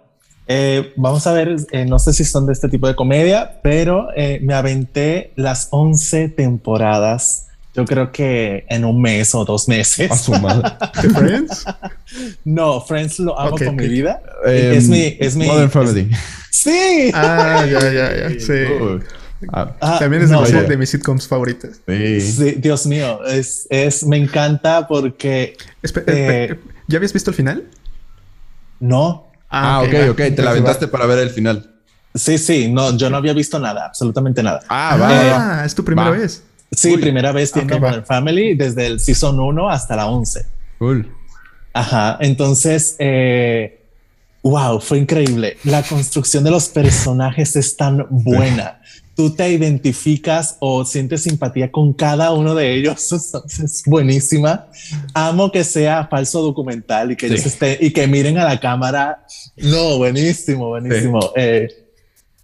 eh, 0.47 0.92
vamos 0.97 1.26
a 1.26 1.32
ver, 1.32 1.57
eh, 1.72 1.84
no 1.84 1.99
sé 1.99 2.12
si 2.12 2.24
son 2.24 2.47
de 2.47 2.53
este 2.53 2.68
tipo 2.68 2.86
de 2.86 2.95
comedia, 2.95 3.61
pero 3.62 4.09
me 4.40 4.55
aventé 4.55 5.32
las 5.36 5.68
11 5.70 6.30
temporadas 6.30 7.45
yo 7.74 7.84
creo 7.84 8.12
que 8.12 8.64
en 8.68 8.84
un 8.84 9.03
mes 9.03 9.34
o 9.34 9.45
dos 9.45 9.68
meses. 9.68 10.11
A 10.11 10.16
su 10.16 10.32
madre. 10.32 10.70
¿De 11.03 11.11
Friends? 11.11 11.64
No, 12.45 12.80
Friends 12.80 13.18
lo 13.18 13.38
amo 13.38 13.57
con 13.59 13.74
mi 13.74 13.88
vida. 13.88 14.22
Em, 14.47 14.74
es 14.74 14.88
mi, 14.88 15.16
es 15.18 15.34
mi. 15.34 15.47
Modern 15.47 15.70
Family. 15.70 16.09
sí. 16.51 17.11
Ah, 17.12 17.66
ya, 17.68 17.80
ya, 17.92 18.16
ya. 18.16 18.40
Sí. 18.40 18.64
Ah, 19.53 19.74
ah, 19.80 19.97
También 19.99 20.22
es 20.22 20.30
de, 20.30 20.76
mis 20.76 20.90
sitcoms 20.90 21.26
favoritas. 21.26 21.80
Sí. 21.86 22.55
Dios 22.59 22.86
mío, 22.86 23.24
es, 23.26 23.66
es, 23.70 24.07
me 24.07 24.18
encanta 24.18 24.86
porque. 24.86 25.57
Eh, 26.07 26.57
¿Ya 26.86 26.99
habías 26.99 27.12
visto 27.12 27.30
el 27.30 27.36
final? 27.36 27.64
No. 28.78 29.32
Ah, 29.49 29.82
ok, 29.82 30.11
ok. 30.11 30.16
Te 30.34 30.42
la 30.42 30.51
aventaste 30.51 30.88
para 30.88 31.07
ver 31.07 31.18
el 31.18 31.30
final. 31.30 31.70
Sí, 32.14 32.38
sí. 32.38 32.68
No, 32.68 32.97
yo 32.97 33.11
no 33.11 33.16
había 33.16 33.32
visto 33.32 33.59
nada, 33.59 33.86
absolutamente 33.86 34.42
nada. 34.42 34.61
Ah, 34.68 34.97
va. 35.01 35.61
Ah, 35.61 35.64
es 35.64 35.74
tu 35.74 35.84
primera 35.84 36.11
vez. 36.11 36.42
Sí, 36.70 36.97
primera 36.97 37.32
vez 37.32 37.53
viendo 37.55 37.78
Modern 37.78 38.05
Family 38.05 38.55
desde 38.55 38.86
el 38.86 39.01
season 39.01 39.38
1 39.38 39.70
hasta 39.70 39.97
la 39.97 40.07
11. 40.07 40.45
Cool. 40.78 41.09
Ajá, 41.72 42.18
entonces, 42.20 42.97
eh, 42.99 43.84
wow, 44.42 44.80
fue 44.80 44.99
increíble. 44.99 45.57
La 45.64 45.82
construcción 45.82 46.45
de 46.45 46.51
los 46.51 46.68
personajes 46.68 47.57
es 47.57 47.76
tan 47.76 48.07
buena. 48.11 48.80
Tú 49.14 49.30
te 49.34 49.48
identificas 49.50 50.56
o 50.60 50.84
sientes 50.84 51.22
simpatía 51.22 51.70
con 51.70 51.92
cada 51.92 52.32
uno 52.32 52.54
de 52.54 52.74
ellos. 52.74 53.12
Es 53.64 53.82
buenísima. 53.86 54.66
Amo 55.14 55.50
que 55.52 55.64
sea 55.64 56.06
falso 56.08 56.42
documental 56.42 57.12
y 57.12 57.16
que 57.16 57.26
ellos 57.26 57.46
estén 57.46 57.78
y 57.80 57.90
que 57.90 58.06
miren 58.06 58.38
a 58.38 58.44
la 58.44 58.58
cámara. 58.58 59.24
No, 59.56 59.98
buenísimo, 59.98 60.68
buenísimo. 60.68 61.20
Eh, 61.36 61.68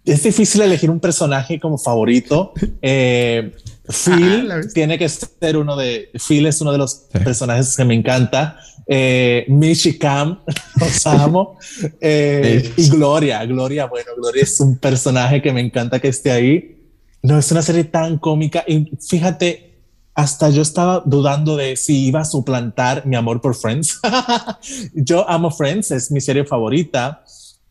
es 0.05 0.23
difícil 0.23 0.61
elegir 0.61 0.89
un 0.89 0.99
personaje 0.99 1.59
como 1.59 1.77
favorito. 1.77 2.53
Eh, 2.81 3.51
Phil 3.87 4.51
ah, 4.51 4.61
tiene 4.73 4.97
que 4.97 5.07
ser 5.09 5.57
uno 5.57 5.75
de. 5.75 6.09
Phil 6.27 6.45
es 6.45 6.61
uno 6.61 6.71
de 6.71 6.77
los 6.77 6.95
personajes 7.23 7.75
que 7.75 7.85
me 7.85 7.93
encanta. 7.93 8.57
Eh, 8.87 9.45
Michi 9.47 9.97
Cam, 9.97 10.39
los 10.79 11.05
amo. 11.07 11.57
Eh, 11.99 12.73
y 12.77 12.89
Gloria, 12.89 13.45
Gloria, 13.45 13.85
bueno, 13.85 14.11
Gloria 14.17 14.43
es 14.43 14.59
un 14.59 14.77
personaje 14.77 15.41
que 15.41 15.53
me 15.53 15.61
encanta 15.61 15.99
que 15.99 16.09
esté 16.09 16.31
ahí. 16.31 16.77
No 17.23 17.37
es 17.37 17.51
una 17.51 17.61
serie 17.61 17.83
tan 17.83 18.17
cómica. 18.17 18.63
Y 18.67 18.91
fíjate, 18.99 19.71
hasta 20.13 20.49
yo 20.49 20.61
estaba 20.61 21.01
dudando 21.05 21.55
de 21.55 21.75
si 21.75 22.07
iba 22.07 22.21
a 22.21 22.25
suplantar 22.25 23.05
mi 23.05 23.15
amor 23.15 23.41
por 23.41 23.55
Friends. 23.55 23.99
yo 24.93 25.29
amo 25.29 25.51
Friends, 25.51 25.91
es 25.91 26.11
mi 26.11 26.21
serie 26.21 26.45
favorita. 26.45 27.23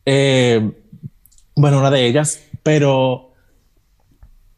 Eh, 0.05 0.71
bueno, 1.55 1.79
una 1.79 1.91
de 1.91 2.07
ellas, 2.07 2.39
pero 2.63 3.30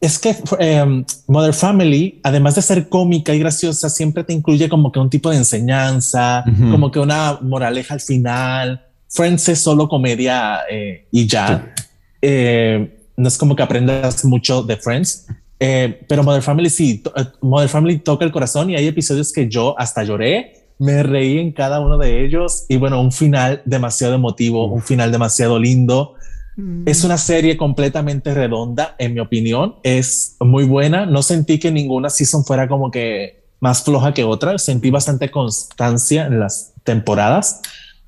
es 0.06 0.18
que 0.18 0.36
em, 0.58 1.04
Mother 1.26 1.54
Family, 1.54 2.20
además 2.22 2.54
de 2.54 2.62
ser 2.62 2.88
cómica 2.88 3.34
y 3.34 3.38
graciosa, 3.38 3.88
siempre 3.88 4.24
te 4.24 4.32
incluye 4.32 4.68
como 4.68 4.92
que 4.92 4.98
un 4.98 5.08
tipo 5.08 5.30
de 5.30 5.36
enseñanza, 5.36 6.44
como 6.70 6.90
que 6.90 6.98
una 6.98 7.38
moraleja 7.40 7.94
al 7.94 8.00
final. 8.00 8.84
Friends 9.08 9.48
es 9.48 9.60
solo 9.60 9.88
comedia 9.88 10.60
eh, 10.70 11.06
y 11.10 11.26
ya. 11.26 11.72
Eh, 12.20 12.98
no 13.16 13.28
es 13.28 13.38
como 13.38 13.54
que 13.54 13.62
aprendas 13.62 14.24
mucho 14.24 14.62
de 14.62 14.76
Friends, 14.76 15.26
eh, 15.60 16.00
pero 16.08 16.24
Mother 16.24 16.42
Family 16.42 16.68
sí, 16.68 17.02
Mother 17.40 17.68
Family 17.68 17.98
toca 17.98 18.24
el 18.24 18.32
corazón 18.32 18.70
y 18.70 18.76
hay 18.76 18.86
episodios 18.86 19.32
que 19.32 19.48
yo 19.48 19.78
hasta 19.78 20.02
lloré, 20.02 20.66
me 20.78 21.02
reí 21.02 21.38
en 21.38 21.52
cada 21.52 21.80
uno 21.80 21.96
de 21.96 22.24
ellos 22.24 22.66
y 22.68 22.76
bueno, 22.76 23.00
un 23.00 23.12
final 23.12 23.62
demasiado 23.64 24.14
emotivo, 24.14 24.66
un 24.66 24.82
final 24.82 25.12
demasiado 25.12 25.58
lindo. 25.58 26.14
Mm. 26.56 26.84
Es 26.86 27.04
una 27.04 27.18
serie 27.18 27.56
completamente 27.56 28.34
redonda, 28.34 28.94
en 28.98 29.14
mi 29.14 29.20
opinión. 29.20 29.76
Es 29.82 30.36
muy 30.40 30.64
buena. 30.64 31.06
No 31.06 31.22
sentí 31.22 31.58
que 31.58 31.70
ninguna 31.70 32.10
season 32.10 32.44
fuera 32.44 32.68
como 32.68 32.90
que 32.90 33.44
más 33.60 33.82
floja 33.82 34.14
que 34.14 34.24
otra. 34.24 34.58
Sentí 34.58 34.90
bastante 34.90 35.30
constancia 35.30 36.26
en 36.26 36.40
las 36.40 36.72
temporadas. 36.84 37.60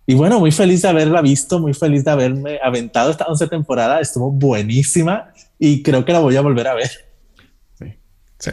Y 0.06 0.14
bueno, 0.14 0.38
muy 0.38 0.52
feliz 0.52 0.82
de 0.82 0.88
haberla 0.88 1.20
visto, 1.20 1.58
muy 1.58 1.74
feliz 1.74 2.04
de 2.04 2.12
haberme 2.12 2.58
aventado 2.62 3.10
esta 3.10 3.24
11 3.24 3.48
temporada. 3.48 4.00
Estuvo 4.00 4.30
buenísima 4.30 5.32
y 5.58 5.82
creo 5.82 6.04
que 6.04 6.12
la 6.12 6.20
voy 6.20 6.36
a 6.36 6.42
volver 6.42 6.68
a 6.68 6.74
ver. 6.74 6.90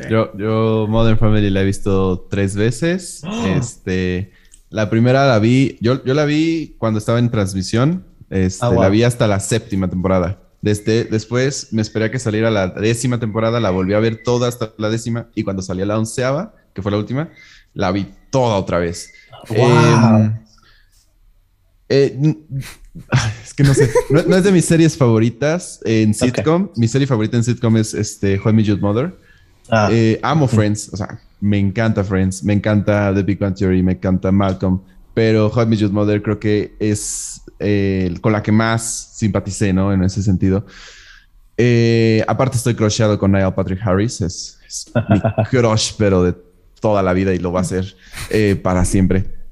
Yo, 0.09 0.35
yo 0.37 0.87
Modern 0.89 1.17
Family 1.17 1.49
la 1.49 1.61
he 1.61 1.65
visto 1.65 2.27
tres 2.29 2.55
veces. 2.55 3.21
Este, 3.55 4.31
la 4.69 4.89
primera 4.89 5.27
la 5.27 5.37
vi, 5.37 5.77
yo, 5.81 6.03
yo 6.03 6.13
la 6.13 6.25
vi 6.25 6.75
cuando 6.79 6.97
estaba 6.97 7.19
en 7.19 7.29
transmisión 7.29 8.05
este, 8.29 8.65
ah, 8.65 8.71
la 8.71 8.89
vi 8.89 9.03
hasta 9.03 9.27
la 9.27 9.39
séptima 9.39 9.89
temporada. 9.89 10.39
Desde, 10.61 11.03
después 11.03 11.73
me 11.73 11.81
esperé 11.81 12.05
a 12.05 12.11
que 12.11 12.19
saliera 12.19 12.49
la 12.49 12.67
décima 12.67 13.19
temporada, 13.19 13.59
la 13.59 13.69
volví 13.69 13.93
a 13.93 13.99
ver 13.99 14.23
toda 14.23 14.47
hasta 14.47 14.73
la 14.77 14.89
décima 14.89 15.27
y 15.35 15.43
cuando 15.43 15.61
salía 15.61 15.85
la 15.85 15.99
onceava, 15.99 16.55
que 16.73 16.81
fue 16.81 16.91
la 16.91 16.97
última, 16.97 17.29
la 17.73 17.91
vi 17.91 18.07
toda 18.31 18.55
otra 18.55 18.79
vez. 18.79 19.11
Em, 19.49 20.33
Eh, 21.89 22.17
es 23.43 23.53
que 23.53 23.63
no 23.63 23.73
sé, 23.73 23.91
no, 24.09 24.35
es 24.35 24.43
de 24.43 24.51
mis 24.51 24.65
series 24.65 24.97
favoritas 24.97 25.79
en 25.85 26.13
sitcom. 26.13 26.69
Mi 26.75 26.87
serie 26.87 27.05
favorita 27.05 27.37
en 27.37 27.43
sitcom 27.43 27.77
es 27.77 27.93
este, 27.93 28.39
How 28.39 28.51
I 28.51 28.77
Mother. 28.79 29.15
Ah. 29.69 29.89
Eh, 29.91 30.19
amo 30.23 30.47
Friends, 30.47 30.89
o 30.91 30.97
sea, 30.97 31.19
me 31.39 31.59
encanta 31.59 32.03
Friends, 32.03 32.43
me 32.43 32.53
encanta 32.53 33.13
The 33.13 33.23
Big 33.23 33.39
Bang 33.39 33.55
Theory, 33.55 33.83
me 33.83 33.93
encanta 33.93 34.31
Malcolm, 34.31 34.81
pero 35.13 35.47
How 35.47 35.71
I 35.71 35.89
Mother 35.89 36.21
creo 36.21 36.39
que 36.39 36.75
es 36.79 37.41
eh, 37.63 38.13
con 38.21 38.31
la 38.31 38.43
que 38.43 38.51
más 38.51 39.13
simpaticé, 39.15 39.73
¿no? 39.73 39.93
En 39.93 40.03
ese 40.03 40.21
sentido. 40.21 40.65
aparte 42.27 42.57
estoy 42.57 42.75
crushado 42.75 43.17
con 43.17 43.31
Niall 43.31 43.55
Patrick 43.55 43.79
Harris, 43.85 44.21
es, 44.21 44.59
es 44.67 44.91
mi 45.09 45.19
crush, 45.49 45.93
pero 45.97 46.23
de 46.23 46.35
toda 46.79 47.01
la 47.01 47.13
vida 47.13 47.33
y 47.33 47.39
lo 47.39 47.51
va 47.51 47.61
a 47.61 47.63
ser 47.63 47.95
para 48.61 48.85
siempre. 48.85 49.43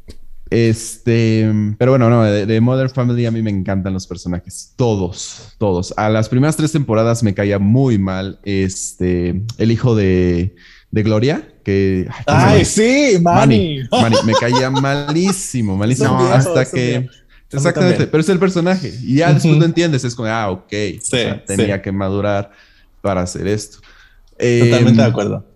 Este, 0.52 1.50
pero 1.78 1.94
bueno, 1.94 2.10
no, 2.10 2.24
de, 2.24 2.60
Modern 2.60 2.90
Family 2.90 3.26
a 3.26 3.32
mí 3.32 3.42
me 3.42 3.50
encantan 3.50 3.94
los 3.94 4.06
personajes, 4.06 4.74
todos, 4.76 5.54
todos. 5.58 5.94
A 5.96 6.10
las 6.10 6.28
primeras 6.28 6.58
tres 6.58 6.74
temporadas 6.74 7.24
me 7.24 7.34
caía 7.34 7.58
muy 7.58 7.98
mal 7.98 8.38
este, 8.44 9.44
el 9.58 9.72
hijo 9.72 9.96
de, 9.96 10.54
de 10.92 11.04
Gloria, 11.04 11.48
que... 11.64 12.06
Ay, 12.28 12.66
sí, 12.66 13.18
Manny. 13.22 13.80
Manny. 13.90 14.18
me 14.26 14.34
caía 14.34 14.70
malísimo, 14.70 15.78
malísimo, 15.78 16.20
hasta 16.20 16.66
que... 16.66 17.08
Exactamente, 17.52 18.08
pero 18.08 18.22
es 18.22 18.30
el 18.30 18.40
personaje. 18.40 18.94
Y 19.04 19.16
ya 19.16 19.34
después 19.34 19.58
lo 19.58 19.66
entiendes, 19.66 20.04
es 20.04 20.16
como, 20.16 20.30
ah, 20.30 20.50
ok, 20.52 20.74
tenía 21.46 21.82
que 21.82 21.92
madurar 21.92 22.52
para 23.02 23.22
hacer 23.22 23.48
esto. 23.48 23.80
Totalmente 24.38 24.90
em, 24.90 24.98
de 24.98 25.04
acuerdo 25.04 25.52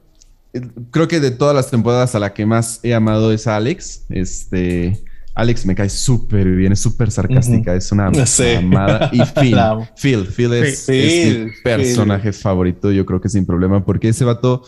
creo 0.92 1.08
que 1.08 1.20
de 1.20 1.32
todas 1.32 1.56
las 1.56 1.70
temporadas 1.70 2.16
a 2.16 2.20
la 2.20 2.34
que 2.34 2.46
más 2.46 2.80
he 2.84 2.94
amado 2.94 3.32
es 3.32 3.48
Alex. 3.48 4.06
Este, 4.10 5.04
Alex 5.34 5.66
me 5.66 5.76
cae 5.76 5.90
súper 5.90 6.48
bien, 6.48 6.72
es 6.72 6.80
súper 6.80 7.12
sarcástica, 7.12 7.76
es 7.76 7.92
una 7.92 8.08
amada. 8.58 9.10
Y 9.12 9.20
Phil, 9.40 9.58
Phil, 9.98 10.28
Phil 10.28 10.54
es, 10.54 10.88
mi 10.88 11.52
personaje 11.64 12.32
favorito, 12.32 12.92
yo 12.92 13.06
creo 13.06 13.20
que 13.22 13.30
sin 13.30 13.46
problema, 13.46 13.84
porque 13.84 14.10
ese 14.10 14.26
vato 14.26 14.64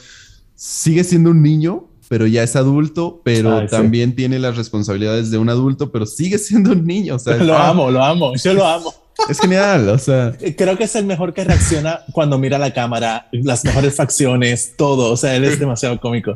sigue 0.55 1.03
siendo 1.03 1.31
un 1.31 1.41
niño, 1.41 1.87
pero 2.07 2.25
ya 2.27 2.43
es 2.43 2.55
adulto, 2.55 3.21
pero 3.23 3.67
también 3.67 4.15
tiene 4.15 4.39
las 4.39 4.55
responsabilidades 4.55 5.29
de 5.31 5.37
un 5.37 5.49
adulto, 5.49 5.91
pero 5.91 6.05
sigue 6.05 6.37
siendo 6.37 6.71
un 6.71 6.85
niño. 6.85 7.15
O 7.15 7.19
sea, 7.19 7.35
lo 7.43 7.57
ah, 7.57 7.69
amo, 7.69 7.91
lo 7.91 8.03
amo, 8.03 8.33
yo 8.35 8.53
lo 8.53 8.65
amo. 8.65 8.93
Es 9.29 9.39
genial, 9.39 9.89
o 9.89 9.97
sea. 9.97 10.37
Creo 10.55 10.77
que 10.77 10.83
es 10.83 10.95
el 10.95 11.05
mejor 11.05 11.33
que 11.33 11.43
reacciona 11.43 12.01
cuando 12.11 12.37
mira 12.37 12.59
la 12.59 12.71
cámara, 12.71 13.27
las 13.31 13.65
mejores 13.65 13.95
facciones, 13.95 14.75
todo. 14.77 15.11
O 15.11 15.17
sea, 15.17 15.35
él 15.35 15.43
es 15.43 15.57
demasiado 15.59 15.99
cómico. 15.99 16.35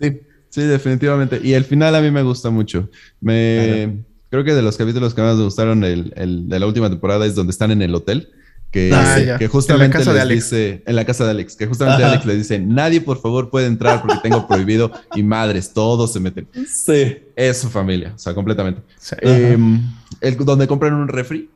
Sí, 0.00 0.18
sí, 0.48 0.62
definitivamente. 0.62 1.40
Y 1.44 1.52
el 1.52 1.64
final 1.64 1.94
a 1.94 2.00
mí 2.00 2.10
me 2.10 2.22
gusta 2.22 2.48
mucho. 2.48 2.88
Me 3.20 4.02
creo 4.30 4.44
que 4.44 4.54
de 4.54 4.62
los 4.62 4.78
capítulos 4.78 5.12
que 5.12 5.20
más 5.20 5.36
me 5.36 5.44
gustaron 5.44 5.84
el, 5.84 6.14
el, 6.16 6.48
de 6.48 6.58
la 6.58 6.66
última 6.66 6.88
temporada 6.88 7.26
es 7.26 7.34
donde 7.34 7.50
están 7.50 7.70
en 7.70 7.82
el 7.82 7.94
hotel 7.94 8.30
que, 8.72 8.90
ah, 8.94 9.36
que 9.38 9.48
justamente 9.48 9.98
en 9.98 10.14
les 10.14 10.28
dice, 10.28 10.82
en 10.86 10.96
la 10.96 11.04
casa 11.04 11.24
de 11.24 11.32
Alex, 11.32 11.56
que 11.56 11.66
justamente 11.66 12.02
Alex 12.04 12.24
le 12.24 12.36
dice, 12.36 12.58
nadie 12.58 13.02
por 13.02 13.20
favor 13.20 13.50
puede 13.50 13.66
entrar 13.66 14.00
porque 14.00 14.16
tengo 14.22 14.46
prohibido 14.48 14.90
y 15.14 15.22
madres, 15.22 15.74
todos 15.74 16.10
se 16.10 16.20
meten. 16.20 16.48
Sí. 16.66 17.18
Es 17.36 17.58
su 17.58 17.68
familia, 17.68 18.12
o 18.14 18.18
sea, 18.18 18.34
completamente. 18.34 18.80
Em, 19.20 19.78
el, 20.22 20.36
donde 20.38 20.66
compran 20.66 20.94
un 20.94 21.06
refri, 21.06 21.50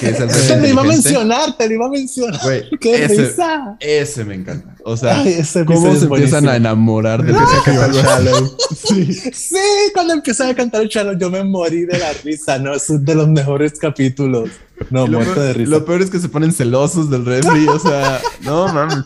que 0.00 0.08
es 0.08 0.20
el 0.20 0.28
Te 0.28 0.60
lo 0.60 0.66
iba 0.66 0.82
a 0.82 0.84
mencionar, 0.84 1.56
te 1.56 1.68
lo 1.68 1.74
iba 1.74 1.86
a 1.86 1.90
mencionar. 1.90 2.40
¡Qué 2.80 3.04
ese, 3.04 3.26
risa! 3.28 3.76
Ese 3.78 4.24
me 4.24 4.34
encanta. 4.34 4.74
O 4.84 4.96
sea, 4.96 5.22
cómo 5.64 5.94
se 5.94 6.06
empiezan 6.06 6.48
a 6.48 6.56
enamorar 6.56 7.24
de 7.24 7.32
cantar 7.64 7.92
Shallow. 7.92 8.56
Sí. 8.76 9.12
sí, 9.12 9.56
cuando 9.94 10.14
empiezan 10.14 10.50
a 10.50 10.54
cantar 10.54 10.82
el 10.82 10.88
Shallow, 10.88 11.16
yo 11.16 11.30
me 11.30 11.44
morí 11.44 11.86
de 11.86 11.98
la 11.98 12.12
risa, 12.24 12.58
¿no? 12.58 12.74
Es 12.74 12.90
uno 12.90 13.00
de 13.00 13.14
los 13.14 13.28
mejores 13.28 13.78
capítulos. 13.78 14.50
No, 14.90 15.06
muerto 15.06 15.40
de 15.40 15.52
risa. 15.52 15.70
Lo 15.70 15.84
peor 15.84 16.02
es 16.02 16.10
que 16.10 16.18
se 16.18 16.28
ponen 16.28 16.52
celosos 16.52 17.10
del 17.10 17.24
refri, 17.24 17.66
o 17.68 17.78
sea, 17.78 18.20
no 18.44 18.72
mames. 18.72 19.04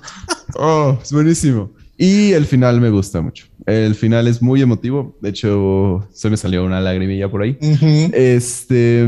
Oh, 0.55 0.99
es 1.03 1.13
buenísimo. 1.13 1.73
Y 1.97 2.33
el 2.33 2.47
final 2.47 2.81
me 2.81 2.91
gusta 2.91 3.21
mucho. 3.21 3.47
El 3.67 3.95
final 3.95 4.27
es 4.27 4.41
muy 4.41 4.63
emotivo. 4.63 5.19
De 5.21 5.29
hecho, 5.29 6.09
se 6.13 6.31
me 6.31 6.37
salió 6.37 6.65
una 6.65 6.81
lagrimilla 6.81 7.31
por 7.31 7.43
ahí. 7.43 7.59
Este 7.61 9.05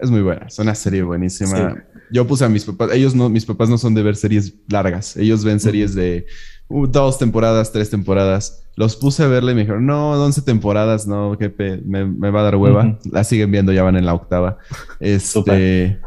es 0.00 0.10
muy 0.10 0.22
buena. 0.22 0.46
Es 0.46 0.58
una 0.58 0.74
serie 0.74 1.02
buenísima. 1.02 1.82
Yo 2.12 2.26
puse 2.26 2.44
a 2.44 2.48
mis 2.48 2.64
papás, 2.64 2.90
ellos 2.92 3.14
no, 3.14 3.28
mis 3.28 3.44
papás 3.44 3.68
no 3.68 3.78
son 3.78 3.94
de 3.94 4.02
ver 4.02 4.16
series 4.16 4.54
largas. 4.68 5.16
Ellos 5.16 5.44
ven 5.44 5.58
series 5.58 5.94
de 5.94 6.26
uh, 6.68 6.86
dos 6.86 7.18
temporadas, 7.18 7.72
tres 7.72 7.90
temporadas. 7.90 8.61
Los 8.74 8.96
puse 8.96 9.22
a 9.22 9.26
verle 9.26 9.52
y 9.52 9.54
me 9.54 9.60
dijeron, 9.62 9.84
no, 9.84 10.12
11 10.12 10.42
temporadas, 10.42 11.06
no, 11.06 11.36
que 11.38 11.52
me, 11.84 12.06
me, 12.06 12.30
va 12.30 12.40
a 12.40 12.44
dar 12.44 12.56
hueva. 12.56 12.98
La 13.10 13.22
siguen 13.22 13.50
viendo, 13.50 13.72
ya 13.72 13.82
van 13.82 13.96
en 13.96 14.06
la 14.06 14.14
octava. 14.14 14.58
Este. 14.98 15.98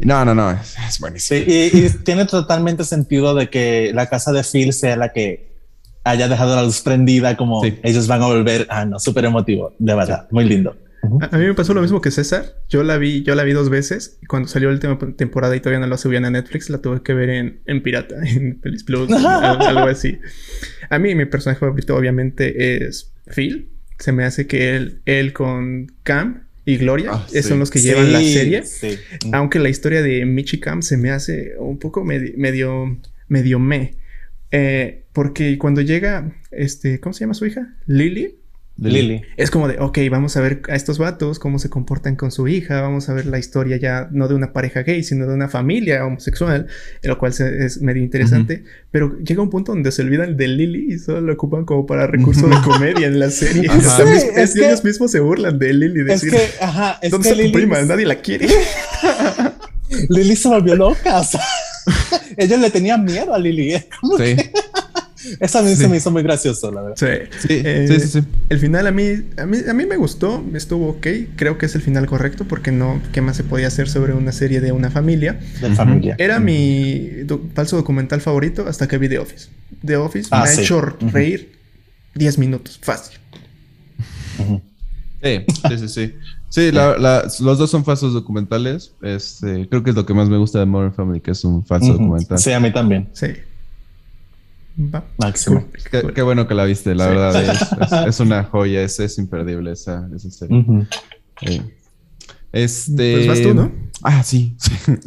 No, 0.00 0.24
no, 0.24 0.34
no, 0.34 0.50
es, 0.50 0.76
buenísimo. 1.00 1.40
y, 1.46 1.90
tiene 2.04 2.24
totalmente 2.24 2.84
sentido 2.84 3.34
de 3.34 3.50
que 3.50 3.92
la 3.94 4.06
casa 4.06 4.32
de 4.32 4.44
Phil 4.44 4.72
sea 4.72 4.96
la 4.96 5.12
que 5.12 5.48
haya 6.04 6.28
dejado 6.28 6.56
la 6.56 6.62
luz 6.62 6.80
prendida, 6.80 7.36
como 7.36 7.62
ellos 7.64 8.06
van 8.06 8.22
a 8.22 8.26
volver. 8.26 8.66
Ah, 8.70 8.84
no, 8.84 8.98
súper 8.98 9.24
emotivo, 9.24 9.74
de 9.78 9.94
verdad, 9.94 10.28
muy 10.30 10.44
lindo. 10.44 10.76
A, 11.02 11.38
mí 11.38 11.46
me 11.46 11.54
pasó 11.54 11.74
lo 11.74 11.82
mismo 11.82 12.00
que 12.00 12.10
César. 12.10 12.56
Yo 12.68 12.82
la 12.82 12.98
vi, 12.98 13.22
yo 13.22 13.34
la 13.34 13.44
vi 13.44 13.52
dos 13.52 13.70
veces 13.70 14.18
y 14.22 14.26
cuando 14.26 14.48
salió 14.48 14.68
la 14.68 14.74
última 14.74 14.98
temporada 15.16 15.54
y 15.54 15.60
todavía 15.60 15.80
no 15.80 15.86
la 15.86 15.96
subían 15.96 16.24
a 16.24 16.30
Netflix, 16.30 16.70
la 16.70 16.78
tuve 16.78 17.02
que 17.02 17.14
ver 17.14 17.30
en, 17.30 17.60
en 17.66 17.82
pirata, 17.82 18.16
en 18.24 18.58
Pelis 18.60 18.84
Plus, 18.84 19.10
algo, 19.12 19.80
así. 19.86 20.18
A 20.90 20.98
mí 20.98 21.14
mi 21.14 21.26
personaje 21.26 21.60
favorito 21.60 21.96
obviamente 21.96 22.86
es 22.86 23.12
Phil. 23.34 23.70
Se 23.98 24.12
me 24.12 24.24
hace 24.24 24.46
que 24.46 24.76
él, 24.76 25.00
él 25.06 25.32
con 25.32 25.92
Cam 26.04 26.44
y 26.64 26.76
Gloria 26.76 27.10
ah, 27.12 27.26
son 27.42 27.58
los 27.58 27.70
que 27.70 27.80
llevan 27.80 28.12
la 28.12 28.20
serie. 28.20 28.62
Aunque 29.32 29.58
la 29.58 29.70
historia 29.70 30.02
de 30.02 30.24
Michi 30.24 30.60
Cam 30.60 30.82
se 30.82 30.96
me 30.96 31.10
hace 31.10 31.54
un 31.58 31.78
poco 31.78 32.04
medio, 32.04 32.32
medio, 32.36 32.98
medio 33.26 33.58
me. 33.58 33.96
Eh, 34.50 35.04
porque 35.12 35.58
cuando 35.58 35.80
llega, 35.80 36.32
este, 36.50 37.00
¿cómo 37.00 37.12
se 37.12 37.20
llama 37.20 37.34
su 37.34 37.46
hija? 37.46 37.74
Lily. 37.86 38.36
Lily. 38.80 39.22
Es 39.36 39.50
como 39.50 39.66
de, 39.66 39.78
ok, 39.80 39.98
vamos 40.10 40.36
a 40.36 40.40
ver 40.40 40.62
a 40.68 40.76
estos 40.76 40.98
vatos, 40.98 41.38
cómo 41.38 41.58
se 41.58 41.68
comportan 41.68 42.14
con 42.14 42.30
su 42.30 42.46
hija, 42.46 42.80
vamos 42.80 43.08
a 43.08 43.14
ver 43.14 43.26
la 43.26 43.38
historia 43.38 43.76
ya 43.76 44.08
no 44.12 44.28
de 44.28 44.34
una 44.34 44.52
pareja 44.52 44.82
gay, 44.82 45.02
sino 45.02 45.26
de 45.26 45.34
una 45.34 45.48
familia 45.48 46.06
homosexual, 46.06 46.68
lo 47.02 47.18
cual 47.18 47.32
es 47.32 47.82
medio 47.82 48.02
interesante, 48.02 48.62
pero 48.92 49.18
llega 49.18 49.42
un 49.42 49.50
punto 49.50 49.72
donde 49.72 49.90
se 49.90 50.02
olvidan 50.02 50.36
de 50.36 50.46
Lily 50.46 50.94
y 50.94 50.98
solo 50.98 51.20
lo 51.22 51.32
ocupan 51.32 51.64
como 51.64 51.86
para 51.86 52.06
recursos 52.08 52.48
de 52.48 52.56
comedia 52.62 53.08
en 53.08 53.18
la 53.18 53.30
serie. 53.30 53.68
es 54.36 54.54
que, 54.54 54.66
ellos 54.66 54.84
mismos 54.84 55.10
se 55.10 55.20
burlan 55.20 55.58
de 55.58 55.72
Lily. 55.72 56.04
Decir, 56.04 56.34
es 56.34 56.40
que, 56.40 56.64
ajá, 56.64 56.98
es 57.02 57.10
¿dónde 57.10 57.30
está 57.30 57.42
tu 57.42 57.52
prima? 57.52 57.82
Nadie 57.82 58.06
la 58.06 58.16
quiere. 58.16 58.46
Lily 60.08 60.36
se 60.36 60.48
volvió 60.48 60.76
loca, 60.76 61.18
o 61.18 61.24
sea, 61.24 61.40
ellos 62.36 62.60
le 62.60 62.70
tenían 62.70 63.04
miedo 63.04 63.34
a 63.34 63.38
Lily. 63.38 63.74
¿eh? 63.74 63.88
Sí. 64.16 64.36
Esa 65.40 65.60
a 65.60 65.62
mí 65.62 65.74
se 65.74 65.88
me 65.88 65.96
hizo 65.96 66.10
muy 66.10 66.22
gracioso, 66.22 66.70
la 66.70 66.82
verdad. 66.82 66.96
Sí. 66.96 67.50
Eh, 67.50 67.86
sí. 67.88 68.00
sí, 68.00 68.08
sí, 68.08 68.28
El 68.48 68.58
final 68.58 68.86
a 68.86 68.90
mí, 68.90 69.04
a 69.36 69.46
mí, 69.46 69.58
a 69.68 69.74
mí 69.74 69.86
me 69.86 69.96
gustó, 69.96 70.44
estuvo 70.54 70.90
ok. 70.90 71.06
Creo 71.36 71.58
que 71.58 71.66
es 71.66 71.74
el 71.74 71.82
final 71.82 72.06
correcto 72.06 72.46
porque 72.46 72.72
no, 72.72 73.00
¿qué 73.12 73.20
más 73.20 73.36
se 73.36 73.44
podía 73.44 73.66
hacer 73.66 73.88
sobre 73.88 74.12
una 74.14 74.32
serie 74.32 74.60
de 74.60 74.72
una 74.72 74.90
familia? 74.90 75.40
De 75.60 75.74
familia. 75.74 76.16
Era 76.18 76.40
mi 76.40 77.10
falso 77.54 77.76
documental 77.76 78.20
favorito 78.20 78.66
hasta 78.68 78.88
que 78.88 78.98
vi 78.98 79.08
The 79.08 79.18
Office. 79.18 79.48
The 79.84 79.96
Office 79.96 80.28
ah, 80.32 80.44
me 80.44 80.50
ha 80.50 80.54
hecho 80.54 80.80
reír 80.80 81.58
10 82.14 82.38
minutos, 82.38 82.78
fácil. 82.82 83.18
Sí, 85.22 85.44
sí, 85.78 85.88
sí. 85.88 86.14
Sí, 86.48 86.70
los 86.72 87.58
dos 87.58 87.70
son 87.70 87.84
falsos 87.84 88.14
documentales. 88.14 88.94
Este, 89.02 89.68
creo 89.68 89.82
que 89.82 89.90
es 89.90 89.96
lo 89.96 90.06
que 90.06 90.14
más 90.14 90.28
me 90.28 90.38
gusta 90.38 90.60
de 90.60 90.66
Modern 90.66 90.94
Family, 90.94 91.20
que 91.20 91.32
es 91.32 91.44
un 91.44 91.64
falso 91.64 91.92
documental. 91.92 92.38
Sí, 92.38 92.52
a 92.52 92.60
mí 92.60 92.72
también. 92.72 93.08
Sí. 93.12 93.26
Máximo. 95.18 95.64
Qué, 96.14 96.22
bueno 96.22 96.46
que 96.46 96.54
la 96.54 96.64
viste, 96.64 96.94
la 96.94 97.08
verdad. 97.08 98.06
Es, 98.08 98.20
una 98.20 98.44
joya, 98.44 98.82
es, 98.82 99.00
es 99.00 99.18
imperdible 99.18 99.72
esa, 99.72 100.08
esa 100.14 100.30
serie. 100.30 100.86
Este. 102.52 103.14
Pues 103.14 103.26
vas 103.26 103.42
tú, 103.42 103.54
¿no? 103.54 103.70
Ah, 104.02 104.22
sí. 104.22 104.56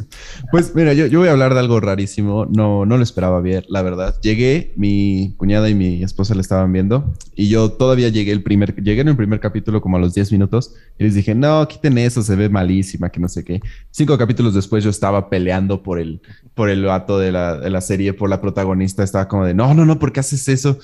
pues 0.52 0.74
mira, 0.74 0.92
yo, 0.92 1.06
yo, 1.06 1.20
voy 1.20 1.28
a 1.28 1.32
hablar 1.32 1.54
de 1.54 1.60
algo 1.60 1.80
rarísimo. 1.80 2.46
No, 2.46 2.84
no 2.84 2.96
lo 2.96 3.02
esperaba 3.02 3.40
ver, 3.40 3.64
la 3.68 3.82
verdad. 3.82 4.14
Llegué, 4.20 4.74
mi 4.76 5.34
cuñada 5.38 5.70
y 5.70 5.74
mi 5.74 6.02
esposa 6.02 6.34
le 6.34 6.42
estaban 6.42 6.72
viendo 6.72 7.14
y 7.34 7.48
yo 7.48 7.72
todavía 7.72 8.10
llegué 8.10 8.32
el 8.32 8.42
primer, 8.42 8.74
llegué 8.82 9.00
en 9.00 9.08
el 9.08 9.16
primer 9.16 9.40
capítulo 9.40 9.80
como 9.80 9.96
a 9.96 10.00
los 10.00 10.14
10 10.14 10.32
minutos 10.32 10.74
y 10.98 11.04
les 11.04 11.14
dije, 11.14 11.34
no, 11.34 11.66
quiten 11.66 11.96
eso, 11.98 12.22
se 12.22 12.36
ve 12.36 12.48
malísima, 12.50 13.08
que 13.08 13.20
no 13.20 13.28
sé 13.28 13.44
qué. 13.44 13.60
Cinco 13.90 14.18
capítulos 14.18 14.54
después 14.54 14.84
yo 14.84 14.90
estaba 14.90 15.30
peleando 15.30 15.82
por 15.82 15.98
el, 15.98 16.20
por 16.54 16.68
el 16.68 16.84
vato 16.84 17.18
de 17.18 17.32
la, 17.32 17.58
de 17.58 17.70
la 17.70 17.80
serie, 17.80 18.12
por 18.12 18.28
la 18.28 18.40
protagonista. 18.40 19.02
Estaba 19.02 19.26
como 19.26 19.46
de, 19.46 19.54
no, 19.54 19.72
no, 19.72 19.86
no, 19.86 19.98
¿por 19.98 20.12
qué 20.12 20.20
haces 20.20 20.48
eso? 20.48 20.78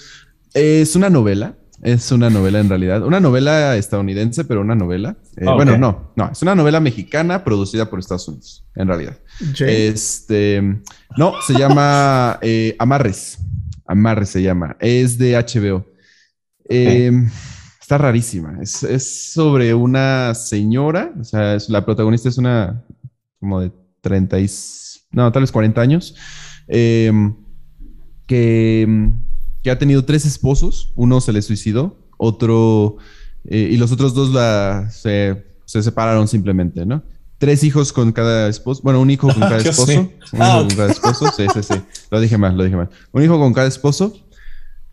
Es 0.55 0.97
una 0.97 1.11
novela 1.11 1.57
es 1.83 2.11
una 2.11 2.29
novela 2.29 2.59
en 2.59 2.69
realidad, 2.69 3.05
una 3.05 3.21
novela 3.21 3.77
estadounidense, 3.77 4.45
pero 4.45 4.61
una 4.61 4.75
novela. 4.75 5.17
Eh, 5.37 5.45
bueno, 5.45 5.79
no, 5.79 6.13
no, 6.17 6.31
es 6.31 6.43
una 6.43 6.55
novela 6.55 6.81
mexicana 6.81 7.45
producida 7.45 7.89
por 7.89 8.01
Estados 8.01 8.27
Unidos, 8.29 8.67
en 8.75 8.89
realidad. 8.89 9.19
Este, 9.61 10.61
no, 11.17 11.35
se 11.47 11.55
llama 11.55 12.39
eh, 12.43 12.75
Amarres. 12.79 13.39
Amarres 13.87 14.31
se 14.31 14.43
llama. 14.43 14.77
Es 14.81 15.19
de 15.19 15.37
HBO. 15.37 15.87
Eh, 16.69 17.13
está 17.81 17.97
rarísima. 17.97 18.59
Es, 18.61 18.83
es, 18.83 19.33
sobre 19.33 19.73
una 19.73 20.35
señora, 20.35 21.13
o 21.19 21.25
sea, 21.25 21.55
es, 21.55 21.69
la 21.69 21.85
protagonista 21.85 22.29
es 22.29 22.39
una 22.39 22.85
como 23.39 23.61
de 23.61 23.71
30 24.01 24.41
y, 24.41 24.51
no, 25.13 25.31
tal 25.31 25.43
vez 25.43 25.53
40 25.53 25.81
años, 25.81 26.17
que, 26.67 27.23
que, 29.69 29.73
ha 29.73 29.79
tenido 29.79 30.05
tres 30.05 30.25
esposos, 30.25 30.93
uno 30.97 31.21
se 31.21 31.33
le 31.33 31.43
suicidó, 31.43 31.97
otro, 32.17 32.97
eh, 33.45 33.69
y 33.73 33.77
los 33.77 33.93
otros 33.93 34.15
dos 34.15 34.33
la, 34.33 34.89
se, 34.91 35.45
se 35.65 35.83
separaron 35.83 36.29
simplemente, 36.29 36.87
¿no? 36.87 37.03
tres 37.39 37.63
hijos 37.63 37.93
con 37.93 38.13
cada 38.13 38.49
esposo. 38.49 38.83
Bueno, 38.83 39.01
un 39.01 39.11
hijo 39.11 39.29
con 39.29 39.41
cada 39.41 39.59
esposo. 39.59 39.93
Un 39.93 40.41
hijo 40.41 40.59
con 40.59 40.69
cada 40.71 40.91
esposo. 40.91 41.27
Sí, 41.37 41.47
sí, 41.55 41.63
sí. 41.63 41.75
Lo 42.11 42.21
dije 42.21 42.37
mal, 42.37 42.57
lo 42.57 42.65
dije 42.65 42.77
mal. 42.77 42.91
Un 43.13 43.23
hijo 43.23 43.39
con 43.39 43.55
cada 43.55 43.69
esposo. 43.69 44.13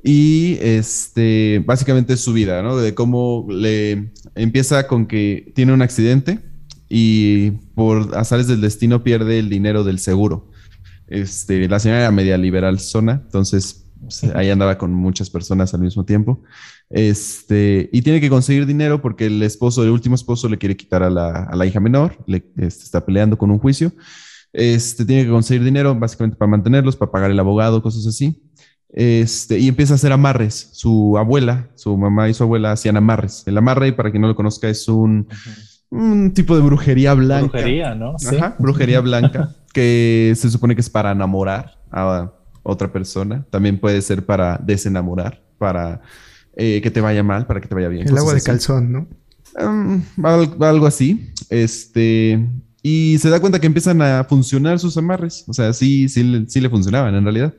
Y 0.04 0.60
este, 0.62 1.64
básicamente 1.66 2.14
es 2.14 2.20
su 2.20 2.32
vida, 2.32 2.62
¿no? 2.62 2.78
De 2.78 2.94
cómo 2.94 3.48
le 3.50 4.12
empieza 4.36 4.86
con 4.86 5.08
que 5.08 5.52
tiene 5.56 5.74
un 5.74 5.82
accidente 5.82 6.42
y 6.88 7.52
por 7.74 8.16
azares 8.16 8.48
del 8.48 8.62
destino 8.62 9.04
pierde 9.04 9.40
el 9.40 9.50
dinero 9.50 9.84
del 9.84 9.98
seguro. 9.98 10.52
Este, 11.08 11.68
la 11.68 11.80
señora 11.80 12.02
era 12.02 12.12
media 12.12 12.38
liberal 12.38 12.80
zona, 12.80 13.24
entonces 13.26 13.85
ahí 14.34 14.50
andaba 14.50 14.78
con 14.78 14.93
muchas 14.93 15.30
personas 15.30 15.74
al 15.74 15.82
mismo 15.82 16.06
tiempo. 16.06 16.41
Este, 16.89 17.89
y 17.91 18.02
tiene 18.02 18.22
que 18.22 18.30
conseguir 18.30 18.66
dinero 18.66 19.02
porque 19.02 19.26
el 19.28 19.41
esposo, 19.43 19.84
el 19.84 19.89
último 19.89 20.16
esposo, 20.16 20.50
le 20.50 20.58
quiere 20.58 20.78
quitar 20.78 21.04
a 21.04 21.10
la, 21.10 21.66
hija 21.66 21.80
menor, 21.80 22.18
le 22.28 22.46
este, 22.58 22.84
está 22.84 23.06
peleando 23.06 23.38
con 23.38 23.52
un 23.52 23.60
juicio. 23.60 23.91
Este, 24.54 25.06
tiene 25.06 25.26
que 25.26 25.30
conseguir 25.30 25.64
dinero 25.64 25.93
básicamente 25.96 26.38
para 26.38 26.50
mantenerlos, 26.50 26.96
para 26.96 27.12
pagar 27.12 27.32
el 27.32 27.39
abogado, 27.39 27.82
cosas 27.82 28.06
así. 28.08 28.41
Este, 28.89 29.60
y 29.60 29.68
empieza 29.68 29.93
a 29.93 29.96
hacer 29.96 30.12
amarres. 30.12 30.70
Su 30.72 31.18
abuela, 31.18 31.70
su 31.76 31.98
mamá 31.98 32.30
y 32.30 32.34
su 32.34 32.43
abuela 32.43 32.72
hacían 32.72 32.98
amarres. 32.98 33.43
El 33.46 33.58
amarre, 33.58 33.91
para 33.93 34.12
quien 34.12 34.22
no 34.22 34.28
lo 34.28 34.36
conozca, 34.36 34.70
es 34.70 34.88
un, 34.88 35.28
un 35.89 36.34
tipo 36.34 36.56
de 36.56 36.62
brujería 36.62 37.14
blanca. 37.14 37.52
Brujería, 37.52 37.96
¿no? 37.96 38.18
¿Sí? 38.18 38.38
brujería 38.60 39.02
blanca, 39.02 39.56
que 39.74 40.34
se 40.36 40.50
supone 40.50 40.76
que 40.76 40.82
es 40.82 40.89
para 40.89 41.12
enamorar 41.12 41.78
a 41.91 42.32
otra 42.66 42.91
persona. 42.91 43.45
También 43.49 43.80
puede 43.80 44.01
ser 44.01 44.26
para 44.26 44.57
desenamorar, 44.57 45.41
para 45.57 46.01
eh, 46.55 46.82
que 46.82 46.91
te 46.91 47.01
vaya 47.01 47.24
mal, 47.24 47.47
para 47.47 47.61
que 47.61 47.68
te 47.68 47.76
vaya 47.76 47.88
bien. 47.88 48.07
El 48.07 48.18
agua 48.18 48.34
de 48.34 48.41
calzón, 48.41 48.91
¿no? 48.91 49.07
Um, 49.59 50.03
algo 50.61 50.88
así. 50.88 51.32
Este. 51.49 52.45
Y 52.82 53.18
se 53.20 53.30
da 53.30 53.39
cuenta 53.39 53.59
que 53.59 53.68
empiezan 53.68 54.01
a 54.01 54.24
funcionar 54.26 54.80
sus 54.80 54.97
amarres. 54.97 55.45
O 55.47 55.53
sea, 55.53 55.74
sí, 55.74 56.09
sí, 56.09 56.45
sí 56.47 56.61
le 56.61 56.70
funcionaban 56.70 57.16
en 57.16 57.24
realidad. 57.24 57.53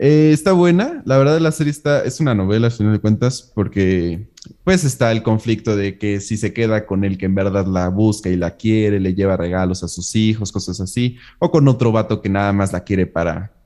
Eh, 0.00 0.30
está 0.32 0.52
buena, 0.52 1.02
la 1.06 1.18
verdad 1.18 1.40
la 1.40 1.50
serie 1.50 1.72
está, 1.72 2.04
es 2.04 2.20
una 2.20 2.32
novela 2.32 2.66
al 2.68 2.72
final 2.72 2.92
de 2.92 3.00
cuentas 3.00 3.50
porque 3.52 4.28
pues 4.62 4.84
está 4.84 5.10
el 5.10 5.24
conflicto 5.24 5.74
de 5.74 5.98
que 5.98 6.20
si 6.20 6.36
se 6.36 6.52
queda 6.52 6.86
con 6.86 7.02
el 7.02 7.18
que 7.18 7.26
en 7.26 7.34
verdad 7.34 7.66
la 7.66 7.88
busca 7.88 8.28
y 8.28 8.36
la 8.36 8.56
quiere, 8.56 9.00
le 9.00 9.14
lleva 9.14 9.36
regalos 9.36 9.82
a 9.82 9.88
sus 9.88 10.14
hijos, 10.14 10.52
cosas 10.52 10.80
así, 10.80 11.16
o 11.40 11.50
con 11.50 11.66
otro 11.66 11.90
vato 11.90 12.22
que 12.22 12.28
nada 12.28 12.52
más 12.52 12.72
la 12.72 12.84
quiere 12.84 13.06
para... 13.06 13.57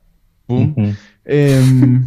Em, 1.25 2.05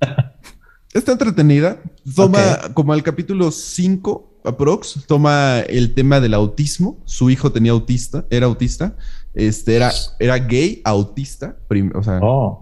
está 0.94 1.12
entretenida, 1.12 1.82
toma 2.14 2.58
como 2.74 2.92
al 2.92 3.02
capítulo 3.02 3.50
5 3.50 4.40
aprox, 4.44 5.04
toma 5.06 5.60
el 5.60 5.94
tema 5.94 6.20
del 6.20 6.34
autismo, 6.34 7.02
su 7.04 7.30
hijo 7.30 7.50
tenía 7.50 7.72
autista, 7.72 8.24
era 8.30 8.46
autista, 8.46 8.96
este, 9.34 9.76
era, 9.76 9.90
era 10.18 10.38
gay, 10.38 10.80
autista, 10.84 11.56
o 11.94 12.02
sea, 12.02 12.20
oh, 12.22 12.60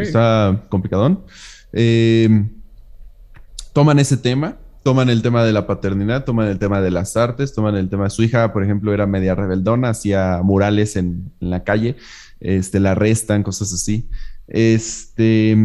está 0.00 0.64
complicadón. 0.68 1.24
Eh, 1.72 2.48
toman 3.72 3.98
ese 3.98 4.16
tema, 4.16 4.58
toman 4.84 5.08
el 5.08 5.22
tema 5.22 5.44
de 5.44 5.52
la 5.52 5.66
paternidad, 5.66 6.24
toman 6.24 6.48
el 6.48 6.58
tema 6.58 6.80
de 6.80 6.90
las 6.90 7.16
artes, 7.16 7.54
toman 7.54 7.74
el 7.74 7.88
tema 7.88 8.04
de 8.04 8.10
su 8.10 8.22
hija, 8.22 8.52
por 8.52 8.62
ejemplo, 8.62 8.92
era 8.92 9.06
media 9.06 9.34
rebeldona, 9.34 9.88
hacía 9.88 10.40
murales 10.44 10.96
en, 10.96 11.32
la 11.40 11.64
calle, 11.64 11.96
este, 12.38 12.78
la 12.80 12.92
arrestan, 12.92 13.42
cosas 13.42 13.72
así. 13.72 14.08
Este, 14.46 15.56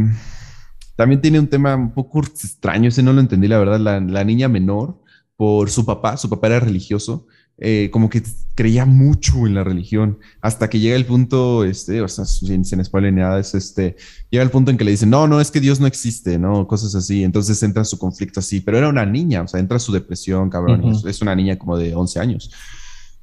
también 0.95 1.21
tiene 1.21 1.39
un 1.39 1.47
tema 1.47 1.75
un 1.75 1.93
poco 1.93 2.19
extraño, 2.19 2.89
ese 2.89 3.03
no 3.03 3.13
lo 3.13 3.21
entendí, 3.21 3.47
la 3.47 3.59
verdad, 3.59 3.79
la, 3.79 3.99
la 3.99 4.23
niña 4.23 4.47
menor, 4.47 5.01
por 5.35 5.69
su 5.69 5.85
papá, 5.85 6.17
su 6.17 6.29
papá 6.29 6.47
era 6.47 6.59
religioso, 6.59 7.25
eh, 7.61 7.89
como 7.91 8.09
que 8.09 8.23
creía 8.55 8.85
mucho 8.85 9.45
en 9.45 9.53
la 9.53 9.63
religión, 9.65 10.19
hasta 10.41 10.69
que 10.69 10.79
llega 10.79 10.95
el 10.95 11.05
punto, 11.05 11.65
este, 11.65 12.01
o 12.01 12.07
sea, 12.07 12.23
sin, 12.23 12.63
sin 12.63 12.83
spoiler 12.83 13.13
ni 13.13 13.19
nada, 13.19 13.39
es 13.39 13.53
este, 13.53 13.97
llega 14.29 14.43
el 14.43 14.49
punto 14.49 14.71
en 14.71 14.77
que 14.77 14.83
le 14.85 14.91
dicen, 14.91 15.09
no, 15.09 15.27
no, 15.27 15.41
es 15.41 15.51
que 15.51 15.59
Dios 15.59 15.79
no 15.79 15.87
existe, 15.87 16.37
¿no? 16.37 16.67
Cosas 16.67 16.95
así, 16.95 17.23
entonces 17.23 17.61
entra 17.63 17.83
su 17.83 17.97
conflicto 17.97 18.39
así, 18.39 18.61
pero 18.61 18.77
era 18.77 18.87
una 18.87 19.05
niña, 19.05 19.41
o 19.41 19.47
sea, 19.47 19.59
entra 19.59 19.77
su 19.79 19.91
depresión, 19.91 20.49
cabrón, 20.49 20.93
es, 21.05 21.21
una 21.21 21.35
niña 21.35 21.57
como 21.57 21.77
de 21.77 21.95
11 21.95 22.19
años. 22.19 22.51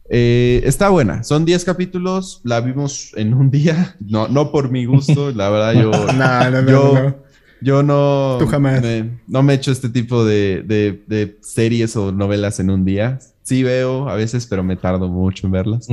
Eh, 0.08 0.62
está 0.64 0.88
buena, 0.88 1.24
son 1.24 1.44
10 1.44 1.64
capítulos, 1.64 2.40
la 2.44 2.60
vimos 2.60 3.12
en 3.16 3.34
un 3.34 3.50
día, 3.50 3.96
no, 4.06 4.28
no 4.28 4.52
por 4.52 4.70
mi 4.70 4.84
gusto, 4.84 5.32
la 5.32 5.50
verdad 5.50 5.72
yo... 5.74 5.90
no, 6.12 6.50
no, 6.50 6.70
yo, 6.70 7.16
Yo 7.60 7.82
no... 7.82 8.36
Tú 8.38 8.46
jamás. 8.46 8.82
Me, 8.82 9.18
no 9.26 9.42
me 9.42 9.54
echo 9.54 9.72
este 9.72 9.88
tipo 9.88 10.24
de, 10.24 10.62
de, 10.66 11.02
de 11.06 11.38
series 11.40 11.96
o 11.96 12.12
novelas 12.12 12.60
en 12.60 12.70
un 12.70 12.84
día 12.84 13.18
sí 13.46 13.62
veo 13.62 14.08
a 14.08 14.16
veces, 14.16 14.46
pero 14.46 14.62
me 14.64 14.76
tardo 14.76 15.08
mucho 15.08 15.46
en 15.46 15.52
verlas. 15.52 15.86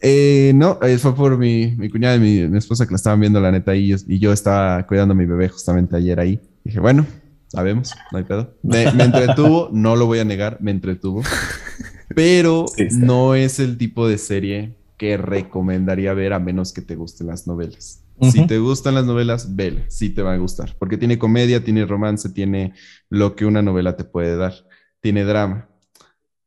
Eh, 0.00 0.52
no, 0.54 0.78
eh, 0.82 0.96
fue 0.98 1.14
por 1.14 1.36
mi, 1.36 1.74
mi 1.76 1.90
cuñada 1.90 2.16
y 2.16 2.20
mi, 2.20 2.56
esposa 2.56 2.86
que 2.86 2.92
la 2.92 2.96
estaban 2.96 3.18
viendo, 3.18 3.40
la 3.40 3.50
neta, 3.50 3.74
y 3.74 3.88
yo, 3.88 3.96
y 4.06 4.18
yo 4.20 4.32
estaba 4.32 4.86
cuidando 4.86 5.12
a 5.12 5.16
mi 5.16 5.26
bebé 5.26 5.48
justamente 5.48 5.96
ayer 5.96 6.20
ahí. 6.20 6.40
Dije, 6.62 6.78
bueno, 6.78 7.04
sabemos, 7.48 7.92
no 8.12 8.18
hay 8.18 8.24
pedo. 8.24 8.54
Me, 8.62 8.84
entretuvo, 8.84 9.70
no 9.72 9.96
lo 9.96 10.06
voy 10.06 10.20
a 10.20 10.24
negar, 10.24 10.58
me 10.60 10.70
entretuvo. 10.70 11.22
Pero 12.14 12.66
no 12.92 13.34
es 13.34 13.58
el 13.58 13.78
tipo 13.78 14.08
de 14.08 14.18
serie 14.18 14.74
que 14.96 15.16
recomendaría 15.16 16.14
ver 16.14 16.32
a 16.32 16.38
menos 16.38 16.72
que 16.72 16.82
te 16.82 16.96
gusten 16.96 17.26
las 17.26 17.46
novelas. 17.46 18.02
Si 18.22 18.46
te 18.46 18.58
gustan 18.58 18.94
las 18.94 19.04
novelas, 19.04 19.56
vela, 19.56 19.82
sí 19.88 20.08
te 20.08 20.22
va 20.22 20.32
a 20.32 20.38
gustar, 20.38 20.74
porque 20.78 20.96
tiene 20.96 21.18
comedia, 21.18 21.62
tiene 21.62 21.84
romance, 21.84 22.30
tiene 22.30 22.72
lo 23.10 23.36
que 23.36 23.44
una 23.44 23.60
novela 23.60 23.94
te 23.94 24.04
puede 24.04 24.36
dar, 24.36 24.54
tiene 25.00 25.24
drama. 25.24 25.68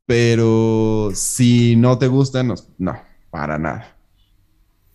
Pero 0.08 1.12
si 1.14 1.76
no 1.76 2.00
te 2.00 2.08
gustan, 2.08 2.48
no, 2.48 2.56
no 2.80 3.00
para 3.30 3.60
nada. 3.60 3.96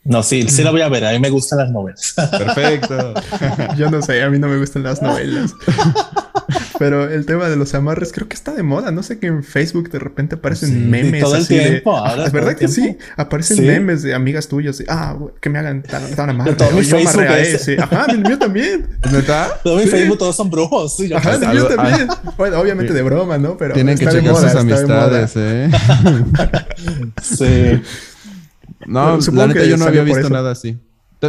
No, 0.04 0.22
sí, 0.22 0.48
sí 0.48 0.62
la 0.62 0.70
voy 0.70 0.82
a 0.82 0.88
ver. 0.88 1.04
A 1.06 1.12
mí 1.12 1.18
me 1.18 1.30
gustan 1.30 1.60
las 1.60 1.70
novelas. 1.70 2.14
Perfecto. 2.30 3.14
Yo 3.78 3.90
no 3.90 4.02
sé, 4.02 4.22
a 4.22 4.28
mí 4.28 4.38
no 4.38 4.48
me 4.48 4.58
gustan 4.58 4.82
las 4.82 5.00
novelas. 5.00 5.54
Pero 6.85 7.09
el 7.09 7.24
tema 7.24 7.49
de 7.49 7.57
los 7.57 7.74
amarres 7.74 8.12
creo 8.12 8.28
que 8.28 8.35
está 8.35 8.53
de 8.53 8.62
moda. 8.62 8.91
No 8.91 9.03
sé 9.03 9.18
que 9.18 9.26
en 9.26 9.43
Facebook 9.43 9.89
de 9.89 9.99
repente 9.99 10.35
aparecen 10.35 10.91
memes. 10.91 11.22
Todo 11.22 11.37
el 11.37 11.49
tiempo. 11.49 11.99
es 12.07 12.30
verdad 12.30 12.59
que 12.59 12.68
sí. 12.68 12.99
Aparecen 13.16 13.66
memes 13.66 14.03
de 14.03 14.12
amigas 14.12 14.49
tuyas. 14.49 14.85
ah, 14.91 15.16
que 15.41 15.49
me 15.49 15.59
hagan 15.59 15.82
tan, 15.82 16.14
tan 16.14 16.28
amarre. 16.28 16.53
Todo 16.53 16.72
mi 16.72 16.85
Facebook 16.85 17.22
es... 17.39 17.70
Ajá, 17.78 18.05
el 18.11 18.18
mío 18.18 18.39
también. 18.39 18.87
¿Verdad? 19.11 19.49
Todo 19.62 19.78
mi 19.78 19.87
Facebook 19.87 20.18
todos 20.18 20.37
son 20.37 20.51
brujos. 20.51 20.99
Ajá, 21.16 21.37
el 21.37 21.49
mío 21.49 21.64
también. 21.68 22.07
Bueno, 22.37 22.61
obviamente 22.61 22.93
de 22.93 23.01
broma, 23.01 23.39
¿no? 23.39 23.57
Pero 23.57 23.72
Tienen 23.72 23.97
que 23.97 24.07
checar 24.07 24.37
sus 24.37 24.55
amistades, 24.55 25.32
¿eh? 25.37 25.70
sí. 27.22 27.82
No, 28.85 29.18
la 29.32 29.47
neta 29.47 29.64
yo 29.64 29.78
no 29.78 29.87
había 29.87 30.03
visto 30.03 30.28
nada 30.28 30.51
así. 30.51 30.76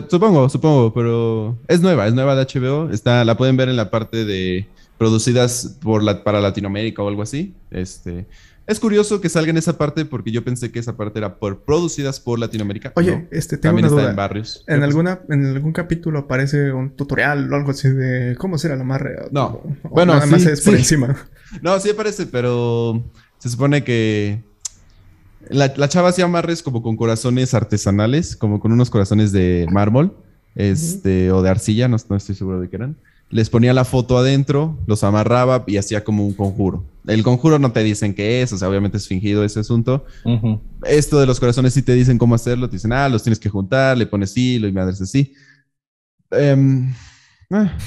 Supongo, 0.10 0.50
supongo, 0.50 0.94
pero 0.94 1.58
es 1.70 1.80
nueva, 1.80 2.08
es 2.08 2.14
nueva 2.14 2.36
de 2.36 2.44
HBO. 2.44 2.90
Está, 2.92 3.24
la 3.24 3.38
pueden 3.38 3.56
ver 3.56 3.70
en 3.70 3.78
la 3.78 3.90
parte 3.90 4.26
de 4.26 4.68
producidas 4.98 5.78
por 5.82 6.04
la, 6.04 6.24
para 6.24 6.40
Latinoamérica 6.40 7.04
o 7.04 7.08
algo 7.08 7.22
así. 7.22 7.56
Este, 7.72 8.28
es 8.68 8.80
curioso 8.80 9.22
que 9.22 9.30
salga 9.30 9.52
en 9.52 9.58
esa 9.58 9.78
parte 9.78 10.06
porque 10.06 10.32
yo 10.32 10.44
pensé 10.44 10.72
que 10.72 10.80
esa 10.80 10.98
parte 10.98 11.20
era 11.20 11.38
por 11.38 11.62
producidas 11.62 12.20
por 12.20 12.40
Latinoamérica. 12.40 12.94
Oye, 12.96 13.28
este 13.32 13.58
tengo 13.58 13.76
También 13.76 13.94
una 13.94 14.02
está 14.02 14.10
en 14.10 14.16
barrios. 14.16 14.64
En 14.68 14.82
alguna 14.82 15.20
en 15.30 15.46
algún 15.46 15.72
capítulo 15.72 16.20
aparece 16.20 16.72
un 16.72 16.96
tutorial 16.96 17.52
o 17.52 17.56
algo 17.56 17.72
así 17.72 17.90
de 17.90 18.36
cómo 18.38 18.56
hacer 18.56 18.72
la 18.72 18.82
amarre. 18.82 19.18
No. 19.32 19.62
bueno, 19.84 20.14
nada 20.14 20.26
más 20.26 20.46
es 20.46 20.62
por 20.62 20.76
encima. 20.76 21.16
No, 21.62 21.80
sí 21.80 21.92
aparece, 21.92 22.26
pero 22.26 23.04
se 23.38 23.50
supone 23.50 23.84
que 23.84 24.44
la, 25.48 25.72
la, 25.78 25.88
chava 25.88 26.10
hacía 26.10 26.26
amarres 26.26 26.64
como 26.64 26.82
con 26.82 26.98
corazones 26.98 27.54
artesanales, 27.54 28.36
como 28.36 28.60
con 28.60 28.72
unos 28.72 28.90
corazones 28.90 29.32
de 29.32 29.68
mármol, 29.72 30.18
este, 30.56 31.32
o 31.32 31.44
de 31.44 31.50
arcilla, 31.52 31.88
no, 31.88 31.98
no 32.10 32.16
estoy 32.16 32.34
seguro 32.34 32.60
de 32.60 32.68
qué 32.68 32.78
eran 32.78 32.98
les 33.36 33.50
ponía 33.50 33.74
la 33.74 33.84
foto 33.84 34.18
adentro, 34.18 34.80
los 34.88 35.04
amarraba 35.04 35.66
y 35.68 35.76
hacía 35.76 36.06
como 36.06 36.26
un 36.26 36.34
conjuro. 36.34 36.86
El 37.06 37.22
conjuro 37.22 37.60
no 37.60 37.74
te 37.74 37.84
dicen 37.84 38.14
qué 38.14 38.42
es, 38.42 38.54
o 38.54 38.58
sea, 38.58 38.70
obviamente 38.70 38.96
es 38.96 39.10
fingido 39.10 39.44
ese 39.44 39.60
asunto. 39.60 40.06
Esto 40.86 41.20
de 41.20 41.26
los 41.26 41.38
corazones 41.38 41.74
sí 41.74 41.82
te 41.82 41.92
dicen 41.96 42.18
cómo 42.18 42.34
hacerlo, 42.34 42.70
te 42.70 42.78
dicen, 42.78 42.94
ah, 42.94 43.10
los 43.10 43.24
tienes 43.24 43.38
que 43.38 43.50
juntar, 43.50 43.98
le 43.98 44.06
pones 44.06 44.38
hilo 44.38 44.70
y 44.70 44.72
madres 44.72 45.02
así. 45.02 45.34
Ah, 46.32 47.78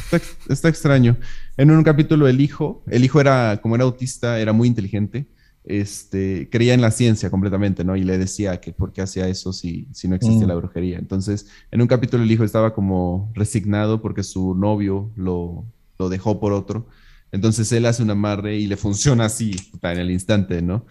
está, 0.51 0.69
extraño. 0.69 1.17
En 1.57 1.71
un 1.71 1.83
capítulo 1.83 2.29
el 2.29 2.43
hijo, 2.43 2.85
el 2.87 3.03
hijo 3.03 3.19
era, 3.19 3.59
como 3.63 3.75
era 3.75 3.85
autista, 3.85 4.39
era 4.41 4.53
muy 4.53 4.69
inteligente 4.69 5.29
este, 5.65 6.49
creía 6.51 6.75
en 6.75 6.81
la 6.81 6.91
ciencia 6.91 7.31
completamente, 7.31 7.85
¿no? 7.85 7.97
Y 7.97 8.03
le 8.03 8.19
decía 8.19 8.61
que 8.61 8.73
por 8.73 8.93
qué 8.93 9.03
hacía 9.03 9.29
eso 9.29 9.53
si, 9.53 9.87
si 9.93 10.09
no 10.09 10.17
existía 10.17 10.47
mm. 10.47 10.49
la 10.49 10.55
brujería. 10.55 10.99
Entonces, 10.99 11.47
en 11.71 11.83
un 11.83 11.87
capítulo 11.89 12.23
el 12.23 12.31
hijo 12.31 12.45
estaba 12.45 12.75
como 12.75 13.31
resignado 13.35 14.01
porque 14.01 14.23
su 14.23 14.55
novio 14.55 15.11
lo, 15.17 15.65
lo 15.99 16.09
dejó 16.09 16.41
por 16.41 16.53
otro. 16.53 16.87
Entonces 17.33 17.71
él 17.73 17.87
hace 17.87 18.03
un 18.03 18.11
amarre 18.11 18.57
y 18.57 18.67
le 18.67 18.77
funciona 18.77 19.27
así, 19.27 19.55
en 19.83 19.99
el 19.99 20.11
instante, 20.11 20.63
¿no? 20.63 20.87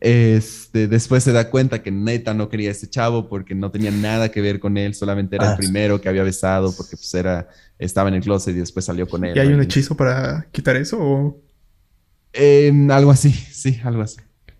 Este, 0.00 0.86
después 0.86 1.24
se 1.24 1.32
da 1.32 1.50
cuenta 1.50 1.82
que 1.82 1.90
neta 1.90 2.32
no 2.32 2.48
quería 2.48 2.68
a 2.68 2.72
ese 2.72 2.88
chavo 2.88 3.28
porque 3.28 3.54
no 3.54 3.70
tenía 3.70 3.90
nada 3.90 4.30
que 4.30 4.40
ver 4.40 4.60
con 4.60 4.76
él, 4.76 4.94
solamente 4.94 5.36
era 5.36 5.46
el 5.46 5.52
ah. 5.54 5.56
primero 5.56 6.00
que 6.00 6.08
había 6.08 6.22
besado 6.22 6.72
porque 6.76 6.96
pues 6.96 7.12
era, 7.14 7.48
estaba 7.78 8.08
en 8.08 8.16
el 8.16 8.22
closet 8.22 8.54
y 8.54 8.60
después 8.60 8.84
salió 8.84 9.08
con 9.08 9.24
él. 9.24 9.36
¿Y 9.36 9.40
hay 9.40 9.48
un 9.48 9.60
hechizo 9.60 9.96
para 9.96 10.46
quitar 10.52 10.76
eso 10.76 10.98
o...? 11.00 11.47
Algo 12.90 13.10
así, 13.10 13.32
sí, 13.52 13.78
algo 13.84 14.02
así. 14.02 14.18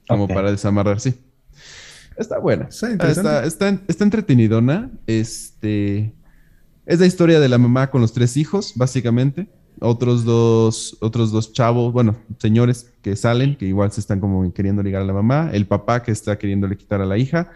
Como 0.09 0.27
para 0.27 0.51
desamarrar, 0.51 1.01
sí. 1.01 1.15
Está 2.17 2.39
buena. 2.39 2.69
Está, 2.69 3.11
está, 3.11 3.73
está, 3.87 4.05
entretenidona. 4.05 4.91
Este, 5.07 6.15
es 6.87 6.99
la 6.99 7.07
historia 7.07 7.39
de 7.39 7.49
la 7.49 7.59
mamá 7.59 7.91
con 7.91 8.01
los 8.01 8.13
tres 8.13 8.37
hijos, 8.37 8.73
básicamente 8.75 9.49
otros 9.81 10.25
dos, 10.25 10.97
otros 11.01 11.31
dos 11.31 11.53
chavos, 11.53 11.93
bueno, 11.93 12.17
señores 12.39 12.93
que 13.03 13.17
salen, 13.17 13.57
que 13.57 13.67
igual 13.67 13.93
se 13.93 14.01
están 14.01 14.21
como 14.21 14.53
queriendo 14.53 14.83
ligar 14.83 15.03
a 15.03 15.05
la 15.05 15.13
mamá, 15.13 15.51
el 15.53 15.67
papá 15.67 16.03
que 16.03 16.13
está 16.13 16.39
queriéndole 16.39 16.77
quitar 16.77 17.01
a 17.01 17.07
la 17.07 17.19
hija, 17.19 17.51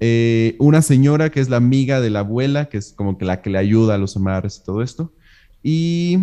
eh, 0.00 0.56
una 0.58 0.82
señora 0.82 1.30
que 1.30 1.40
es 1.40 1.48
la 1.48 1.56
amiga 1.56 2.00
de 2.00 2.10
la 2.10 2.20
abuela, 2.20 2.66
que 2.68 2.78
es 2.78 2.92
como 2.92 3.18
que 3.18 3.24
la 3.24 3.42
que 3.42 3.50
le 3.50 3.58
ayuda 3.58 3.94
a 3.94 3.98
los 3.98 4.16
amarres 4.16 4.58
y 4.58 4.64
todo 4.64 4.82
esto, 4.82 5.12
y, 5.62 6.18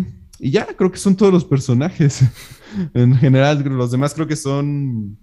ya, 0.50 0.66
creo 0.66 0.90
que 0.90 0.98
son 0.98 1.16
todos 1.16 1.32
los 1.32 1.44
personajes. 1.44 2.22
en 2.94 3.14
general, 3.16 3.62
los 3.64 3.90
demás 3.90 4.14
creo 4.14 4.26
que 4.26 4.36
son 4.36 5.18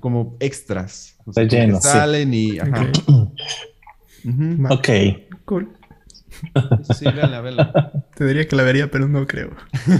como 0.00 0.36
extras. 0.40 1.16
O 1.24 1.32
que 1.32 1.74
salen 1.80 2.32
y... 2.34 2.58
ok. 4.70 4.88
Cool. 5.44 5.68
Sí, 6.96 7.04
vela, 7.04 7.40
vela. 7.40 7.92
Te 8.16 8.24
diría 8.24 8.48
que 8.48 8.56
la 8.56 8.62
vería, 8.62 8.90
pero 8.90 9.06
no 9.06 9.26
creo. 9.26 9.50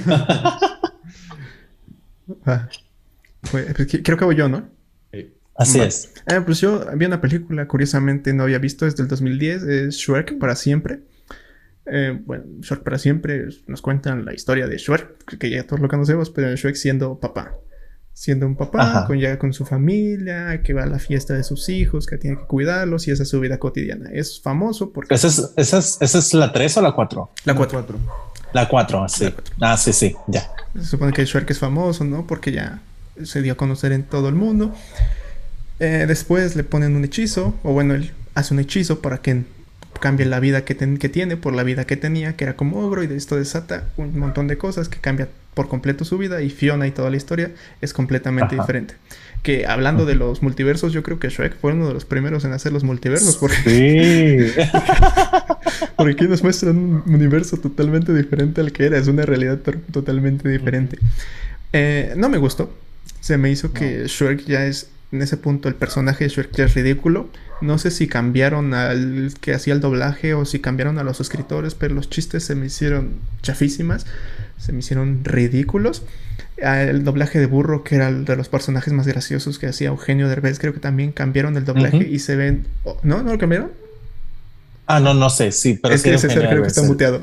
ah, 2.47 2.69
pues, 3.51 3.67
creo 4.03 4.17
que 4.19 4.25
voy 4.25 4.37
yo, 4.37 4.49
¿no? 4.49 4.69
Así 5.55 5.81
es. 5.81 6.15
Ah, 6.27 6.43
pues 6.45 6.61
yo 6.61 6.85
vi 6.97 7.05
una 7.05 7.21
película, 7.21 7.69
curiosamente 7.69 8.33
no 8.33 8.45
había 8.45 8.59
visto 8.59 8.87
desde 8.87 9.03
el 9.03 9.09
2010, 9.09 9.63
es 9.65 9.97
Shrek 9.97 10.39
para 10.39 10.57
siempre. 10.57 11.03
Eh, 11.87 12.19
bueno, 12.25 12.45
Shrek 12.61 12.83
para 12.83 12.99
siempre 12.99 13.49
nos 13.67 13.83
cuentan 13.83 14.25
la 14.25 14.35
historia 14.35 14.67
de 14.69 14.77
Shrek, 14.77 15.39
que 15.39 15.51
ya 15.51 15.67
todos 15.67 15.81
lo 15.81 15.89
conocemos, 15.89 16.31
pero 16.31 16.55
Shrek 16.55 16.77
siendo 16.77 17.19
papá 17.19 17.59
siendo 18.15 18.47
un 18.47 18.57
papá, 18.57 19.07
con, 19.07 19.19
ya 19.19 19.39
con 19.39 19.53
su 19.53 19.65
familia, 19.65 20.63
que 20.63 20.75
va 20.75 20.83
a 20.83 20.87
la 20.87 20.99
fiesta 20.99 21.35
de 21.35 21.43
sus 21.43 21.69
hijos, 21.69 22.07
que 22.07 22.19
tiene 22.19 22.37
que 22.37 22.45
cuidarlos 22.45 23.09
y 23.09 23.11
esa 23.11 23.23
es 23.23 23.29
su 23.29 23.41
vida 23.41 23.59
cotidiana. 23.59 24.11
Es 24.13 24.41
famoso 24.41 24.93
porque... 24.93 25.15
¿Esa 25.15 25.29
es, 25.29 25.53
esa 25.57 25.79
es, 25.79 25.99
esa 26.01 26.19
es 26.19 26.35
la 26.35 26.53
3 26.53 26.77
o 26.77 26.83
la 26.83 26.93
4? 26.93 27.31
La 27.45 27.55
4. 27.55 27.99
La 28.53 28.69
4, 28.69 29.09
sí. 29.09 29.35
Ah, 29.61 29.77
sí, 29.77 29.93
sí, 29.93 30.15
ya. 30.27 30.51
Se 30.75 30.85
supone 30.85 31.13
que 31.13 31.25
Shrek 31.25 31.51
es 31.51 31.59
famoso, 31.59 32.05
¿no? 32.05 32.27
Porque 32.27 32.53
ya 32.53 32.81
se 33.23 33.41
dio 33.41 33.55
a 33.55 33.57
conocer 33.57 33.93
en 33.93 34.03
todo 34.03 34.29
el 34.29 34.35
mundo. 34.35 34.75
Eh, 35.81 36.05
después 36.07 36.55
le 36.55 36.65
ponen 36.65 36.95
un 36.95 37.05
hechizo, 37.05 37.55
o 37.63 37.73
bueno, 37.73 37.95
él 37.95 38.13
hace 38.35 38.53
un 38.53 38.61
hechizo 38.61 39.01
para 39.01 39.19
que 39.19 39.45
cambie 40.01 40.27
la 40.27 40.41
vida 40.41 40.65
que, 40.65 40.77
que 40.77 41.09
tiene 41.09 41.37
por 41.37 41.55
la 41.55 41.63
vida 41.63 41.85
que 41.85 41.97
tenía, 41.97 42.37
que 42.37 42.45
era 42.45 42.57
como 42.57 42.81
ogro, 42.81 43.03
y 43.03 43.07
de 43.07 43.17
esto 43.17 43.37
desata 43.37 43.89
un 43.97 44.19
montón 44.19 44.49
de 44.49 44.59
cosas 44.59 44.89
que 44.89 44.99
cambia 44.99 45.29
por 45.55 45.69
completo 45.69 46.05
su 46.05 46.19
vida 46.19 46.43
y 46.43 46.51
Fiona 46.51 46.87
y 46.87 46.93
toda 46.93 47.11
la 47.11 47.17
historia 47.17 47.51
es 47.81 47.93
completamente 47.93 48.57
diferente. 48.57 48.95
Que 49.43 49.67
hablando 49.67 50.07
de 50.07 50.15
los 50.15 50.43
multiversos, 50.43 50.93
yo 50.93 51.03
creo 51.03 51.19
que 51.19 51.29
Shrek 51.29 51.57
fue 51.57 51.73
uno 51.73 51.89
de 51.89 51.95
los 51.95 52.05
primeros 52.05 52.45
en 52.45 52.53
hacer 52.53 52.73
los 52.73 52.85
multiversos. 52.85 53.37
Porque, 53.37 54.53
sí. 54.55 54.63
porque 55.97 56.13
aquí 56.13 56.29
nos 56.29 56.43
muestran 56.43 56.77
un 56.77 57.03
universo 57.07 57.57
totalmente 57.57 58.15
diferente 58.15 58.61
al 58.61 58.73
que 58.73 58.87
era. 58.87 58.99
Es 58.99 59.09
una 59.09 59.27
realidad 59.27 59.59
totalmente 59.91 60.49
diferente. 60.49 60.99
Eh, 61.73 62.15
no 62.17 62.29
me 62.29 62.39
gustó. 62.39 62.73
Se 63.21 63.37
me 63.37 63.51
hizo 63.51 63.73
que 63.73 64.05
Shrek 64.07 64.45
ya 64.47 64.65
es, 64.65 64.89
en 65.13 65.23
ese 65.23 65.37
punto, 65.37 65.69
el 65.69 65.75
personaje 65.75 66.25
de 66.25 66.31
Shrek 66.31 66.53
ya 66.57 66.65
es 66.65 66.75
ridículo. 66.75 67.29
No 67.61 67.79
sé 67.79 67.91
si 67.91 68.09
cambiaron 68.09 68.75
al 68.75 69.33
que 69.41 69.55
hacía 69.55 69.75
el 69.75 69.81
doblaje 69.81 70.35
o 70.35 70.45
si 70.45 70.59
cambiaron 70.59 70.99
a 70.99 71.05
los 71.05 71.21
escritores, 71.21 71.75
pero 71.75 71.95
los 71.95 72.11
chistes 72.11 72.45
se 72.45 72.55
me 72.55 72.67
hicieron 72.67 73.11
chafísimas 73.43 74.07
se 74.63 74.73
me 74.73 74.79
hicieron 74.79 75.25
ridículos. 75.25 76.03
Ah, 76.63 76.83
el 76.83 77.05
doblaje 77.05 77.41
de 77.41 77.47
burro, 77.47 77.83
que 77.83 77.97
era 77.97 78.09
el 78.09 78.25
de 78.25 78.37
los 78.37 78.49
personajes 78.49 78.93
más 78.93 79.07
graciosos 79.07 79.59
que 79.59 79.67
hacía 79.67 79.89
Eugenio 79.89 80.29
Derbez, 80.29 80.61
creo 80.61 80.73
que 80.73 80.79
también 80.79 81.11
cambiaron 81.11 81.57
el 81.57 81.65
doblaje 81.65 82.09
y 82.09 82.21
se 82.21 82.37
ven. 82.37 82.67
Oh, 82.85 82.97
¿No? 83.03 83.23
¿No 83.23 83.33
lo 83.33 83.39
cambiaron? 83.39 83.73
Ah, 84.87 85.01
no, 85.01 85.15
no 85.15 85.31
sé, 85.31 85.51
sí, 85.51 85.79
pero 85.83 85.95
es 85.95 86.03
que 86.03 86.15
ese 86.15 86.29
creo 86.29 86.63
que 86.63 86.69
está 86.69 86.83
muteado. 86.83 87.23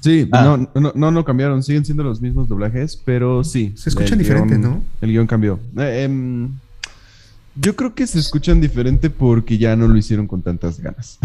Sí, 0.00 0.28
ah. 0.32 0.58
no, 0.74 0.92
no, 0.94 1.10
no, 1.10 1.24
cambiaron, 1.24 1.62
siguen 1.62 1.84
siendo 1.84 2.04
los 2.04 2.20
mismos 2.20 2.48
doblajes, 2.48 3.00
pero 3.02 3.42
sí. 3.42 3.72
Se 3.76 3.88
escuchan 3.88 4.18
diferente, 4.18 4.58
¿no? 4.58 4.82
El 5.00 5.10
guion 5.10 5.26
cambió. 5.26 5.58
Eh, 5.78 6.04
em, 6.04 6.50
yo 7.60 7.74
creo 7.74 7.94
que 7.94 8.06
se 8.06 8.18
escuchan 8.18 8.60
diferente 8.60 9.10
porque 9.10 9.58
ya 9.58 9.74
no 9.74 9.88
lo 9.88 9.96
hicieron 9.96 10.26
con 10.26 10.42
tantas 10.42 10.80
ganas. 10.80 11.18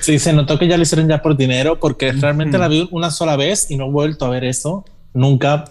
Sí, 0.00 0.18
se 0.18 0.32
notó 0.32 0.58
que 0.58 0.68
ya 0.68 0.76
lo 0.76 0.82
hicieron 0.82 1.08
ya 1.08 1.22
por 1.22 1.36
dinero, 1.36 1.80
porque 1.80 2.12
realmente 2.12 2.58
la 2.58 2.68
vi 2.68 2.86
una 2.92 3.10
sola 3.10 3.36
vez 3.36 3.70
y 3.70 3.76
no 3.76 3.86
he 3.86 3.90
vuelto 3.90 4.26
a 4.26 4.28
ver 4.28 4.44
eso 4.44 4.84
nunca. 5.14 5.64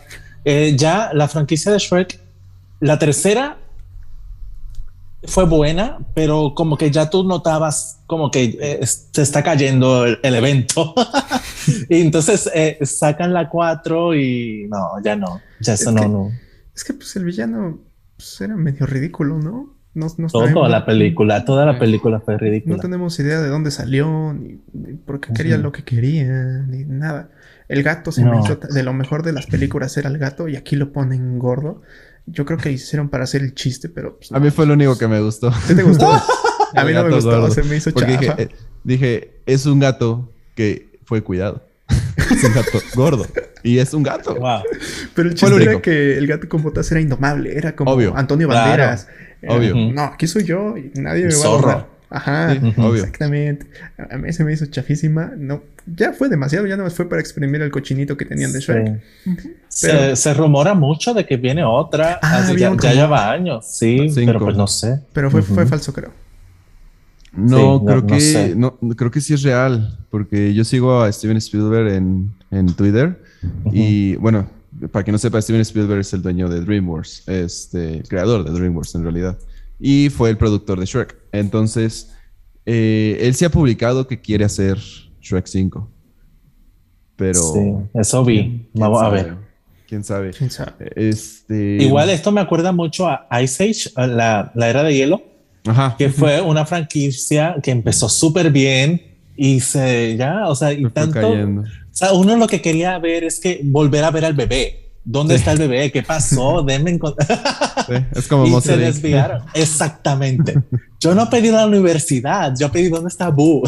Eh, 0.43 0.75
ya 0.77 1.11
la 1.13 1.27
franquicia 1.27 1.71
de 1.71 1.79
Shrek, 1.79 2.19
la 2.79 2.97
tercera 2.97 3.57
fue 5.23 5.45
buena, 5.45 5.99
pero 6.13 6.53
como 6.55 6.77
que 6.77 6.91
ya 6.91 7.09
tú 7.09 7.23
notabas 7.23 7.99
como 8.07 8.29
que 8.31 8.57
eh, 8.59 8.79
se 8.85 9.21
está 9.21 9.43
cayendo 9.43 10.05
el, 10.05 10.35
evento. 10.35 10.93
y 11.89 12.01
entonces 12.01 12.49
eh, 12.53 12.79
sacan 12.81 13.33
la 13.33 13.49
cuatro 13.49 14.15
y 14.15 14.67
no, 14.69 15.01
ya 15.03 15.15
no, 15.15 15.41
ya 15.59 15.73
eso 15.73 15.91
no, 15.91 16.07
no. 16.07 16.31
Es 16.75 16.83
que 16.83 16.93
pues 16.93 17.15
el 17.15 17.25
villano 17.25 17.79
pues, 18.17 18.41
era 18.41 18.55
medio 18.55 18.85
ridículo, 18.85 19.39
¿no? 19.39 19.75
No, 19.95 20.09
toda 20.27 20.67
la 20.67 20.85
película, 20.85 21.45
toda 21.45 21.65
la 21.65 21.79
película 21.79 22.19
fue 22.19 22.37
ridícula. 22.37 22.75
No 22.75 22.81
tenemos 22.81 23.17
idea 23.17 23.39
de 23.39 23.47
dónde 23.47 23.71
salió, 23.71 24.33
ni, 24.33 24.59
por 25.05 25.21
qué 25.21 25.31
quería 25.31 25.57
lo 25.57 25.71
que 25.71 25.85
quería, 25.85 26.65
ni 26.67 26.83
nada. 26.83 27.29
El 27.69 27.81
gato 27.81 28.11
se 28.11 28.25
me 28.25 28.37
hizo 28.37 28.57
de 28.57 28.83
lo 28.83 28.91
mejor 28.91 29.23
de 29.23 29.31
las 29.31 29.45
películas 29.45 29.95
era 29.95 30.09
el 30.09 30.17
gato 30.17 30.49
y 30.49 30.57
aquí 30.57 30.75
lo 30.75 30.91
ponen 30.91 31.39
gordo. 31.39 31.81
Yo 32.25 32.43
creo 32.43 32.59
que 32.59 32.73
hicieron 32.73 33.07
para 33.07 33.23
hacer 33.23 33.41
el 33.41 33.55
chiste, 33.55 33.87
pero... 33.87 34.17
Pues, 34.17 34.33
a 34.33 34.39
mí 34.39 34.51
fue 34.51 34.65
lo 34.65 34.73
único 34.73 34.97
que 34.97 35.07
me 35.07 35.21
gustó. 35.21 35.53
¿Qué 35.65 35.75
te 35.75 35.83
gustó? 35.83 36.11
a 36.75 36.83
mí 36.83 36.91
no 36.91 37.05
me 37.05 37.15
gustó, 37.15 37.49
se 37.51 37.63
me 37.63 37.77
hizo 37.77 37.91
Porque 37.91 38.17
Dije, 38.17 38.33
eh, 38.37 38.49
dije, 38.83 39.41
es 39.45 39.65
un 39.65 39.79
gato 39.79 40.29
que 40.55 40.99
fue 41.05 41.23
cuidado. 41.23 41.65
es 42.17 42.43
un 42.43 42.53
gato 42.53 42.79
gordo. 42.95 43.25
Y 43.65 43.79
es 43.79 43.93
un 43.93 44.03
gato. 44.03 44.37
Pero 45.13 45.29
el 45.29 45.35
chiste 45.35 45.63
era 45.63 45.81
que 45.81 46.17
el 46.17 46.27
gato 46.27 46.47
con 46.47 46.61
botas 46.61 46.91
era 46.91 47.01
indomable. 47.01 47.57
Era 47.57 47.75
como 47.75 47.97
Antonio 48.15 48.47
Banderas. 48.47 49.07
Obvio. 49.47 49.75
No, 49.75 50.03
aquí 50.03 50.27
soy 50.27 50.43
yo 50.43 50.77
y 50.77 50.91
nadie 50.95 51.25
me 51.25 51.35
va 51.35 51.45
a 51.45 51.49
borrar. 51.49 51.95
Ajá, 52.09 52.53
exactamente. 52.53 53.65
A 54.09 54.17
mí 54.17 54.31
se 54.31 54.43
me 54.43 54.53
hizo 54.53 54.65
chafísima. 54.67 55.33
No, 55.35 55.63
ya 55.85 56.13
fue 56.13 56.29
demasiado, 56.29 56.65
ya 56.65 56.77
no 56.77 56.89
fue 56.89 57.09
para 57.09 57.19
exprimir 57.19 57.61
el 57.61 57.71
cochinito 57.71 58.15
que 58.15 58.25
tenían 58.25 58.53
de 58.53 58.59
Shrek. 58.59 59.01
se, 59.67 60.33
rumora 60.33 60.73
mucho 60.73 61.13
de 61.13 61.25
que 61.25 61.37
viene 61.37 61.63
otra. 61.63 62.19
Ah, 62.21 62.47
ya, 62.55 62.71
lleva 62.93 63.31
años, 63.31 63.65
sí, 63.67 64.07
pero 64.25 64.39
pues 64.39 64.55
no 64.55 64.67
sé. 64.67 65.01
Pero 65.13 65.29
fue, 65.31 65.41
fue 65.41 65.65
falso, 65.65 65.91
creo. 65.91 66.24
No, 67.35 67.83
creo 67.83 68.05
que 68.05 68.53
no, 68.55 68.77
creo 68.95 69.11
que 69.11 69.21
sí 69.21 69.33
es 69.33 69.43
real, 69.43 69.97
porque 70.09 70.53
yo 70.53 70.63
sigo 70.63 71.01
a 71.01 71.11
Steven 71.11 71.37
Spielberg 71.37 71.93
en, 71.93 72.31
en 72.51 72.67
Twitter 72.67 73.21
y 73.71 74.15
bueno, 74.15 74.47
para 74.91 75.03
quien 75.03 75.13
no 75.13 75.17
sepa, 75.17 75.41
Steven 75.41 75.61
Spielberg 75.61 76.01
es 76.01 76.13
el 76.13 76.21
dueño 76.21 76.49
de 76.49 76.61
DreamWorks, 76.61 77.27
este, 77.27 78.03
creador 78.07 78.43
de 78.43 78.51
DreamWorks 78.51 78.95
en 78.95 79.03
realidad, 79.03 79.37
y 79.79 80.09
fue 80.09 80.29
el 80.29 80.37
productor 80.37 80.79
de 80.79 80.85
Shrek. 80.85 81.15
Entonces, 81.31 82.13
eh, 82.65 83.17
él 83.21 83.35
se 83.35 83.45
ha 83.45 83.49
publicado 83.49 84.07
que 84.07 84.19
quiere 84.19 84.45
hacer 84.45 84.77
Shrek 85.21 85.45
5. 85.45 85.89
Pero. 87.15 87.39
Sí, 87.39 87.73
eso 87.93 88.25
vi. 88.25 88.67
Vamos 88.73 89.01
a 89.01 89.09
ver. 89.09 89.35
¿Quién 89.87 90.03
sabe? 90.03 90.31
¿Quién 90.31 90.49
sabe? 90.49 90.91
Este... 90.95 91.77
Igual 91.79 92.09
esto 92.09 92.31
me 92.31 92.41
acuerda 92.41 92.71
mucho 92.71 93.07
a 93.07 93.27
Ice 93.41 93.63
Age, 93.63 94.07
la, 94.07 94.51
la 94.55 94.69
era 94.69 94.83
de 94.83 94.95
hielo, 94.95 95.21
Ajá. 95.65 95.95
que 95.97 96.09
fue 96.09 96.41
una 96.41 96.65
franquicia 96.65 97.55
que 97.61 97.71
empezó 97.71 98.07
súper 98.07 98.51
bien 98.51 99.01
y 99.35 99.59
se 99.59 100.15
ya, 100.17 100.47
o 100.47 100.55
sea, 100.55 100.71
y 100.71 100.87
tanto. 100.89 101.19
O 101.27 101.97
sea, 101.97 102.11
uno 102.13 102.35
lo 102.35 102.47
que 102.47 102.61
quería 102.61 102.97
ver 102.99 103.23
es 103.23 103.39
que 103.39 103.61
volver 103.63 104.03
a 104.03 104.11
ver 104.11 104.25
al 104.25 104.33
bebé. 104.33 104.85
¿Dónde 105.07 105.35
está 105.35 105.51
el 105.51 105.59
bebé? 105.59 105.91
¿Qué 105.91 106.01
pasó? 106.01 106.63
Denme 106.67 106.93
sí, 106.93 107.93
es 108.15 108.27
como 108.27 108.45
y 108.57 108.61
se 108.61 108.75
desviaron. 108.75 109.43
Exactamente. 109.53 110.55
Yo 110.99 111.13
no 111.13 111.29
pedí 111.29 111.51
la 111.51 111.67
universidad, 111.67 112.53
yo 112.59 112.71
pedí 112.71 112.89
dónde 112.89 113.09
está 113.09 113.29
Boo. 113.29 113.63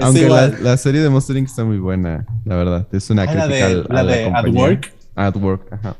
Aunque 0.00 0.28
la, 0.28 0.76
serie 0.78 1.02
de 1.02 1.10
Monster 1.10 1.36
Inc. 1.36 1.48
está 1.48 1.64
muy 1.64 1.78
buena, 1.78 2.24
la 2.46 2.56
verdad. 2.56 2.88
Es 2.92 3.10
una 3.10 3.26
crítica 3.26 3.46
la 3.46 3.54
de, 3.54 3.84
la, 3.88 4.04
de 4.04 4.24
At 4.32 4.48
Work. 4.48 4.92
At 5.14 5.36
Work, 5.36 5.72
ajá. 5.72 5.96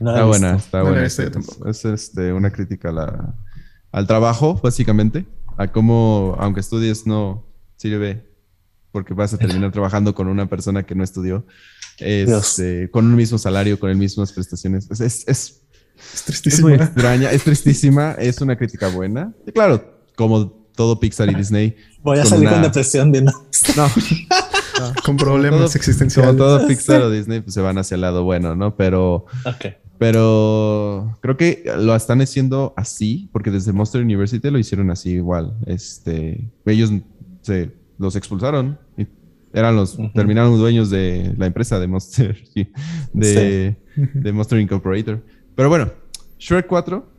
está 0.00 0.24
buena, 0.24 0.56
está 0.56 0.82
buena. 0.82 1.04
Es, 1.04 1.18
es, 1.18 1.84
este, 1.84 2.32
una 2.32 2.50
crítica 2.50 2.90
la, 2.90 3.34
al 3.96 4.06
trabajo, 4.06 4.60
básicamente. 4.62 5.24
A 5.56 5.68
cómo, 5.68 6.36
aunque 6.38 6.60
estudies, 6.60 7.06
no 7.06 7.46
sirve 7.76 8.26
porque 8.92 9.14
vas 9.14 9.32
a 9.32 9.38
terminar 9.38 9.72
trabajando 9.72 10.14
con 10.14 10.28
una 10.28 10.46
persona 10.50 10.82
que 10.82 10.94
no 10.94 11.02
estudió. 11.02 11.46
Este, 11.98 12.90
con 12.90 13.06
un 13.06 13.14
mismo 13.14 13.38
salario, 13.38 13.80
con 13.80 13.88
el 13.88 13.96
mismas 13.96 14.32
prestaciones. 14.32 14.86
Es, 14.90 15.00
es, 15.00 15.24
es, 15.26 15.62
es 16.12 16.22
tristísima. 16.24 16.72
Es 16.72 16.78
muy 16.78 16.86
extraña, 16.86 17.30
es 17.30 17.42
tristísima, 17.42 18.12
es 18.18 18.38
una 18.42 18.56
crítica 18.58 18.88
buena. 18.88 19.32
Y 19.46 19.52
claro, 19.52 20.02
como 20.14 20.50
todo 20.74 21.00
Pixar 21.00 21.30
y 21.30 21.34
Disney. 21.34 21.74
Voy 22.02 22.18
a 22.18 22.26
salir 22.26 22.50
con 22.50 22.60
depresión 22.60 23.12
de 23.12 23.22
no. 23.22 23.32
No. 23.76 23.90
con 25.06 25.16
problemas 25.16 25.74
existenciales. 25.74 26.36
Como 26.36 26.38
todo 26.38 26.66
Pixar 26.66 27.00
o 27.00 27.10
Disney, 27.10 27.40
pues 27.40 27.54
se 27.54 27.62
van 27.62 27.78
hacia 27.78 27.94
el 27.94 28.02
lado 28.02 28.24
bueno, 28.24 28.54
¿no? 28.54 28.76
Pero. 28.76 29.24
Pero 29.98 31.16
creo 31.20 31.36
que 31.36 31.64
lo 31.78 31.94
están 31.94 32.20
haciendo 32.20 32.74
así, 32.76 33.28
porque 33.32 33.50
desde 33.50 33.72
Monster 33.72 34.02
University 34.02 34.50
lo 34.50 34.58
hicieron 34.58 34.90
así 34.90 35.12
igual. 35.12 35.54
Este, 35.66 36.50
ellos 36.66 36.92
se 37.42 37.72
los 37.98 38.16
expulsaron 38.16 38.78
y 38.96 39.06
eran 39.52 39.74
los, 39.74 39.98
terminaron 40.12 40.58
dueños 40.58 40.90
de 40.90 41.34
la 41.38 41.46
empresa 41.46 41.80
de 41.80 41.86
Monster, 41.86 42.36
de, 43.12 43.76
de 43.96 44.32
Monster 44.32 44.60
Incorporator. 44.60 45.22
Pero 45.54 45.68
bueno, 45.68 45.90
Shrek 46.38 46.66
4 46.66 47.16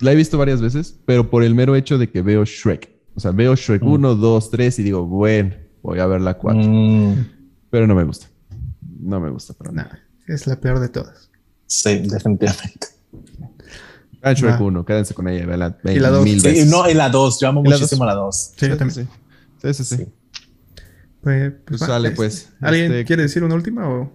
la 0.00 0.12
he 0.12 0.16
visto 0.16 0.38
varias 0.38 0.60
veces, 0.60 0.98
pero 1.04 1.28
por 1.28 1.42
el 1.42 1.54
mero 1.54 1.74
hecho 1.74 1.98
de 1.98 2.08
que 2.08 2.22
veo 2.22 2.44
Shrek. 2.44 2.90
O 3.14 3.20
sea, 3.20 3.32
veo 3.32 3.54
Shrek 3.54 3.82
1, 3.82 4.14
2, 4.14 4.50
3 4.50 4.78
y 4.78 4.82
digo, 4.82 5.04
bueno, 5.04 5.54
voy 5.82 5.98
a 5.98 6.06
ver 6.06 6.20
la 6.20 6.34
4. 6.34 6.62
Mm. 6.62 7.26
Pero 7.70 7.86
no 7.86 7.94
me 7.94 8.04
gusta. 8.04 8.28
No 9.00 9.20
me 9.20 9.30
gusta 9.30 9.52
para 9.54 9.72
nada. 9.72 10.00
Es 10.26 10.46
la 10.46 10.56
peor 10.60 10.80
de 10.80 10.88
todas. 10.88 11.29
Sí, 11.70 11.98
definitivamente. 11.98 12.88
Vean 14.20 14.34
Shrek 14.34 14.60
1, 14.60 14.84
quédense 14.84 15.14
con 15.14 15.28
ella. 15.28 15.46
Vean 15.46 15.76
y 15.84 16.00
la 16.00 16.10
2. 16.10 16.28
Sí, 16.42 16.64
no, 16.66 16.90
y 16.90 16.94
la 16.94 17.08
2. 17.08 17.40
Yo 17.40 17.48
amo 17.48 17.62
muchísimo 17.62 18.04
la 18.04 18.14
2. 18.14 18.52
Sí, 18.56 18.68
yo 18.68 18.76
también. 18.76 19.08
Sí, 19.62 19.74
sí, 19.74 19.84
sí. 19.84 19.96
Pues, 21.22 21.52
pues, 21.52 21.52
pues 21.64 21.80
sale, 21.80 22.10
pues. 22.10 22.48
¿Alguien 22.60 22.86
este, 22.90 23.04
quiere 23.04 23.22
decir 23.22 23.44
una 23.44 23.54
última 23.54 23.88
o...? 23.88 24.12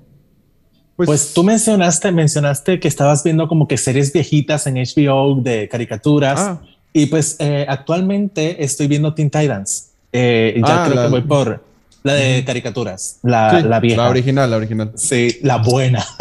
Pues, 0.98 1.08
pues, 1.08 1.34
tú 1.34 1.46
mencionaste, 1.46 2.12
mencionaste 2.12 2.80
que 2.82 2.90
estabas 2.90 3.24
viendo 3.24 3.48
como 3.48 3.70
que 3.70 3.78
series 3.78 4.12
viejitas 4.12 4.68
en 4.68 4.76
HBO 4.76 5.42
de 5.42 5.70
caricaturas. 5.70 6.40
Ah. 6.42 6.62
Y 6.92 7.06
pues 7.06 7.38
eh, 7.40 7.66
actualmente 7.70 8.64
estoy 8.64 8.88
viendo 8.88 9.14
Teen 9.14 9.30
Titans. 9.30 9.92
Eh, 10.12 10.62
ya 10.66 10.84
ah, 10.84 10.90
creo 10.90 11.04
que 11.04 11.10
voy 11.10 11.22
por 11.22 11.64
la 12.06 12.14
de 12.14 12.46
caricaturas, 12.46 13.20
la, 13.24 13.62
la, 13.62 13.80
vieja. 13.80 14.04
La 14.04 14.10
original, 14.10 14.50
la 14.50 14.58
original. 14.58 14.92
Sí, 14.96 15.40
la 15.42 15.58
buena. 15.58 16.04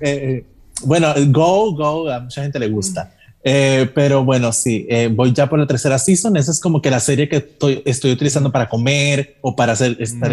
Eh, 0.00 0.44
bueno, 0.84 1.12
Go, 1.28 1.74
Go, 1.74 2.10
a 2.10 2.20
mucha 2.20 2.42
gente 2.42 2.58
le 2.58 2.68
gusta. 2.68 3.14
pero 3.42 4.24
bueno, 4.24 4.52
sí, 4.52 4.86
voy 5.12 5.32
ya 5.32 5.48
por 5.48 5.58
la 5.58 5.66
tercera 5.66 5.98
season. 5.98 6.36
Esa 6.36 6.50
es 6.52 6.60
como 6.60 6.80
que 6.80 6.90
la 6.90 7.00
serie 7.00 7.28
que 7.28 7.36
estoy, 7.36 7.82
estoy 7.84 8.12
utilizando 8.12 8.50
para 8.50 8.68
comer 8.68 9.38
o 9.40 9.54
para 9.54 9.72
hacer 9.72 9.96
estar 10.00 10.32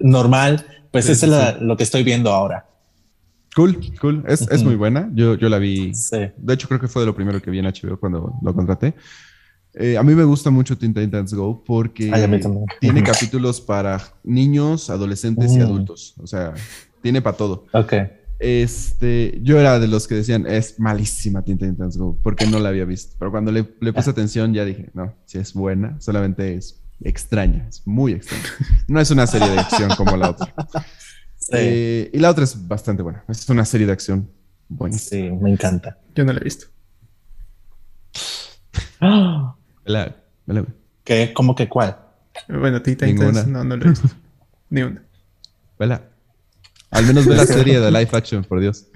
normal. 0.00 0.64
Pues 0.90 1.08
eso 1.08 1.26
es 1.26 1.60
lo 1.60 1.76
que 1.76 1.82
estoy 1.82 2.02
viendo 2.02 2.32
ahora. 2.32 2.66
Cool, 3.54 3.78
cool. 4.00 4.24
Es, 4.26 4.42
es 4.50 4.64
muy 4.64 4.74
buena. 4.74 5.08
Yo, 5.14 5.36
yo 5.36 5.48
la 5.48 5.58
vi. 5.58 5.92
De 6.10 6.54
hecho, 6.54 6.66
creo 6.66 6.80
que 6.80 6.88
fue 6.88 7.02
de 7.02 7.06
lo 7.06 7.14
primero 7.14 7.40
que 7.40 7.50
vi 7.50 7.60
en 7.60 7.66
HBO 7.66 7.98
cuando 7.98 8.34
lo 8.42 8.54
contraté. 8.54 8.94
Eh, 9.76 9.98
a 9.98 10.02
mí 10.02 10.14
me 10.14 10.24
gusta 10.24 10.50
mucho 10.50 10.78
Teen 10.78 10.94
Titans 10.94 11.34
Go 11.34 11.62
porque 11.64 12.12
tiene 12.80 13.02
capítulos 13.02 13.60
para 13.60 14.00
niños, 14.22 14.88
adolescentes 14.90 15.52
y 15.52 15.58
mm. 15.58 15.62
adultos. 15.62 16.14
O 16.18 16.26
sea, 16.26 16.54
tiene 17.02 17.20
para 17.20 17.36
todo. 17.36 17.66
Ok. 17.72 17.94
Este, 18.38 19.38
yo 19.42 19.58
era 19.58 19.78
de 19.78 19.88
los 19.88 20.06
que 20.06 20.16
decían, 20.16 20.46
es 20.46 20.78
malísima 20.78 21.42
Teen 21.42 21.58
Titans 21.58 21.96
Go, 21.96 22.18
porque 22.22 22.46
no 22.46 22.58
la 22.58 22.68
había 22.68 22.84
visto. 22.84 23.16
Pero 23.18 23.30
cuando 23.30 23.50
le, 23.50 23.68
le 23.80 23.92
puse 23.92 24.10
ah. 24.10 24.12
atención 24.12 24.52
ya 24.52 24.64
dije, 24.64 24.90
no, 24.94 25.14
si 25.24 25.38
es 25.38 25.54
buena, 25.54 26.00
solamente 26.00 26.54
es 26.54 26.80
extraña, 27.02 27.66
es 27.68 27.86
muy 27.86 28.12
extraña. 28.12 28.44
No 28.88 29.00
es 29.00 29.10
una 29.10 29.26
serie 29.26 29.48
de 29.48 29.58
acción 29.58 29.90
como 29.96 30.16
la 30.16 30.30
otra. 30.30 30.54
Eh, 31.52 32.10
y 32.10 32.18
la 32.20 32.30
otra 32.30 32.44
es 32.44 32.66
bastante 32.66 33.02
buena. 33.02 33.22
Es 33.28 33.46
una 33.50 33.66
serie 33.66 33.86
de 33.86 33.92
acción 33.92 34.30
buena. 34.66 34.96
Sí, 34.96 35.30
me 35.30 35.52
encanta. 35.52 35.98
Yo 36.14 36.24
no 36.24 36.32
la 36.32 36.40
he 36.40 36.44
visto. 36.44 36.68
¿Qué? 41.04 41.32
¿Cómo 41.34 41.54
que 41.54 41.68
cuál? 41.68 41.98
Bueno, 42.48 42.82
Tita 42.82 43.06
Ninguna. 43.06 43.44
no, 43.44 43.64
no 43.64 43.76
la 43.76 43.84
he 43.84 43.88
visto. 43.90 44.08
Ni 44.70 44.82
una. 44.82 45.02
Vela. 45.78 46.02
Al 46.90 47.06
menos 47.06 47.26
ve 47.26 47.36
la 47.36 47.46
serie 47.46 47.80
de 47.80 47.90
live 47.90 48.08
action, 48.12 48.44
por 48.44 48.60
Dios. 48.60 48.86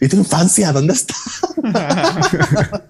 ¿Y 0.00 0.08
tu 0.08 0.16
infancia? 0.16 0.72
¿Dónde 0.72 0.92
está? 0.92 1.14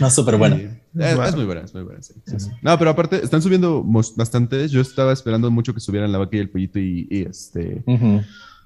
no, 0.00 0.10
súper 0.10 0.36
buena. 0.36 0.56
Es, 0.56 1.34
muy 1.34 1.44
buena, 1.46 1.62
es 1.62 1.74
muy 1.74 1.82
buena. 1.82 2.00
No, 2.60 2.78
pero 2.78 2.90
aparte, 2.90 3.24
están 3.24 3.42
subiendo 3.42 3.82
bastantes. 4.16 4.70
Yo 4.70 4.80
estaba 4.80 5.12
esperando 5.12 5.50
mucho 5.50 5.74
que 5.74 5.80
subieran 5.80 6.12
la 6.12 6.18
vaca 6.18 6.36
y 6.36 6.40
el 6.40 6.50
pollito 6.50 6.78
y, 6.78 7.08
este. 7.28 7.82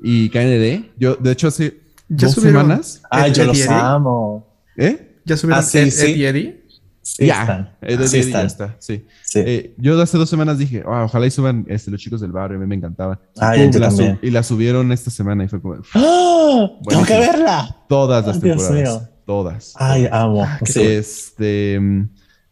Y 0.02 0.28
KND. 0.28 0.90
Yo, 0.98 1.16
de 1.16 1.32
hecho, 1.32 1.48
hace 1.48 1.80
dos 2.08 2.32
semanas. 2.32 3.02
Ah, 3.10 3.28
yo 3.28 3.44
los 3.44 3.66
amo. 3.68 4.46
¿Eh? 4.76 5.05
¿Ya 5.26 5.36
subieron 5.36 5.62
ah, 5.62 5.66
sí, 5.66 5.90
sí. 5.90 6.24
Eddie? 6.24 6.64
Sí, 7.02 7.26
ya, 7.26 7.76
sí 8.06 8.18
está, 8.18 8.76
sí. 8.80 9.04
Eh, 9.36 9.74
yo 9.76 10.00
hace 10.00 10.18
dos 10.18 10.28
semanas 10.28 10.58
dije, 10.58 10.82
oh, 10.84 11.04
ojalá 11.04 11.26
y 11.26 11.30
suban 11.30 11.64
este, 11.68 11.90
los 11.92 12.00
chicos 12.00 12.20
del 12.20 12.32
barrio, 12.32 12.58
a 12.58 12.60
mí 12.60 12.66
me 12.66 12.74
encantaba. 12.74 13.20
Ah, 13.38 13.56
y, 13.56 13.70
la 13.70 14.18
y 14.22 14.30
la 14.30 14.42
subieron 14.42 14.90
esta 14.90 15.10
semana 15.10 15.44
y 15.44 15.48
fue 15.48 15.60
como, 15.60 15.76
¡Ah! 15.94 16.68
¡Tengo 16.88 17.04
que 17.04 17.18
verla! 17.18 17.76
Todas 17.88 18.26
las 18.26 18.40
temporadas. 18.40 19.10
Todas. 19.24 19.74
Ay, 19.76 20.08
amo. 20.10 20.42
Ah, 20.44 20.58
este 20.62 21.80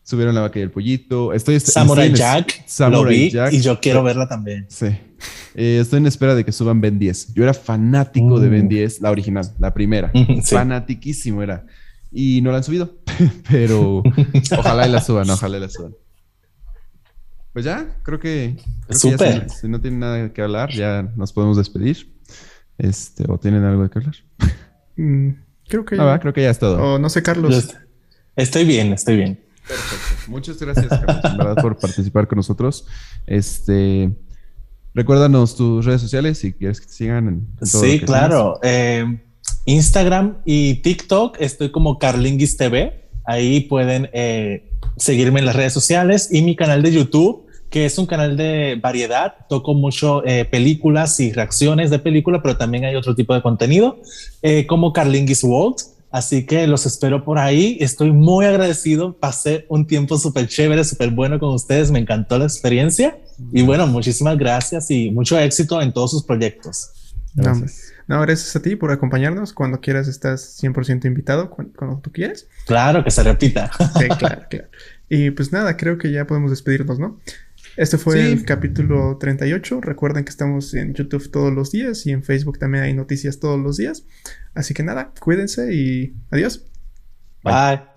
subieron 0.04 0.34
la 0.34 0.42
vaca 0.42 0.58
y 0.58 0.62
el 0.62 0.70
pollito. 0.70 1.32
Estoy 1.32 1.58
Samurai 1.58 2.12
Jack. 2.12 2.64
Samurai 2.66 3.30
Jack. 3.30 3.52
Y 3.52 3.60
yo 3.60 3.80
quiero 3.80 4.02
verla 4.02 4.28
también. 4.28 4.66
Sí. 4.68 4.86
Eh, 5.54 5.78
estoy 5.80 5.98
en 5.98 6.06
espera 6.06 6.34
de 6.34 6.44
que 6.44 6.52
suban 6.52 6.80
Ben 6.80 6.98
10. 6.98 7.34
Yo 7.34 7.42
era 7.42 7.54
fanático 7.54 8.38
de 8.38 8.48
Ben 8.48 8.68
10, 8.68 9.00
la 9.00 9.10
original, 9.10 9.50
la 9.58 9.72
primera. 9.72 10.12
Fanatiquísimo 10.44 11.42
era. 11.42 11.66
Y 12.14 12.40
no 12.42 12.52
la 12.52 12.58
han 12.58 12.64
subido. 12.64 12.94
Pero 13.50 14.02
ojalá 14.56 14.86
y 14.86 14.90
la 14.90 15.00
suban, 15.00 15.28
ojalá 15.28 15.56
y 15.56 15.60
la 15.60 15.68
suban. 15.68 15.94
Pues 17.52 17.64
ya, 17.64 17.98
creo 18.02 18.18
que. 18.18 18.56
Súper. 18.90 19.50
si, 19.50 19.68
no 19.68 19.80
tienen 19.80 20.00
nada 20.00 20.32
que 20.32 20.42
hablar, 20.42 20.70
ya 20.70 21.02
nos 21.16 21.32
podemos 21.32 21.56
despedir. 21.56 22.12
Este, 22.78 23.24
o 23.28 23.38
tienen 23.38 23.64
algo 23.64 23.88
que 23.90 23.98
hablar. 23.98 24.14
Mm, 24.96 25.30
creo 25.68 25.84
que. 25.84 25.96
Ah, 25.98 26.18
creo 26.20 26.32
que 26.32 26.42
ya 26.42 26.50
es 26.50 26.58
todo. 26.58 26.94
O 26.94 26.98
no 26.98 27.08
sé, 27.08 27.22
Carlos. 27.22 27.74
Estoy 28.36 28.64
bien, 28.64 28.92
estoy 28.92 29.16
bien. 29.16 29.40
Perfecto. 29.66 30.30
Muchas 30.30 30.60
gracias, 30.60 30.88
Carlos, 30.88 31.24
en 31.24 31.36
verdad, 31.36 31.56
por 31.62 31.78
participar 31.78 32.28
con 32.28 32.36
nosotros. 32.36 32.86
Este. 33.26 34.12
Recuérdanos 34.94 35.56
tus 35.56 35.84
redes 35.84 36.00
sociales 36.00 36.38
si 36.38 36.52
quieres 36.52 36.80
que 36.80 36.86
te 36.86 36.92
sigan. 36.92 37.28
En, 37.28 37.66
sí, 37.66 38.00
claro. 38.00 38.60
Eh, 38.62 39.23
Instagram 39.66 40.38
y 40.44 40.74
TikTok 40.76 41.36
estoy 41.40 41.70
como 41.70 41.98
Carlinguis 41.98 42.56
TV. 42.56 43.08
Ahí 43.24 43.60
pueden 43.60 44.10
eh, 44.12 44.70
seguirme 44.96 45.40
en 45.40 45.46
las 45.46 45.56
redes 45.56 45.72
sociales 45.72 46.28
y 46.30 46.42
mi 46.42 46.56
canal 46.56 46.82
de 46.82 46.92
YouTube, 46.92 47.46
que 47.70 47.86
es 47.86 47.98
un 47.98 48.06
canal 48.06 48.36
de 48.36 48.78
variedad. 48.80 49.34
Toco 49.48 49.74
mucho 49.74 50.24
eh, 50.26 50.44
películas 50.44 51.18
y 51.20 51.32
reacciones 51.32 51.90
de 51.90 51.98
películas, 51.98 52.40
pero 52.42 52.56
también 52.56 52.84
hay 52.84 52.94
otro 52.96 53.14
tipo 53.14 53.34
de 53.34 53.42
contenido, 53.42 54.00
como 54.66 54.92
Carlinguis 54.92 55.42
World. 55.44 55.76
Así 56.14 56.46
que 56.46 56.68
los 56.68 56.86
espero 56.86 57.24
por 57.24 57.40
ahí. 57.40 57.76
Estoy 57.80 58.12
muy 58.12 58.46
agradecido. 58.46 59.18
Pasé 59.18 59.66
un 59.68 59.84
tiempo 59.84 60.16
súper 60.16 60.46
chévere, 60.46 60.84
súper 60.84 61.10
bueno 61.10 61.40
con 61.40 61.52
ustedes. 61.52 61.90
Me 61.90 61.98
encantó 61.98 62.38
la 62.38 62.44
experiencia. 62.44 63.18
Y 63.52 63.62
bueno, 63.62 63.88
muchísimas 63.88 64.38
gracias 64.38 64.92
y 64.92 65.10
mucho 65.10 65.36
éxito 65.36 65.82
en 65.82 65.92
todos 65.92 66.12
sus 66.12 66.22
proyectos. 66.22 66.90
Gracias. 67.34 67.88
No, 67.88 67.93
gracias 68.08 68.54
a 68.56 68.62
ti 68.62 68.76
por 68.76 68.90
acompañarnos. 68.90 69.52
Cuando 69.52 69.80
quieras 69.80 70.08
estás 70.08 70.62
100% 70.62 71.06
invitado, 71.06 71.50
cuando, 71.50 72.00
tú 72.02 72.12
quieras. 72.12 72.46
Claro, 72.66 73.02
que 73.04 73.10
se 73.10 73.22
repita. 73.22 73.70
Sí, 73.98 74.08
claro, 74.18 74.42
claro. 74.48 74.68
Y 75.08 75.30
pues 75.30 75.52
nada, 75.52 75.76
creo 75.76 75.98
que 75.98 76.10
ya 76.10 76.26
podemos 76.26 76.50
despedirnos, 76.50 76.98
¿no? 76.98 77.20
Este 77.76 77.98
fue 77.98 78.32
el 78.32 78.44
capítulo 78.44 79.16
38. 79.18 79.80
Recuerden 79.80 80.24
que 80.24 80.30
estamos 80.30 80.74
en 80.74 80.94
YouTube 80.94 81.30
todos 81.30 81.52
los 81.52 81.72
días 81.72 82.06
y 82.06 82.12
en 82.12 82.22
Facebook 82.22 82.58
también 82.58 82.84
hay 82.84 82.94
noticias 82.94 83.40
todos 83.40 83.60
los 83.60 83.76
días. 83.76 84.04
Así 84.54 84.74
que 84.74 84.82
nada, 84.82 85.12
cuídense 85.18 85.74
y 85.74 86.14
adiós. 86.30 86.64
Bye. 87.42 87.93